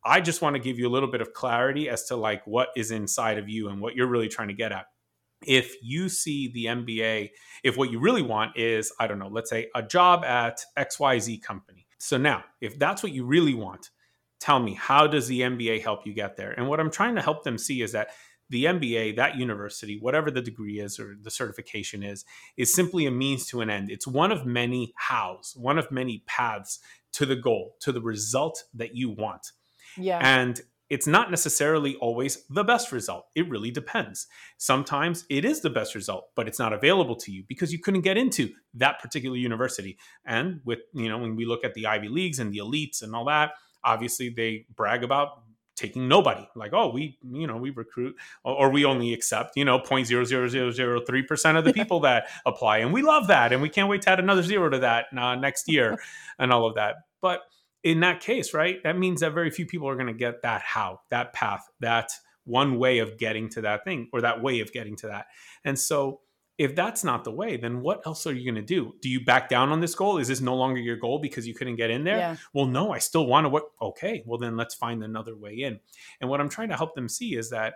I 0.04 0.20
just 0.20 0.42
want 0.42 0.56
to 0.56 0.60
give 0.60 0.78
you 0.78 0.88
a 0.88 0.90
little 0.90 1.10
bit 1.10 1.20
of 1.20 1.32
clarity 1.32 1.88
as 1.88 2.04
to 2.04 2.16
like 2.16 2.46
what 2.46 2.68
is 2.76 2.90
inside 2.90 3.38
of 3.38 3.48
you 3.48 3.68
and 3.68 3.80
what 3.80 3.94
you're 3.94 4.06
really 4.06 4.28
trying 4.28 4.48
to 4.48 4.54
get 4.54 4.72
at. 4.72 4.86
If 5.46 5.74
you 5.82 6.08
see 6.08 6.48
the 6.52 6.66
MBA, 6.66 7.30
if 7.64 7.76
what 7.76 7.90
you 7.90 7.98
really 7.98 8.22
want 8.22 8.56
is, 8.56 8.92
I 8.98 9.06
don't 9.06 9.18
know, 9.18 9.28
let's 9.28 9.50
say 9.50 9.68
a 9.74 9.82
job 9.82 10.24
at 10.24 10.60
XYZ 10.78 11.42
company. 11.42 11.86
So 11.98 12.16
now, 12.16 12.44
if 12.60 12.78
that's 12.78 13.02
what 13.02 13.12
you 13.12 13.24
really 13.24 13.54
want, 13.54 13.90
tell 14.38 14.58
me, 14.58 14.74
how 14.74 15.06
does 15.06 15.28
the 15.28 15.40
MBA 15.40 15.82
help 15.82 16.06
you 16.06 16.14
get 16.14 16.36
there? 16.36 16.52
And 16.52 16.68
what 16.68 16.80
I'm 16.80 16.90
trying 16.90 17.14
to 17.14 17.22
help 17.22 17.44
them 17.44 17.58
see 17.58 17.82
is 17.82 17.92
that 17.92 18.08
the 18.50 18.64
MBA, 18.64 19.16
that 19.16 19.36
university, 19.36 19.98
whatever 20.00 20.30
the 20.30 20.42
degree 20.42 20.80
is 20.80 20.98
or 20.98 21.16
the 21.20 21.30
certification 21.30 22.02
is, 22.02 22.24
is 22.56 22.74
simply 22.74 23.06
a 23.06 23.10
means 23.10 23.46
to 23.46 23.60
an 23.60 23.70
end. 23.70 23.90
It's 23.90 24.06
one 24.06 24.32
of 24.32 24.44
many 24.44 24.92
hows, 24.96 25.54
one 25.56 25.78
of 25.78 25.90
many 25.90 26.24
paths 26.26 26.80
to 27.12 27.26
the 27.26 27.36
goal, 27.36 27.76
to 27.80 27.92
the 27.92 28.02
result 28.02 28.64
that 28.74 28.96
you 28.96 29.10
want. 29.10 29.52
Yeah. 29.96 30.18
And 30.22 30.60
it's 30.90 31.06
not 31.06 31.30
necessarily 31.30 31.94
always 31.96 32.44
the 32.50 32.64
best 32.64 32.90
result. 32.90 33.26
It 33.36 33.48
really 33.48 33.70
depends. 33.70 34.26
Sometimes 34.58 35.24
it 35.30 35.44
is 35.44 35.60
the 35.60 35.70
best 35.70 35.94
result, 35.94 36.30
but 36.34 36.48
it's 36.48 36.58
not 36.58 36.72
available 36.72 37.14
to 37.16 37.30
you 37.30 37.44
because 37.46 37.72
you 37.72 37.78
couldn't 37.78 38.00
get 38.00 38.18
into 38.18 38.50
that 38.74 39.00
particular 39.00 39.36
university. 39.36 39.98
And 40.26 40.60
with, 40.64 40.80
you 40.92 41.08
know, 41.08 41.18
when 41.18 41.36
we 41.36 41.46
look 41.46 41.64
at 41.64 41.74
the 41.74 41.86
Ivy 41.86 42.08
Leagues 42.08 42.40
and 42.40 42.52
the 42.52 42.58
elites 42.58 43.02
and 43.02 43.14
all 43.14 43.24
that, 43.26 43.52
obviously 43.84 44.30
they 44.30 44.66
brag 44.74 45.04
about 45.04 45.42
taking 45.76 46.08
nobody 46.08 46.46
like 46.54 46.74
oh 46.74 46.90
we 46.90 47.16
you 47.32 47.46
know 47.46 47.56
we 47.56 47.70
recruit 47.70 48.14
or, 48.44 48.54
or 48.54 48.70
we 48.70 48.84
only 48.84 49.14
accept 49.14 49.56
you 49.56 49.64
know 49.64 49.78
0.00003% 49.78 51.58
of 51.58 51.64
the 51.64 51.72
people 51.80 52.00
that 52.00 52.28
apply 52.44 52.78
and 52.78 52.92
we 52.92 53.00
love 53.00 53.28
that 53.28 53.50
and 53.50 53.62
we 53.62 53.68
can't 53.70 53.88
wait 53.88 54.02
to 54.02 54.10
add 54.10 54.20
another 54.20 54.42
zero 54.42 54.68
to 54.68 54.78
that 54.78 55.06
uh, 55.16 55.34
next 55.36 55.68
year 55.68 55.96
and 56.38 56.52
all 56.52 56.66
of 56.66 56.74
that 56.74 56.96
but 57.22 57.44
in 57.82 58.00
that 58.00 58.20
case, 58.20 58.52
right, 58.52 58.82
that 58.84 58.98
means 58.98 59.20
that 59.20 59.32
very 59.32 59.50
few 59.50 59.66
people 59.66 59.88
are 59.88 59.94
going 59.94 60.06
to 60.06 60.12
get 60.12 60.42
that 60.42 60.62
how, 60.62 61.00
that 61.10 61.32
path, 61.32 61.68
that 61.80 62.10
one 62.44 62.78
way 62.78 62.98
of 62.98 63.18
getting 63.18 63.48
to 63.50 63.62
that 63.62 63.84
thing 63.84 64.08
or 64.12 64.20
that 64.20 64.42
way 64.42 64.60
of 64.60 64.72
getting 64.72 64.96
to 64.96 65.06
that. 65.08 65.26
And 65.64 65.78
so 65.78 66.20
if 66.58 66.74
that's 66.74 67.02
not 67.02 67.24
the 67.24 67.30
way, 67.30 67.56
then 67.56 67.80
what 67.80 68.06
else 68.06 68.26
are 68.26 68.34
you 68.34 68.44
going 68.44 68.62
to 68.62 68.74
do? 68.74 68.92
Do 69.00 69.08
you 69.08 69.24
back 69.24 69.48
down 69.48 69.70
on 69.70 69.80
this 69.80 69.94
goal? 69.94 70.18
Is 70.18 70.28
this 70.28 70.42
no 70.42 70.54
longer 70.54 70.78
your 70.78 70.96
goal 70.96 71.18
because 71.18 71.46
you 71.46 71.54
couldn't 71.54 71.76
get 71.76 71.90
in 71.90 72.04
there? 72.04 72.18
Yeah. 72.18 72.36
Well, 72.52 72.66
no, 72.66 72.92
I 72.92 72.98
still 72.98 73.26
want 73.26 73.46
to 73.46 73.48
work. 73.48 73.64
Okay, 73.80 74.22
well, 74.26 74.38
then 74.38 74.58
let's 74.58 74.74
find 74.74 75.02
another 75.02 75.34
way 75.34 75.54
in. 75.54 75.80
And 76.20 76.28
what 76.28 76.38
I'm 76.38 76.50
trying 76.50 76.68
to 76.68 76.76
help 76.76 76.94
them 76.94 77.08
see 77.08 77.34
is 77.34 77.48
that 77.48 77.74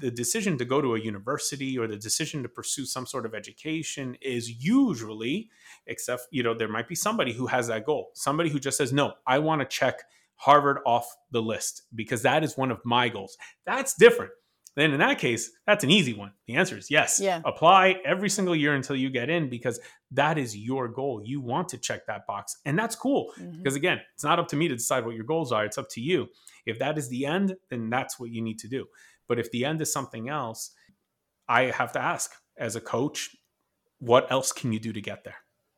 the 0.00 0.10
decision 0.10 0.58
to 0.58 0.64
go 0.64 0.80
to 0.80 0.94
a 0.96 1.00
university 1.00 1.78
or 1.78 1.86
the 1.86 1.96
decision 1.96 2.42
to 2.42 2.48
pursue 2.48 2.84
some 2.84 3.06
sort 3.06 3.24
of 3.26 3.34
education 3.34 4.16
is 4.20 4.64
usually, 4.64 5.48
except, 5.86 6.26
you 6.30 6.42
know, 6.42 6.54
there 6.54 6.68
might 6.68 6.88
be 6.88 6.94
somebody 6.94 7.32
who 7.32 7.46
has 7.46 7.68
that 7.68 7.84
goal, 7.84 8.10
somebody 8.14 8.50
who 8.50 8.58
just 8.58 8.76
says, 8.78 8.92
no, 8.92 9.12
I 9.26 9.38
want 9.38 9.60
to 9.60 9.66
check 9.66 10.02
Harvard 10.36 10.78
off 10.86 11.08
the 11.30 11.42
list 11.42 11.82
because 11.94 12.22
that 12.22 12.42
is 12.42 12.56
one 12.56 12.70
of 12.70 12.80
my 12.84 13.08
goals. 13.08 13.36
That's 13.66 13.94
different 13.94 14.32
then 14.78 14.92
in 14.92 15.00
that 15.00 15.18
case, 15.18 15.50
that's 15.66 15.82
an 15.82 15.90
easy 15.90 16.14
one. 16.14 16.30
The 16.46 16.54
answer 16.54 16.78
is 16.78 16.88
yes. 16.88 17.18
Yeah. 17.20 17.42
Apply 17.44 17.96
every 18.04 18.30
single 18.30 18.54
year 18.54 18.76
until 18.76 18.94
you 18.94 19.10
get 19.10 19.28
in 19.28 19.50
because 19.50 19.80
that 20.12 20.38
is 20.38 20.56
your 20.56 20.86
goal. 20.86 21.20
You 21.24 21.40
want 21.40 21.68
to 21.70 21.78
check 21.78 22.06
that 22.06 22.28
box. 22.28 22.58
And 22.64 22.78
that's 22.78 22.94
cool 22.94 23.32
Mhm. 23.40 23.58
because, 23.58 23.74
again, 23.74 24.00
it's 24.14 24.22
not 24.22 24.38
up 24.38 24.46
to 24.48 24.56
me 24.56 24.68
to 24.68 24.76
decide 24.76 25.04
what 25.04 25.16
your 25.16 25.24
goals 25.24 25.50
are. 25.50 25.64
It's 25.64 25.78
up 25.78 25.88
to 25.90 26.00
you. 26.00 26.28
If 26.64 26.78
that 26.78 26.96
is 26.96 27.08
the 27.08 27.26
end, 27.26 27.56
then 27.70 27.90
that's 27.90 28.20
what 28.20 28.30
you 28.30 28.40
need 28.40 28.60
to 28.60 28.68
do. 28.68 28.86
But 29.28 29.38
if 29.38 29.50
the 29.50 29.64
end 29.64 29.80
is 29.80 29.92
something 29.92 30.28
else, 30.28 30.72
I 31.48 31.64
have 31.64 31.92
to 31.92 32.00
ask 32.00 32.32
as 32.58 32.76
a 32.76 32.80
coach, 32.80 33.36
what 33.98 34.30
else 34.30 34.52
can 34.52 34.72
you 34.72 34.80
do 34.80 34.92
to 34.92 35.00
get 35.00 35.24
there? 35.24 35.36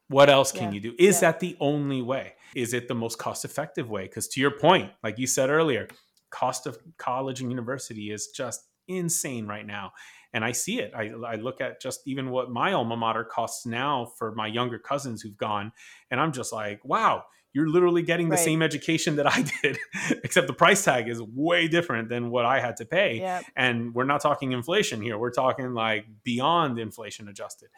What 0.09 0.29
else 0.29 0.51
can 0.53 0.69
Yeah. 0.69 0.73
you 0.73 0.81
do? 0.81 0.95
Is 0.99 1.17
Yeah. 1.17 1.33
that 1.33 1.41
the 1.41 1.57
only 1.61 2.03
way? 2.03 2.35
Is 2.55 2.75
it 2.75 2.89
the 2.89 2.95
most 2.95 3.19
cost 3.19 3.45
effective 3.45 3.89
way? 3.89 4.05
Because 4.05 4.27
to 4.29 4.41
your 4.41 4.51
point, 4.51 4.93
like 5.03 5.19
you 5.19 5.27
said 5.27 5.51
earlier, 5.51 5.89
cost 6.31 6.67
of 6.67 6.79
college 6.99 7.41
and 7.41 7.51
university 7.51 8.11
is 8.11 8.29
just 8.29 8.69
insane 8.89 9.47
right 9.47 9.67
now. 9.67 9.93
And 10.33 10.45
I 10.45 10.53
see 10.53 10.81
it. 10.81 10.93
I, 10.95 11.11
I 11.27 11.37
look 11.37 11.61
at 11.61 11.81
just 11.81 12.01
even 12.07 12.31
what 12.31 12.51
my 12.51 12.73
alma 12.73 12.97
mater 12.97 13.25
costs 13.25 13.67
now 13.67 14.13
for 14.19 14.33
my 14.35 14.47
younger 14.47 14.79
cousins 14.79 15.23
who've 15.23 15.37
gone. 15.37 15.73
And 16.11 16.21
I'm 16.21 16.33
just 16.33 16.53
like, 16.53 16.85
wow, 16.85 17.25
you're 17.53 17.69
literally 17.69 18.03
getting 18.03 18.29
the 18.29 18.37
Right. 18.37 18.45
same 18.45 18.63
education 18.63 19.17
that 19.17 19.27
I 19.27 19.43
did, 19.63 19.79
except 20.25 20.47
the 20.47 20.53
price 20.53 20.85
tag 20.85 21.09
is 21.09 21.21
way 21.21 21.67
different 21.69 22.09
than 22.09 22.31
what 22.31 22.45
I 22.45 22.61
had 22.61 22.77
to 22.77 22.85
pay. 22.87 23.19
Yeah. 23.19 23.41
And 23.57 23.95
we're 23.95 24.05
not 24.05 24.21
talking 24.21 24.53
inflation 24.53 25.03
here. 25.03 25.19
We're 25.19 25.31
talking 25.33 25.75
like 25.75 26.07
beyond 26.23 26.79
inflation 26.79 27.29
adjusted. 27.29 27.69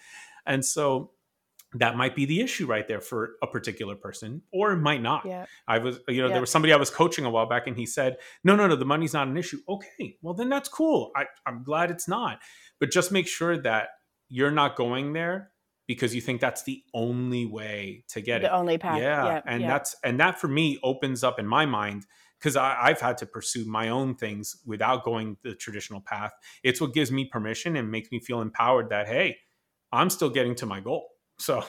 And 0.46 0.64
so 0.64 1.12
that 1.74 1.96
might 1.96 2.14
be 2.14 2.26
the 2.26 2.42
issue 2.42 2.66
right 2.66 2.86
there 2.86 3.00
for 3.00 3.36
a 3.42 3.46
particular 3.46 3.94
person, 3.96 4.42
or 4.52 4.72
it 4.72 4.76
might 4.76 5.00
not. 5.00 5.24
Yeah. 5.24 5.46
I 5.66 5.78
was, 5.78 6.00
you 6.06 6.20
know, 6.20 6.26
Yeah. 6.26 6.32
there 6.34 6.40
was 6.42 6.50
somebody 6.50 6.70
I 6.74 6.76
was 6.76 6.90
coaching 6.90 7.24
a 7.24 7.30
while 7.30 7.46
back, 7.46 7.66
and 7.66 7.74
he 7.78 7.86
said, 7.86 8.18
"No, 8.44 8.54
no, 8.56 8.66
no, 8.66 8.76
the 8.76 8.84
money's 8.84 9.14
not 9.14 9.26
an 9.28 9.38
issue." 9.38 9.58
Okay, 9.66 10.18
well 10.20 10.34
then 10.34 10.50
that's 10.50 10.68
cool. 10.68 11.12
I, 11.16 11.24
I'm 11.46 11.62
glad 11.64 11.90
it's 11.90 12.06
not, 12.06 12.40
but 12.78 12.90
just 12.90 13.10
make 13.10 13.26
sure 13.26 13.56
that 13.56 13.88
you're 14.28 14.50
not 14.50 14.76
going 14.76 15.14
there 15.14 15.51
because 15.86 16.14
you 16.14 16.20
think 16.20 16.40
that's 16.40 16.62
the 16.62 16.82
only 16.94 17.46
way 17.46 18.04
to 18.08 18.20
get 18.20 18.40
The 18.40 18.46
it. 18.46 18.50
The 18.50 18.54
only 18.56 18.78
path. 18.78 19.00
Yeah, 19.00 19.24
Yeah. 19.26 19.40
and 19.46 19.62
yeah. 19.62 19.68
that's 19.68 19.96
and 20.04 20.18
that 20.20 20.40
for 20.40 20.48
me 20.48 20.78
opens 20.82 21.24
up 21.24 21.38
in 21.38 21.46
my 21.46 21.66
mind 21.66 22.06
because 22.38 22.56
I've 22.56 23.00
had 23.00 23.18
to 23.18 23.26
pursue 23.26 23.64
my 23.64 23.88
own 23.88 24.16
things 24.16 24.56
without 24.66 25.04
going 25.04 25.36
the 25.42 25.54
traditional 25.54 26.00
path. 26.00 26.32
It's 26.64 26.80
what 26.80 26.92
gives 26.92 27.12
me 27.12 27.24
permission 27.24 27.76
and 27.76 27.90
makes 27.90 28.10
me 28.10 28.18
feel 28.18 28.40
empowered 28.40 28.90
that 28.90 29.06
hey, 29.06 29.38
I'm 29.92 30.10
still 30.10 30.30
getting 30.30 30.54
to 30.56 30.66
my 30.66 30.80
goal. 30.80 31.08
So, 31.42 31.64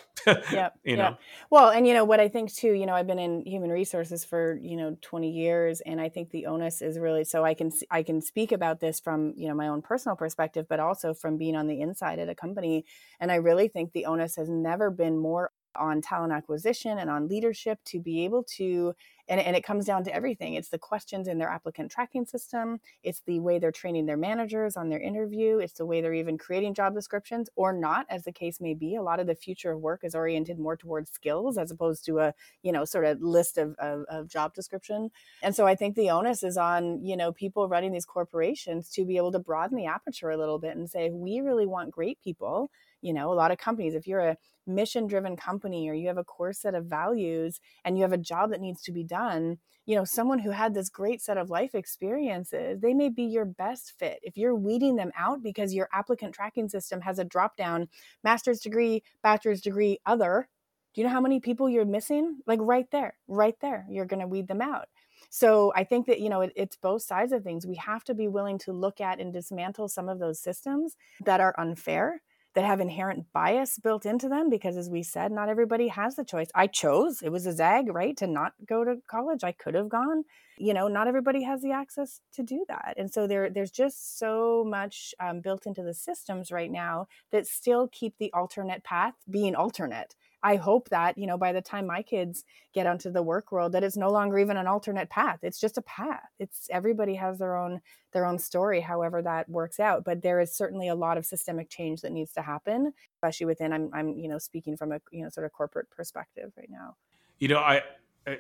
yeah, 0.49 0.69
you 0.83 0.95
yep. 0.95 0.97
know, 0.97 1.17
Well, 1.49 1.69
and 1.69 1.87
you 1.87 1.93
know 1.93 2.03
what 2.05 2.19
I 2.19 2.27
think 2.27 2.53
too, 2.53 2.73
you 2.73 2.85
know, 2.85 2.93
I've 2.93 3.07
been 3.07 3.17
in 3.19 3.45
human 3.45 3.71
resources 3.71 4.25
for, 4.25 4.59
you 4.61 4.75
know, 4.75 4.97
20 5.01 5.31
years 5.31 5.81
and 5.81 5.99
I 6.01 6.09
think 6.09 6.29
the 6.31 6.45
onus 6.45 6.81
is 6.81 6.99
really 6.99 7.23
so 7.23 7.43
I 7.45 7.53
can 7.53 7.71
I 7.89 8.03
can 8.03 8.21
speak 8.21 8.51
about 8.51 8.79
this 8.79 8.99
from, 8.99 9.33
you 9.35 9.47
know, 9.47 9.55
my 9.55 9.67
own 9.67 9.81
personal 9.81 10.15
perspective 10.15 10.67
but 10.69 10.79
also 10.79 11.13
from 11.13 11.37
being 11.37 11.55
on 11.55 11.67
the 11.67 11.81
inside 11.81 12.19
at 12.19 12.29
a 12.29 12.35
company 12.35 12.85
and 13.19 13.31
I 13.31 13.35
really 13.35 13.67
think 13.67 13.93
the 13.93 14.05
onus 14.05 14.35
has 14.35 14.49
never 14.49 14.91
been 14.91 15.17
more 15.17 15.51
on 15.75 16.01
talent 16.01 16.33
acquisition 16.33 16.97
and 16.97 17.09
on 17.09 17.27
leadership 17.27 17.79
to 17.85 17.99
be 17.99 18.25
able 18.25 18.43
to 18.43 18.93
and, 19.29 19.39
and 19.39 19.55
it 19.55 19.63
comes 19.63 19.85
down 19.85 20.03
to 20.03 20.13
everything. 20.13 20.55
It's 20.55 20.67
the 20.67 20.77
questions 20.77 21.29
in 21.29 21.37
their 21.37 21.47
applicant 21.49 21.91
tracking 21.91 22.25
system 22.25 22.79
it's 23.03 23.21
the 23.25 23.39
way 23.39 23.59
they're 23.59 23.71
training 23.71 24.05
their 24.05 24.17
managers 24.17 24.75
on 24.75 24.89
their 24.89 24.99
interview 24.99 25.59
it's 25.59 25.73
the 25.73 25.85
way 25.85 26.01
they're 26.01 26.13
even 26.13 26.37
creating 26.37 26.73
job 26.73 26.93
descriptions 26.93 27.49
or 27.55 27.73
not 27.73 28.05
as 28.09 28.23
the 28.23 28.31
case 28.31 28.59
may 28.59 28.73
be. 28.73 28.95
A 28.95 29.01
lot 29.01 29.19
of 29.19 29.27
the 29.27 29.35
future 29.35 29.71
of 29.71 29.79
work 29.79 30.01
is 30.03 30.15
oriented 30.15 30.59
more 30.59 30.75
towards 30.75 31.11
skills 31.11 31.57
as 31.57 31.71
opposed 31.71 32.05
to 32.05 32.19
a 32.19 32.33
you 32.61 32.71
know 32.71 32.85
sort 32.85 33.05
of 33.05 33.21
list 33.21 33.57
of, 33.57 33.75
of, 33.79 34.03
of 34.09 34.27
job 34.27 34.53
description. 34.53 35.09
And 35.41 35.55
so 35.55 35.65
i 35.65 35.75
think 35.75 35.95
the 35.95 36.09
onus 36.09 36.43
is 36.43 36.57
on 36.57 37.03
you 37.03 37.15
know 37.15 37.31
people 37.31 37.67
running 37.67 37.91
these 37.91 38.05
corporations 38.05 38.89
to 38.91 39.05
be 39.05 39.17
able 39.17 39.31
to 39.31 39.39
broaden 39.39 39.77
the 39.77 39.85
aperture 39.85 40.29
a 40.29 40.37
little 40.37 40.59
bit 40.59 40.75
and 40.75 40.89
say 40.89 41.09
we 41.09 41.39
really 41.39 41.65
want 41.65 41.91
great 41.91 42.19
people 42.21 42.71
you 43.03 43.13
know 43.13 43.31
a 43.31 43.35
lot 43.35 43.51
of 43.51 43.57
companies 43.57 43.93
if 43.93 44.07
you're 44.07 44.21
a 44.21 44.37
mission 44.65 45.07
driven 45.07 45.35
company 45.35 45.89
or 45.89 45.93
you 45.93 46.07
have 46.07 46.17
a 46.17 46.23
core 46.23 46.53
set 46.53 46.73
of 46.73 46.85
values 46.85 47.59
and 47.83 47.97
you 47.97 48.03
have 48.03 48.13
a 48.13 48.17
job 48.17 48.49
that 48.49 48.61
needs 48.61 48.81
to 48.81 48.91
be 48.91 49.03
done 49.03 49.57
you 49.85 49.95
know 49.95 50.05
someone 50.05 50.39
who 50.39 50.51
had 50.51 50.73
this 50.73 50.89
great 50.89 51.21
set 51.21 51.37
of 51.37 51.49
life 51.49 51.75
experiences 51.75 52.79
they 52.79 52.93
may 52.93 53.09
be 53.09 53.23
your 53.23 53.45
best 53.45 53.93
fit. 53.97 54.19
If 54.23 54.37
you're 54.37 54.55
weeding 54.55 54.95
them 54.95 55.11
out 55.17 55.43
because 55.43 55.73
your 55.73 55.89
applicant 55.91 56.33
tracking 56.33 56.69
system 56.69 57.01
has 57.01 57.19
a 57.19 57.25
drop 57.25 57.57
down 57.57 57.87
master's 58.23 58.59
degree 58.59 59.03
bachelor's 59.21 59.61
degree 59.61 59.99
other 60.05 60.47
do 60.93 61.01
you 61.01 61.07
know 61.07 61.13
how 61.13 61.21
many 61.21 61.39
people 61.39 61.67
you're 61.67 61.85
missing? 61.85 62.37
Like 62.45 62.59
right 62.61 62.89
there 62.91 63.15
right 63.27 63.55
there 63.61 63.85
you're 63.89 64.05
going 64.05 64.21
to 64.21 64.27
weed 64.27 64.47
them 64.47 64.61
out. 64.61 64.87
So 65.29 65.73
i 65.75 65.83
think 65.83 66.05
that 66.07 66.19
you 66.21 66.29
know 66.29 66.41
it, 66.41 66.53
it's 66.55 66.77
both 66.77 67.01
sides 67.01 67.33
of 67.33 67.43
things. 67.43 67.67
We 67.67 67.75
have 67.75 68.03
to 68.05 68.13
be 68.13 68.27
willing 68.27 68.59
to 68.59 68.71
look 68.71 69.01
at 69.01 69.19
and 69.19 69.33
dismantle 69.33 69.89
some 69.89 70.07
of 70.07 70.19
those 70.19 70.39
systems 70.39 70.95
that 71.25 71.41
are 71.41 71.55
unfair 71.57 72.21
that 72.55 72.65
have 72.65 72.79
inherent 72.79 73.25
bias 73.33 73.79
built 73.79 74.05
into 74.05 74.29
them 74.29 74.49
because 74.49 74.77
as 74.77 74.89
we 74.89 75.03
said 75.03 75.31
not 75.31 75.49
everybody 75.49 75.87
has 75.87 76.15
the 76.15 76.23
choice. 76.25 76.49
I 76.55 76.67
chose 76.67 77.21
it 77.21 77.31
was 77.31 77.45
a 77.45 77.53
zag 77.53 77.93
right 77.93 78.15
to 78.17 78.27
not 78.27 78.53
go 78.65 78.83
to 78.83 78.97
college. 79.07 79.43
I 79.43 79.51
could 79.51 79.75
have 79.75 79.89
gone. 79.89 80.23
You 80.57 80.73
know 80.73 80.87
not 80.87 81.07
everybody 81.07 81.43
has 81.43 81.61
the 81.61 81.71
access 81.71 82.21
to 82.33 82.43
do 82.43 82.65
that. 82.67 82.95
And 82.97 83.11
so 83.11 83.27
there 83.27 83.49
there's 83.49 83.71
just 83.71 84.17
so 84.17 84.63
much 84.67 85.13
um, 85.19 85.41
built 85.41 85.65
into 85.65 85.83
the 85.83 85.93
systems 85.93 86.51
right 86.51 86.71
now 86.71 87.07
that 87.31 87.47
still 87.47 87.87
keep 87.91 88.17
the 88.17 88.31
alternate 88.33 88.83
path 88.83 89.15
being 89.29 89.55
alternate 89.55 90.15
i 90.43 90.55
hope 90.55 90.89
that 90.89 91.17
you 91.17 91.25
know 91.25 91.37
by 91.37 91.51
the 91.51 91.61
time 91.61 91.87
my 91.87 92.01
kids 92.01 92.43
get 92.73 92.87
onto 92.87 93.11
the 93.11 93.21
work 93.21 93.51
world 93.51 93.71
that 93.71 93.83
it's 93.83 93.97
no 93.97 94.09
longer 94.09 94.39
even 94.39 94.57
an 94.57 94.67
alternate 94.67 95.09
path. 95.09 95.39
It's 95.43 95.59
just 95.59 95.77
a 95.77 95.81
path. 95.83 96.29
It's 96.39 96.67
everybody 96.71 97.15
has 97.15 97.37
their 97.37 97.55
own 97.55 97.81
their 98.11 98.25
own 98.25 98.37
story 98.39 98.79
however 98.79 99.21
that 99.21 99.49
works 99.49 99.79
out 99.79 100.03
but 100.03 100.21
there 100.21 100.39
is 100.39 100.55
certainly 100.55 100.87
a 100.87 100.95
lot 100.95 101.17
of 101.17 101.25
systemic 101.25 101.69
change 101.69 102.01
that 102.01 102.11
needs 102.11 102.31
to 102.33 102.43
happen 102.43 102.93
especially 103.15 103.47
within 103.47 103.73
i'm 103.73 103.89
i'm 103.91 104.19
you 104.19 104.27
know 104.27 104.37
speaking 104.37 104.77
from 104.77 104.91
a 104.91 105.01
you 105.11 105.23
know 105.23 105.29
sort 105.29 105.45
of 105.45 105.51
corporate 105.51 105.89
perspective 105.89 106.51
right 106.55 106.69
now. 106.69 106.95
You 107.39 107.47
know 107.47 107.57
i 107.57 107.81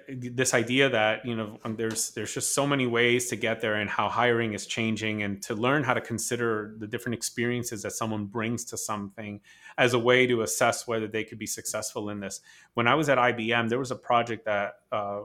this 0.07 0.53
idea 0.53 0.89
that 0.89 1.25
you 1.25 1.35
know 1.35 1.59
um, 1.65 1.75
there's 1.75 2.11
there's 2.11 2.33
just 2.33 2.55
so 2.55 2.65
many 2.65 2.87
ways 2.87 3.27
to 3.27 3.35
get 3.35 3.59
there 3.59 3.75
and 3.75 3.89
how 3.89 4.07
hiring 4.07 4.53
is 4.53 4.65
changing 4.65 5.23
and 5.23 5.41
to 5.43 5.55
learn 5.55 5.83
how 5.83 5.93
to 5.93 5.99
consider 5.99 6.73
the 6.77 6.87
different 6.87 7.15
experiences 7.15 7.81
that 7.81 7.91
someone 7.91 8.25
brings 8.25 8.63
to 8.63 8.77
something 8.77 9.41
as 9.77 9.93
a 9.93 9.99
way 9.99 10.25
to 10.25 10.41
assess 10.41 10.87
whether 10.87 11.07
they 11.07 11.25
could 11.25 11.37
be 11.37 11.45
successful 11.45 12.09
in 12.09 12.21
this. 12.21 12.39
When 12.75 12.87
i 12.87 12.95
was 12.95 13.09
at 13.09 13.17
ibm 13.17 13.67
there 13.67 13.79
was 13.79 13.91
a 13.91 13.95
project 13.95 14.45
that 14.45 14.75
uh, 14.93 15.23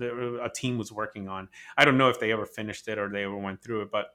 a 0.00 0.50
team 0.54 0.78
was 0.78 0.90
working 0.90 1.28
on. 1.28 1.48
I 1.76 1.84
don't 1.84 1.98
know 1.98 2.08
if 2.08 2.18
they 2.18 2.32
ever 2.32 2.46
finished 2.46 2.88
it 2.88 2.98
or 2.98 3.10
they 3.10 3.24
ever 3.24 3.36
went 3.36 3.62
through 3.62 3.82
it 3.82 3.90
but 3.90 4.14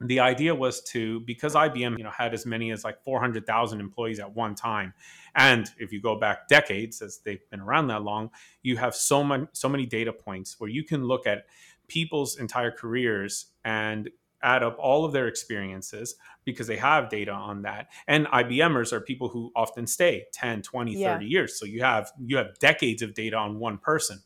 the 0.00 0.20
idea 0.20 0.54
was 0.54 0.82
to 0.82 1.20
because 1.20 1.54
IBM 1.54 1.96
you 1.98 2.04
know 2.04 2.10
had 2.10 2.34
as 2.34 2.44
many 2.44 2.70
as 2.70 2.84
like 2.84 3.02
400,000 3.02 3.80
employees 3.80 4.20
at 4.20 4.34
one 4.34 4.54
time 4.54 4.92
and 5.34 5.70
if 5.78 5.92
you 5.92 6.00
go 6.00 6.18
back 6.18 6.48
decades 6.48 7.00
as 7.00 7.20
they've 7.24 7.48
been 7.50 7.60
around 7.60 7.86
that 7.88 8.02
long 8.02 8.30
you 8.62 8.76
have 8.76 8.94
so 8.94 9.24
many 9.24 9.46
so 9.52 9.68
many 9.68 9.86
data 9.86 10.12
points 10.12 10.56
where 10.58 10.68
you 10.68 10.84
can 10.84 11.04
look 11.04 11.26
at 11.26 11.46
people's 11.88 12.38
entire 12.38 12.70
careers 12.70 13.52
and 13.64 14.10
add 14.42 14.62
up 14.62 14.76
all 14.78 15.04
of 15.04 15.12
their 15.12 15.26
experiences 15.26 16.14
because 16.44 16.66
they 16.66 16.76
have 16.76 17.08
data 17.08 17.32
on 17.32 17.62
that. 17.62 17.88
And 18.06 18.26
IBMers 18.26 18.92
are 18.92 19.00
people 19.00 19.28
who 19.28 19.50
often 19.56 19.86
stay 19.86 20.26
10 20.32 20.62
20 20.62 21.02
30 21.02 21.26
years. 21.26 21.58
So 21.58 21.66
you 21.66 21.82
have 21.82 22.12
you 22.18 22.36
have 22.36 22.58
decades 22.58 23.02
of 23.02 23.14
data 23.14 23.36
on 23.36 23.58
one 23.58 23.78
person 23.78 24.20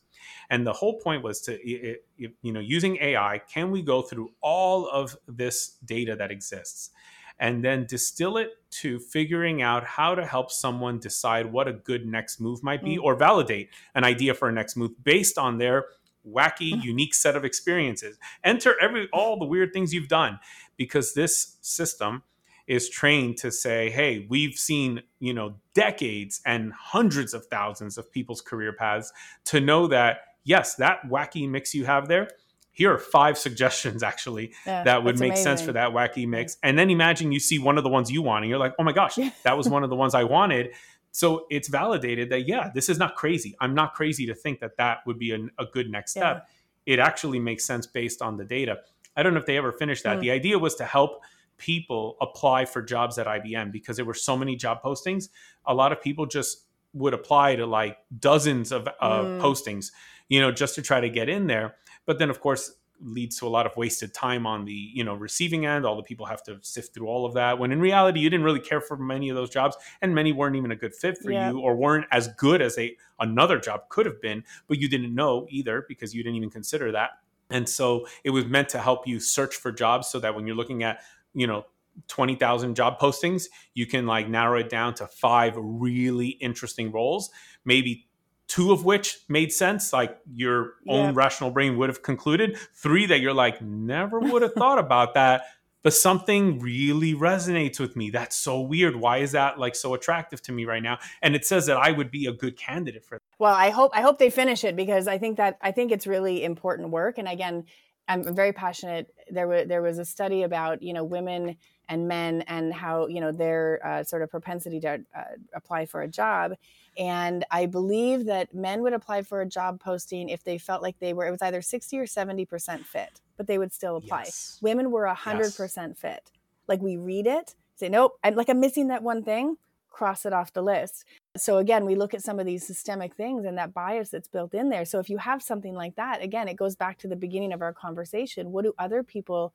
and 0.50 0.66
the 0.66 0.72
whole 0.72 0.98
point 1.00 1.22
was 1.22 1.40
to 1.40 1.52
it, 1.66 2.04
it, 2.18 2.34
you 2.42 2.52
know 2.52 2.60
using 2.60 2.96
ai 3.00 3.40
can 3.52 3.70
we 3.70 3.80
go 3.82 4.02
through 4.02 4.30
all 4.42 4.88
of 4.88 5.16
this 5.26 5.76
data 5.84 6.14
that 6.16 6.30
exists 6.30 6.90
and 7.38 7.64
then 7.64 7.86
distill 7.86 8.36
it 8.36 8.50
to 8.70 8.98
figuring 8.98 9.62
out 9.62 9.82
how 9.84 10.14
to 10.14 10.26
help 10.26 10.50
someone 10.50 10.98
decide 10.98 11.46
what 11.50 11.66
a 11.66 11.72
good 11.72 12.06
next 12.06 12.40
move 12.40 12.62
might 12.62 12.84
be 12.84 12.96
Mm. 12.96 13.02
or 13.04 13.14
validate 13.16 13.70
an 13.94 14.04
idea 14.04 14.34
for 14.34 14.48
a 14.48 14.52
next 14.52 14.76
move 14.76 14.92
based 15.02 15.38
on 15.38 15.58
their 15.58 15.86
wacky 16.28 16.82
unique 16.82 17.14
set 17.14 17.34
of 17.36 17.44
experiences 17.46 18.18
enter 18.44 18.74
every 18.80 19.08
all 19.12 19.38
the 19.38 19.46
weird 19.46 19.72
things 19.72 19.94
you've 19.94 20.08
done 20.08 20.38
because 20.76 21.14
this 21.14 21.56
system 21.62 22.22
is 22.66 22.90
trained 22.90 23.38
to 23.38 23.50
say 23.50 23.90
hey 23.90 24.26
we've 24.28 24.54
seen 24.54 25.02
you 25.18 25.32
know 25.32 25.54
decades 25.74 26.42
and 26.44 26.72
hundreds 26.74 27.32
of 27.32 27.46
thousands 27.46 27.96
of 27.96 28.12
people's 28.12 28.42
career 28.42 28.72
paths 28.72 29.12
to 29.46 29.60
know 29.60 29.86
that 29.86 30.18
yes, 30.44 30.76
that 30.76 31.02
wacky 31.08 31.48
mix 31.48 31.74
you 31.74 31.84
have 31.84 32.08
there, 32.08 32.28
here 32.72 32.92
are 32.92 32.98
five 32.98 33.36
suggestions 33.46 34.02
actually 34.02 34.52
yeah, 34.66 34.82
that 34.84 35.04
would 35.04 35.18
make 35.18 35.32
amazing. 35.32 35.44
sense 35.44 35.62
for 35.62 35.72
that 35.72 35.90
wacky 35.90 36.26
mix. 36.26 36.56
And 36.62 36.78
then 36.78 36.90
imagine 36.90 37.32
you 37.32 37.40
see 37.40 37.58
one 37.58 37.78
of 37.78 37.84
the 37.84 37.90
ones 37.90 38.10
you 38.10 38.22
want 38.22 38.44
and 38.44 38.50
you're 38.50 38.58
like, 38.58 38.74
oh 38.78 38.84
my 38.84 38.92
gosh, 38.92 39.18
that 39.42 39.56
was 39.56 39.68
one 39.76 39.84
of 39.84 39.90
the 39.90 39.96
ones 39.96 40.14
I 40.14 40.24
wanted. 40.24 40.70
So 41.12 41.46
it's 41.50 41.68
validated 41.68 42.30
that, 42.30 42.46
yeah, 42.46 42.70
this 42.72 42.88
is 42.88 42.98
not 42.98 43.16
crazy. 43.16 43.56
I'm 43.60 43.74
not 43.74 43.94
crazy 43.94 44.26
to 44.26 44.34
think 44.34 44.60
that 44.60 44.76
that 44.76 44.98
would 45.06 45.18
be 45.18 45.32
an, 45.32 45.50
a 45.58 45.64
good 45.66 45.90
next 45.90 46.12
step. 46.12 46.46
Yeah. 46.86 46.94
It 46.94 46.98
actually 46.98 47.40
makes 47.40 47.64
sense 47.64 47.86
based 47.86 48.22
on 48.22 48.36
the 48.36 48.44
data. 48.44 48.78
I 49.16 49.22
don't 49.22 49.34
know 49.34 49.40
if 49.40 49.46
they 49.46 49.56
ever 49.56 49.72
finished 49.72 50.04
that. 50.04 50.18
Mm. 50.18 50.20
The 50.20 50.30
idea 50.30 50.58
was 50.58 50.76
to 50.76 50.84
help 50.84 51.22
people 51.58 52.16
apply 52.20 52.64
for 52.64 52.80
jobs 52.80 53.18
at 53.18 53.26
IBM 53.26 53.70
because 53.72 53.96
there 53.96 54.04
were 54.04 54.14
so 54.14 54.36
many 54.36 54.56
job 54.56 54.82
postings. 54.82 55.28
A 55.66 55.74
lot 55.74 55.92
of 55.92 56.00
people 56.00 56.26
just 56.26 56.66
would 56.92 57.14
apply 57.14 57.56
to 57.56 57.66
like 57.66 57.98
dozens 58.18 58.72
of 58.72 58.88
uh, 59.00 59.22
mm. 59.22 59.40
postings, 59.40 59.92
you 60.28 60.40
know, 60.40 60.50
just 60.50 60.74
to 60.74 60.82
try 60.82 61.00
to 61.00 61.08
get 61.08 61.28
in 61.28 61.46
there. 61.46 61.76
But 62.06 62.18
then, 62.18 62.30
of 62.30 62.40
course, 62.40 62.72
leads 63.02 63.38
to 63.38 63.46
a 63.46 63.48
lot 63.48 63.66
of 63.66 63.76
wasted 63.76 64.12
time 64.12 64.46
on 64.46 64.64
the 64.64 64.72
you 64.72 65.02
know 65.02 65.14
receiving 65.14 65.64
end 65.64 65.86
all 65.86 65.96
the 65.96 66.02
people 66.02 66.26
have 66.26 66.42
to 66.42 66.58
sift 66.60 66.92
through 66.92 67.06
all 67.06 67.24
of 67.24 67.34
that 67.34 67.58
when 67.58 67.72
in 67.72 67.80
reality 67.80 68.20
you 68.20 68.28
didn't 68.28 68.44
really 68.44 68.60
care 68.60 68.80
for 68.80 68.96
many 68.96 69.30
of 69.30 69.36
those 69.36 69.48
jobs 69.48 69.76
and 70.02 70.14
many 70.14 70.32
weren't 70.32 70.56
even 70.56 70.70
a 70.70 70.76
good 70.76 70.94
fit 70.94 71.16
for 71.18 71.32
yeah. 71.32 71.50
you 71.50 71.60
or 71.60 71.74
weren't 71.74 72.04
as 72.12 72.28
good 72.36 72.60
as 72.60 72.76
a 72.78 72.94
another 73.20 73.58
job 73.58 73.88
could 73.88 74.04
have 74.04 74.20
been 74.20 74.44
but 74.66 74.78
you 74.78 74.88
didn't 74.88 75.14
know 75.14 75.46
either 75.48 75.84
because 75.88 76.14
you 76.14 76.22
didn't 76.22 76.36
even 76.36 76.50
consider 76.50 76.92
that 76.92 77.10
and 77.48 77.68
so 77.68 78.06
it 78.22 78.30
was 78.30 78.44
meant 78.44 78.68
to 78.68 78.78
help 78.78 79.06
you 79.06 79.18
search 79.18 79.56
for 79.56 79.72
jobs 79.72 80.08
so 80.08 80.20
that 80.20 80.34
when 80.34 80.46
you're 80.46 80.56
looking 80.56 80.82
at 80.82 81.00
you 81.32 81.46
know 81.46 81.64
20,000 82.08 82.74
job 82.74 82.98
postings, 82.98 83.44
you 83.74 83.86
can 83.86 84.06
like 84.06 84.28
narrow 84.28 84.58
it 84.58 84.68
down 84.68 84.94
to 84.94 85.06
five 85.06 85.54
really 85.56 86.28
interesting 86.28 86.92
roles, 86.92 87.30
maybe 87.64 88.08
two 88.50 88.72
of 88.72 88.84
which 88.84 89.18
made 89.28 89.52
sense, 89.52 89.92
like 89.92 90.18
your 90.34 90.74
own 90.88 91.14
rational 91.14 91.52
brain 91.52 91.78
would 91.78 91.88
have 91.88 92.02
concluded, 92.02 92.58
three 92.74 93.06
that 93.06 93.20
you're 93.20 93.32
like, 93.32 93.62
never 93.62 94.18
would 94.18 94.42
have 94.42 94.54
thought 94.54 94.78
about 94.78 95.14
that. 95.14 95.42
But 95.82 95.94
something 95.94 96.58
really 96.58 97.14
resonates 97.14 97.80
with 97.80 97.96
me. 97.96 98.10
That's 98.10 98.36
so 98.36 98.60
weird. 98.60 98.96
Why 98.96 99.18
is 99.18 99.32
that 99.32 99.58
like 99.58 99.74
so 99.74 99.94
attractive 99.94 100.42
to 100.42 100.52
me 100.52 100.64
right 100.64 100.82
now? 100.82 100.98
And 101.22 101.34
it 101.34 101.46
says 101.46 101.66
that 101.66 101.78
I 101.78 101.92
would 101.92 102.10
be 102.10 102.26
a 102.26 102.32
good 102.32 102.58
candidate 102.58 103.04
for 103.04 103.16
that. 103.18 103.22
Well, 103.38 103.54
I 103.54 103.70
hope 103.70 103.92
I 103.94 104.02
hope 104.02 104.18
they 104.18 104.28
finish 104.28 104.62
it 104.64 104.76
because 104.76 105.06
I 105.06 105.16
think 105.16 105.38
that 105.38 105.56
I 105.62 105.70
think 105.70 105.90
it's 105.90 106.06
really 106.06 106.44
important 106.44 106.90
work. 106.90 107.16
And 107.16 107.28
again, 107.28 107.64
I'm 108.08 108.34
very 108.34 108.52
passionate. 108.52 109.14
There 109.30 109.46
was 109.46 109.68
there 109.68 109.80
was 109.80 109.98
a 109.98 110.04
study 110.04 110.42
about 110.42 110.82
you 110.82 110.92
know 110.92 111.04
women 111.04 111.56
and 111.90 112.08
men 112.08 112.42
and 112.42 112.72
how 112.72 113.06
you 113.08 113.20
know 113.20 113.32
their 113.32 113.80
uh, 113.84 114.02
sort 114.02 114.22
of 114.22 114.30
propensity 114.30 114.80
to 114.80 115.00
uh, 115.14 115.22
apply 115.54 115.84
for 115.84 116.00
a 116.00 116.08
job. 116.08 116.54
And 116.98 117.44
i 117.50 117.66
believe 117.66 118.24
that 118.26 118.52
men 118.52 118.82
would 118.82 118.92
apply 118.92 119.22
for 119.22 119.42
a 119.42 119.46
job 119.46 119.80
posting 119.80 120.28
if 120.28 120.42
they 120.42 120.58
felt 120.58 120.82
like 120.82 120.98
they 120.98 121.12
were 121.12 121.26
it 121.26 121.30
was 121.30 121.42
either 121.42 121.62
60 121.62 121.98
or 121.98 122.06
70% 122.06 122.84
fit 122.84 123.20
but 123.36 123.46
they 123.46 123.58
would 123.58 123.72
still 123.72 123.96
apply. 123.96 124.24
Yes. 124.24 124.58
women 124.60 124.90
were 124.90 125.06
100% 125.06 125.58
yes. 125.58 125.98
fit. 125.98 126.30
Like 126.66 126.80
we 126.82 126.96
read 126.96 127.26
it 127.26 127.54
say 127.76 127.88
nope 127.88 128.18
i'm 128.22 128.34
like 128.34 128.48
i'm 128.48 128.60
missing 128.60 128.88
that 128.88 129.02
one 129.02 129.22
thing 129.22 129.56
cross 129.90 130.24
it 130.24 130.32
off 130.32 130.52
the 130.52 130.62
list. 130.62 131.04
So 131.36 131.58
again 131.58 131.84
we 131.84 131.94
look 131.94 132.14
at 132.14 132.22
some 132.22 132.38
of 132.38 132.46
these 132.46 132.66
systemic 132.66 133.14
things 133.14 133.44
and 133.44 133.58
that 133.58 133.74
bias 133.74 134.08
that's 134.08 134.28
built 134.28 134.54
in 134.54 134.70
there. 134.70 134.84
So 134.84 134.98
if 134.98 135.10
you 135.10 135.18
have 135.18 135.42
something 135.42 135.74
like 135.74 135.96
that 135.96 136.22
again 136.22 136.48
it 136.48 136.56
goes 136.56 136.76
back 136.76 136.98
to 136.98 137.08
the 137.08 137.16
beginning 137.16 137.52
of 137.52 137.60
our 137.60 137.72
conversation. 137.72 138.52
What 138.52 138.64
do 138.64 138.72
other 138.78 139.02
people 139.02 139.52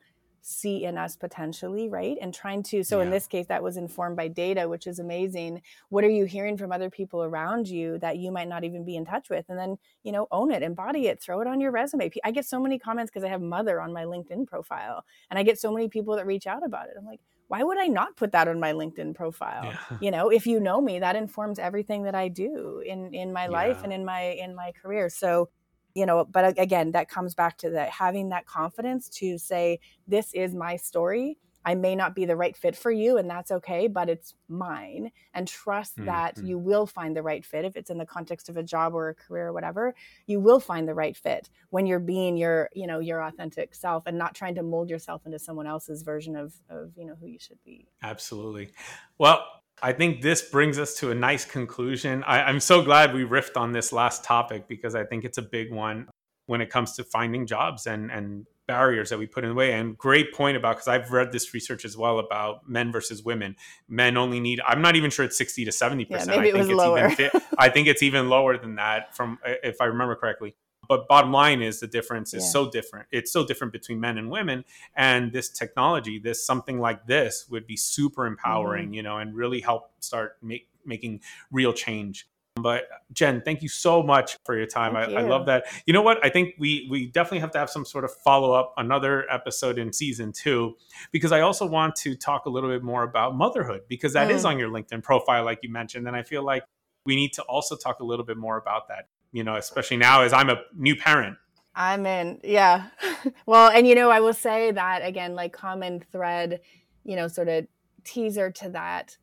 see 0.48 0.84
in 0.84 0.96
us 0.96 1.16
potentially, 1.16 1.89
right? 1.89 2.18
And 2.22 2.32
trying 2.32 2.62
to, 2.64 2.84
so 2.84 3.00
yeah. 3.00 3.06
in 3.06 3.10
this 3.10 3.26
case, 3.26 3.48
that 3.48 3.64
was 3.64 3.78
informed 3.78 4.16
by 4.16 4.28
data, 4.28 4.70
which 4.70 4.86
is 4.86 5.00
amazing. 5.00 5.64
What 5.89 6.04
are 6.04 6.10
you 6.10 6.26
hearing 6.26 6.56
from 6.56 6.72
other 6.72 6.91
people 6.91 7.24
around 7.24 7.68
you 7.68 7.98
that 8.00 8.18
you 8.18 8.32
might 8.32 8.48
not 8.48 8.64
even 8.64 8.86
be 8.86 8.96
in 8.96 9.06
touch 9.06 9.28
with? 9.32 9.46
And 9.50 9.58
then, 9.58 9.78
you 10.04 10.12
know, 10.12 10.28
own 10.30 10.52
it, 10.52 10.62
embody 10.62 11.08
it, 11.08 11.20
throw 11.20 11.41
it 11.41 11.48
on 11.48 11.60
your 11.60 11.72
resume. 11.72 12.12
I 12.24 12.30
get 12.30 12.46
so 12.46 12.60
many 12.60 12.78
comments 12.78 13.10
because 13.10 13.24
I 13.24 13.30
have 13.30 13.41
mother 13.41 13.82
on 13.82 13.91
my 13.91 14.04
LinkedIn 14.04 14.46
profile, 14.46 15.04
and 15.32 15.39
I 15.39 15.43
get 15.43 15.60
so 15.60 15.72
many 15.74 15.88
people 15.88 16.16
that 16.16 16.28
reach 16.28 16.46
out 16.46 16.64
about 16.64 16.89
it. 16.89 16.93
I'm 16.96 17.08
like, 17.08 17.22
why 17.48 17.64
would 17.64 17.80
I 17.80 17.88
not 17.88 18.16
put 18.16 18.32
that 18.34 18.48
on 18.48 18.60
my 18.60 18.74
LinkedIn 18.74 19.16
profile? 19.16 19.66
Yeah. 19.66 19.98
You 20.02 20.12
know, 20.12 20.30
if 20.30 20.46
you 20.46 20.60
know 20.60 20.80
me, 20.80 21.00
that 21.00 21.16
informs 21.16 21.58
everything 21.58 22.04
that 22.04 22.14
I 22.14 22.28
do 22.28 22.84
in 22.86 23.14
in 23.16 23.34
my 23.34 23.48
life 23.48 23.84
and 23.84 23.91
in 23.91 24.06
my 24.06 24.22
in 24.22 24.54
my 24.54 24.74
career. 24.80 25.10
So 25.10 25.50
you 25.96 26.06
know 26.06 26.26
but 26.26 26.60
again 26.60 26.91
that 26.91 27.10
comes 27.10 27.34
back 27.34 27.58
to 27.58 27.72
that 27.72 27.89
having 27.89 28.30
that 28.30 28.46
confidence 28.46 29.10
to 29.10 29.38
say 29.38 29.80
this 30.08 30.34
is 30.34 30.54
my 30.54 30.76
story. 30.76 31.38
I 31.68 31.74
may 31.74 31.96
not 31.96 32.14
be 32.14 32.26
the 32.26 32.36
right 32.36 32.56
fit 32.56 32.76
for 32.76 32.91
you 32.91 33.18
and 33.18 33.28
that's 33.28 33.50
okay 33.50 33.88
but 33.88 34.08
it's 34.08 34.36
mine 34.48 35.10
and 35.34 35.48
trust 35.48 35.96
mm-hmm. 35.96 36.06
that 36.06 36.38
you 36.38 36.60
will 36.60 36.86
find 36.86 37.18
the 37.18 37.24
right 37.24 37.43
fit 37.43 37.66
if 37.66 37.76
it's 37.76 37.89
in 37.89 37.98
the 37.98 38.06
context 38.06 38.50
of 38.50 38.58
a 38.58 38.62
job 38.62 38.93
or 38.93 39.10
a 39.10 39.16
career 39.16 39.48
or 39.48 39.54
whatever 39.54 39.96
you 40.28 40.39
will 40.39 40.60
find 40.60 40.88
the 40.88 40.93
right 40.93 41.18
fit 41.18 41.50
when 41.72 41.88
you're 41.88 41.98
being 41.98 42.38
your 42.38 42.70
you 42.74 42.86
know 42.86 43.00
your 43.00 43.24
authentic 43.24 43.74
self 43.74 44.04
and 44.06 44.16
not 44.16 44.36
trying 44.36 44.54
to 44.54 44.62
mold 44.62 44.91
yourself 44.91 45.26
into 45.26 45.39
someone 45.39 45.66
else's 45.66 46.04
version 46.04 46.36
of 46.36 46.54
of 46.70 46.91
you 46.96 47.06
know 47.06 47.16
who 47.20 47.26
you 47.26 47.39
should 47.39 47.62
be. 47.66 47.88
Absolutely. 48.04 48.70
Well 49.18 49.43
I 49.82 49.93
think 49.93 50.21
this 50.21 50.41
brings 50.41 50.80
us 50.80 50.95
to 50.95 51.11
a 51.11 51.15
nice 51.15 51.45
conclusion. 51.45 52.23
I, 52.23 52.49
am 52.49 52.59
so 52.59 52.82
glad 52.82 53.13
we 53.13 53.23
riffed 53.23 53.57
on 53.57 53.71
this 53.71 53.91
last 53.91 54.23
topic 54.23 54.67
because 54.67 54.95
I 54.95 55.03
think 55.03 55.26
it's 55.26 55.38
a 55.38 55.41
big 55.41 55.71
one 55.71 56.07
when 56.45 56.61
it 56.61 56.69
comes 56.69 56.93
to 56.93 57.03
finding 57.03 57.45
jobs 57.45 57.86
and, 57.86 58.09
and 58.09 58.45
barriers 58.67 59.09
that 59.09 59.19
we 59.19 59.28
put 59.28 59.43
in 59.43 59.49
the 59.49 59.55
way. 59.55 59.73
And 59.73 59.97
great 59.97 60.34
point 60.34 60.57
about 60.57 60.78
because 60.78 60.88
I've 60.88 61.11
read 61.11 61.32
this 61.32 61.53
research 61.53 61.86
as 61.86 61.97
well 61.97 62.19
about 62.19 62.67
men 62.69 62.91
versus 62.91 63.23
women. 63.23 63.55
Men 63.88 64.17
only 64.17 64.39
need. 64.39 64.61
I'm 64.65 64.82
not 64.82 64.95
even 64.95 65.11
sure 65.11 65.26
it's 65.26 65.38
60 65.38 65.65
to 65.65 65.71
70 65.71 66.05
percent. 66.05 66.30
Yeah, 66.30 66.36
maybe 66.38 66.49
I 66.49 66.61
think 66.61 66.71
it's 66.71 66.78
lower. 66.78 67.09
Even, 67.09 67.32
I 67.57 67.69
think 67.69 67.88
it's 67.88 68.03
even 68.03 68.30
lower 68.30 68.57
than 68.57 68.76
that. 68.76 69.15
From 69.15 69.39
if 69.43 69.82
I 69.82 69.86
remember 69.86 70.15
correctly 70.15 70.55
but 70.88 71.07
bottom 71.07 71.31
line 71.31 71.61
is 71.61 71.79
the 71.79 71.88
difference 71.88 72.33
is 72.33 72.43
yeah. 72.43 72.49
so 72.49 72.69
different 72.69 73.07
it's 73.11 73.31
so 73.31 73.45
different 73.45 73.73
between 73.73 73.99
men 73.99 74.17
and 74.17 74.29
women 74.29 74.63
and 74.95 75.31
this 75.31 75.49
technology 75.49 76.19
this 76.19 76.45
something 76.45 76.79
like 76.79 77.05
this 77.05 77.47
would 77.49 77.67
be 77.67 77.77
super 77.77 78.25
empowering 78.25 78.86
mm-hmm. 78.86 78.93
you 78.95 79.03
know 79.03 79.17
and 79.17 79.36
really 79.36 79.61
help 79.61 79.91
start 79.99 80.38
make, 80.41 80.67
making 80.86 81.21
real 81.51 81.73
change 81.73 82.27
but 82.55 82.88
jen 83.11 83.41
thank 83.41 83.61
you 83.61 83.67
so 83.67 84.01
much 84.01 84.38
for 84.45 84.55
your 84.55 84.65
time 84.65 84.95
I, 84.95 85.07
you. 85.07 85.17
I, 85.17 85.21
love 85.23 85.45
that 85.47 85.65
you 85.86 85.93
know 85.93 86.01
what 86.01 86.23
i 86.23 86.29
think 86.29 86.55
we 86.57 86.88
we 86.89 87.07
definitely 87.07 87.39
have 87.39 87.51
to 87.51 87.59
have 87.59 87.69
some 87.69 87.86
sort 87.86 88.05
of 88.05 88.13
follow-up 88.23 88.73
another 88.77 89.25
episode 89.29 89.77
in 89.77 89.91
season 89.91 90.31
two 90.31 90.75
because 91.11 91.31
i 91.31 91.41
also 91.41 91.65
want 91.65 91.95
to 91.97 92.15
talk 92.15 92.45
a 92.45 92.49
little 92.49 92.69
bit 92.69 92.83
more 92.83 93.03
about 93.03 93.36
motherhood 93.36 93.81
because 93.89 94.13
that 94.13 94.29
mm. 94.29 94.33
is 94.33 94.45
on 94.45 94.57
your 94.57 94.69
linkedin 94.69 95.03
profile 95.03 95.43
like 95.43 95.59
you 95.63 95.69
mentioned 95.69 96.07
and 96.07 96.15
i 96.15 96.23
feel 96.23 96.43
like 96.43 96.63
we 97.05 97.15
need 97.15 97.33
to 97.33 97.43
also 97.43 97.75
talk 97.75 97.99
a 97.99 98.05
little 98.05 98.25
bit 98.25 98.38
more 98.38 98.57
about 98.57 98.88
that 98.88 99.09
you 99.36 99.43
know, 99.43 99.55
especially 99.57 99.97
now 99.97 100.21
as 100.21 100.31
I'm 100.31 100.49
a 100.49 100.61
new 100.73 100.95
parent. 100.95 101.38
I'm 101.75 102.05
in, 102.05 102.39
yeah. 102.41 102.88
well, 103.45 103.69
and 103.69 103.86
you 103.86 103.93
know, 103.93 104.09
I 104.09 104.21
will 104.21 104.33
say 104.33 104.71
that 104.71 105.05
again, 105.05 105.36
like 105.36 105.51
common 105.51 105.99
thread, 105.99 106.61
you 107.03 107.17
know, 107.17 107.27
sort 107.27 107.49
of 107.49 107.67
teaser 108.05 108.49
to 108.49 108.69
that. 108.69 109.17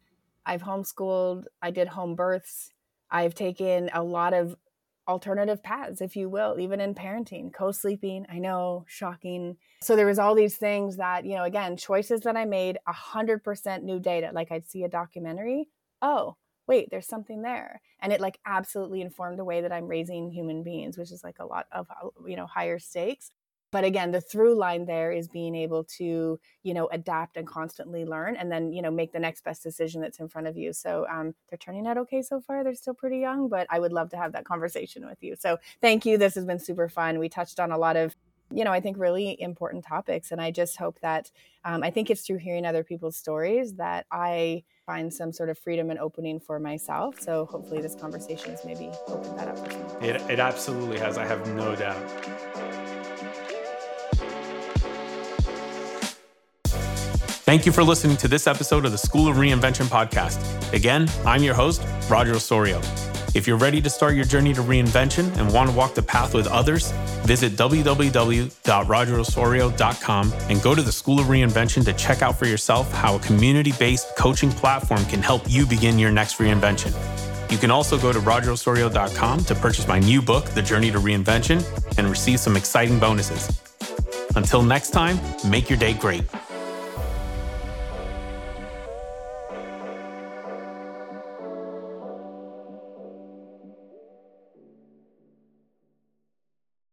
I've 0.45 0.63
homeschooled, 0.63 1.47
I 1.63 1.71
did 1.71 1.89
home 1.89 2.15
births, 2.15 2.73
I've 3.11 3.35
taken 3.35 3.89
a 3.95 4.03
lot 4.03 4.35
of 4.35 4.55
alternative 5.09 5.63
paths, 5.63 6.03
if 6.03 6.15
you 6.15 6.29
will, 6.29 6.61
even 6.61 6.79
in 6.79 6.95
parenting, 6.95 7.51
co 7.51 7.73
sleeping. 7.73 8.27
I 8.31 8.39
know, 8.39 8.85
shocking. 8.87 9.57
So 9.81 9.97
there 9.97 10.07
was 10.07 10.19
all 10.19 10.35
these 10.35 10.57
things 10.57 10.99
that, 10.99 11.25
you 11.25 11.37
know, 11.37 11.45
again, 11.45 11.79
choices 11.79 12.21
that 12.21 12.37
I 12.37 12.45
made, 12.45 12.77
100% 12.87 13.83
new 13.83 13.99
data. 13.99 14.31
Like 14.35 14.53
I'd 14.53 14.69
see 14.69 14.85
a 14.85 14.91
documentary. 14.91 15.71
Oh, 16.03 16.37
wait, 16.67 16.89
there's 16.91 17.07
something 17.07 17.43
there. 17.43 17.81
And 18.01 18.13
it 18.13 18.21
like 18.21 18.39
absolutely 18.47 19.01
informed 19.01 19.39
the 19.39 19.45
way 19.45 19.61
that 19.61 19.73
I'm 19.73 19.87
raising 19.87 20.31
human 20.31 20.63
beings, 20.63 20.97
which 20.97 21.13
is 21.13 21.25
like 21.25 21.39
a 21.39 21.47
lot 21.47 21.67
of, 21.73 21.89
you 22.27 22.37
know, 22.37 22.47
higher 22.47 22.79
stakes. 22.79 23.31
But 23.73 23.85
again, 23.85 24.11
the 24.11 24.21
through 24.21 24.59
line 24.59 24.85
there 24.85 25.13
is 25.13 25.29
being 25.29 25.55
able 25.55 25.85
to, 25.97 26.39
you 26.63 26.75
know, 26.75 26.89
adapt 26.93 27.39
and 27.39 27.47
constantly 27.47 28.05
learn 28.05 28.37
and 28.37 28.53
then, 28.53 28.71
you 28.71 28.83
know, 28.83 28.91
make 28.91 29.13
the 29.13 29.19
next 29.19 29.45
best 29.45 29.63
decision 29.63 30.03
that's 30.03 30.21
in 30.21 30.29
front 30.29 30.47
of 30.47 30.59
you. 30.59 30.75
So 30.75 31.07
um, 31.11 31.35
they're 31.49 31.57
turning 31.57 31.87
out 31.87 31.97
okay 31.99 32.21
so 32.21 32.41
far. 32.43 32.63
They're 32.63 32.75
still 32.75 32.93
pretty 32.93 33.19
young, 33.19 33.49
but 33.49 33.67
I 33.71 33.81
would 33.81 33.93
love 33.93 34.11
to 34.11 34.19
have 34.19 34.33
that 34.33 34.45
conversation 34.45 35.07
with 35.07 35.23
you. 35.23 35.37
So 35.39 35.57
thank 35.81 36.05
you. 36.05 36.19
This 36.19 36.35
has 36.35 36.45
been 36.45 36.59
super 36.59 36.91
fun. 36.91 37.19
We 37.19 37.31
touched 37.31 37.59
on 37.59 37.73
a 37.73 37.79
lot 37.79 37.97
of 37.97 38.15
you 38.55 38.65
know, 38.65 38.73
I 38.73 38.81
think 38.81 38.99
really 38.99 39.41
important 39.41 39.85
topics. 39.85 40.33
And 40.33 40.41
I 40.41 40.51
just 40.51 40.77
hope 40.77 40.99
that 41.01 41.31
um, 41.65 41.83
I 41.83 41.91
think 41.91 42.11
it's 42.11 42.23
through 42.23 42.39
hearing 42.39 42.65
other 42.65 42.85
people's 42.85 43.17
stories 43.17 43.75
that 43.75 44.07
I 44.11 44.65
find 44.87 45.13
some 45.13 45.33
sort 45.33 45.49
of 45.49 45.59
freedom 45.59 45.91
and 45.91 45.99
opening 45.99 46.41
for 46.41 46.59
myself. 46.59 47.21
So 47.21 47.47
hopefully 47.47 47.81
this 47.81 47.95
conversation 47.95 48.51
has 48.51 48.65
maybe 48.65 48.91
opened 49.09 49.39
that 49.39 49.49
up 49.49 49.59
for. 49.59 50.05
It, 50.05 50.21
it 50.31 50.41
absolutely 50.41 50.99
has. 50.99 51.19
I 51.19 51.25
have 51.25 51.47
no 51.55 51.75
doubt. 51.77 52.03
Thank 57.45 57.67
you 57.67 57.73
for 57.73 57.83
listening 57.83 58.17
to 58.19 58.29
this 58.29 58.47
episode 58.47 58.85
of 58.85 58.93
the 58.93 58.99
School 58.99 59.29
of 59.29 59.37
Reinvention 59.37 59.87
podcast. 59.87 60.73
Again, 60.73 61.09
I'm 61.27 61.43
your 61.43 61.55
host, 61.55 61.83
Roger 62.09 62.35
Osorio. 62.35 62.81
If 63.35 63.47
you're 63.47 63.57
ready 63.57 63.81
to 63.81 63.89
start 63.89 64.15
your 64.15 64.27
journey 64.27 64.53
to 64.53 64.61
reinvention 64.61 65.35
and 65.39 65.51
want 65.55 65.71
to 65.71 65.77
walk 65.77 65.95
the 65.95 66.03
path 66.03 66.35
with 66.35 66.47
others, 66.47 66.91
visit 67.25 67.53
www.rogerosorio.com 67.53 70.33
and 70.51 70.63
go 70.63 70.75
to 70.75 70.83
the 70.83 70.93
School 70.93 71.19
of 71.19 71.27
Reinvention 71.27 71.83
to 71.87 71.95
check 71.95 72.21
out 72.21 72.39
for 72.39 72.47
yourself 72.47 72.93
how 72.93 73.17
a 73.17 73.19
community 73.21 73.73
based 73.79 74.15
coaching 74.19 74.51
platform 74.51 75.03
can 75.07 75.23
help 75.23 75.45
you 75.49 75.65
begin 75.65 75.99
your 75.99 76.13
next 76.13 76.39
reinvention. 76.39 76.93
You 77.51 77.57
can 77.57 77.71
also 77.71 77.97
go 77.99 78.13
to 78.13 78.19
rogerosorio.com 78.19 79.45
to 79.45 79.55
purchase 79.55 79.89
my 79.89 79.99
new 79.99 80.21
book, 80.21 80.45
The 80.51 80.63
Journey 80.63 80.91
to 80.91 80.99
Reinvention, 80.99 81.65
and 81.97 82.07
receive 82.09 82.39
some 82.39 82.55
exciting 82.57 82.99
bonuses. 82.99 83.63
Until 84.37 84.63
next 84.63 84.91
time, 84.91 85.19
make 85.49 85.71
your 85.71 85.79
day 85.79 85.95
great. 85.95 86.25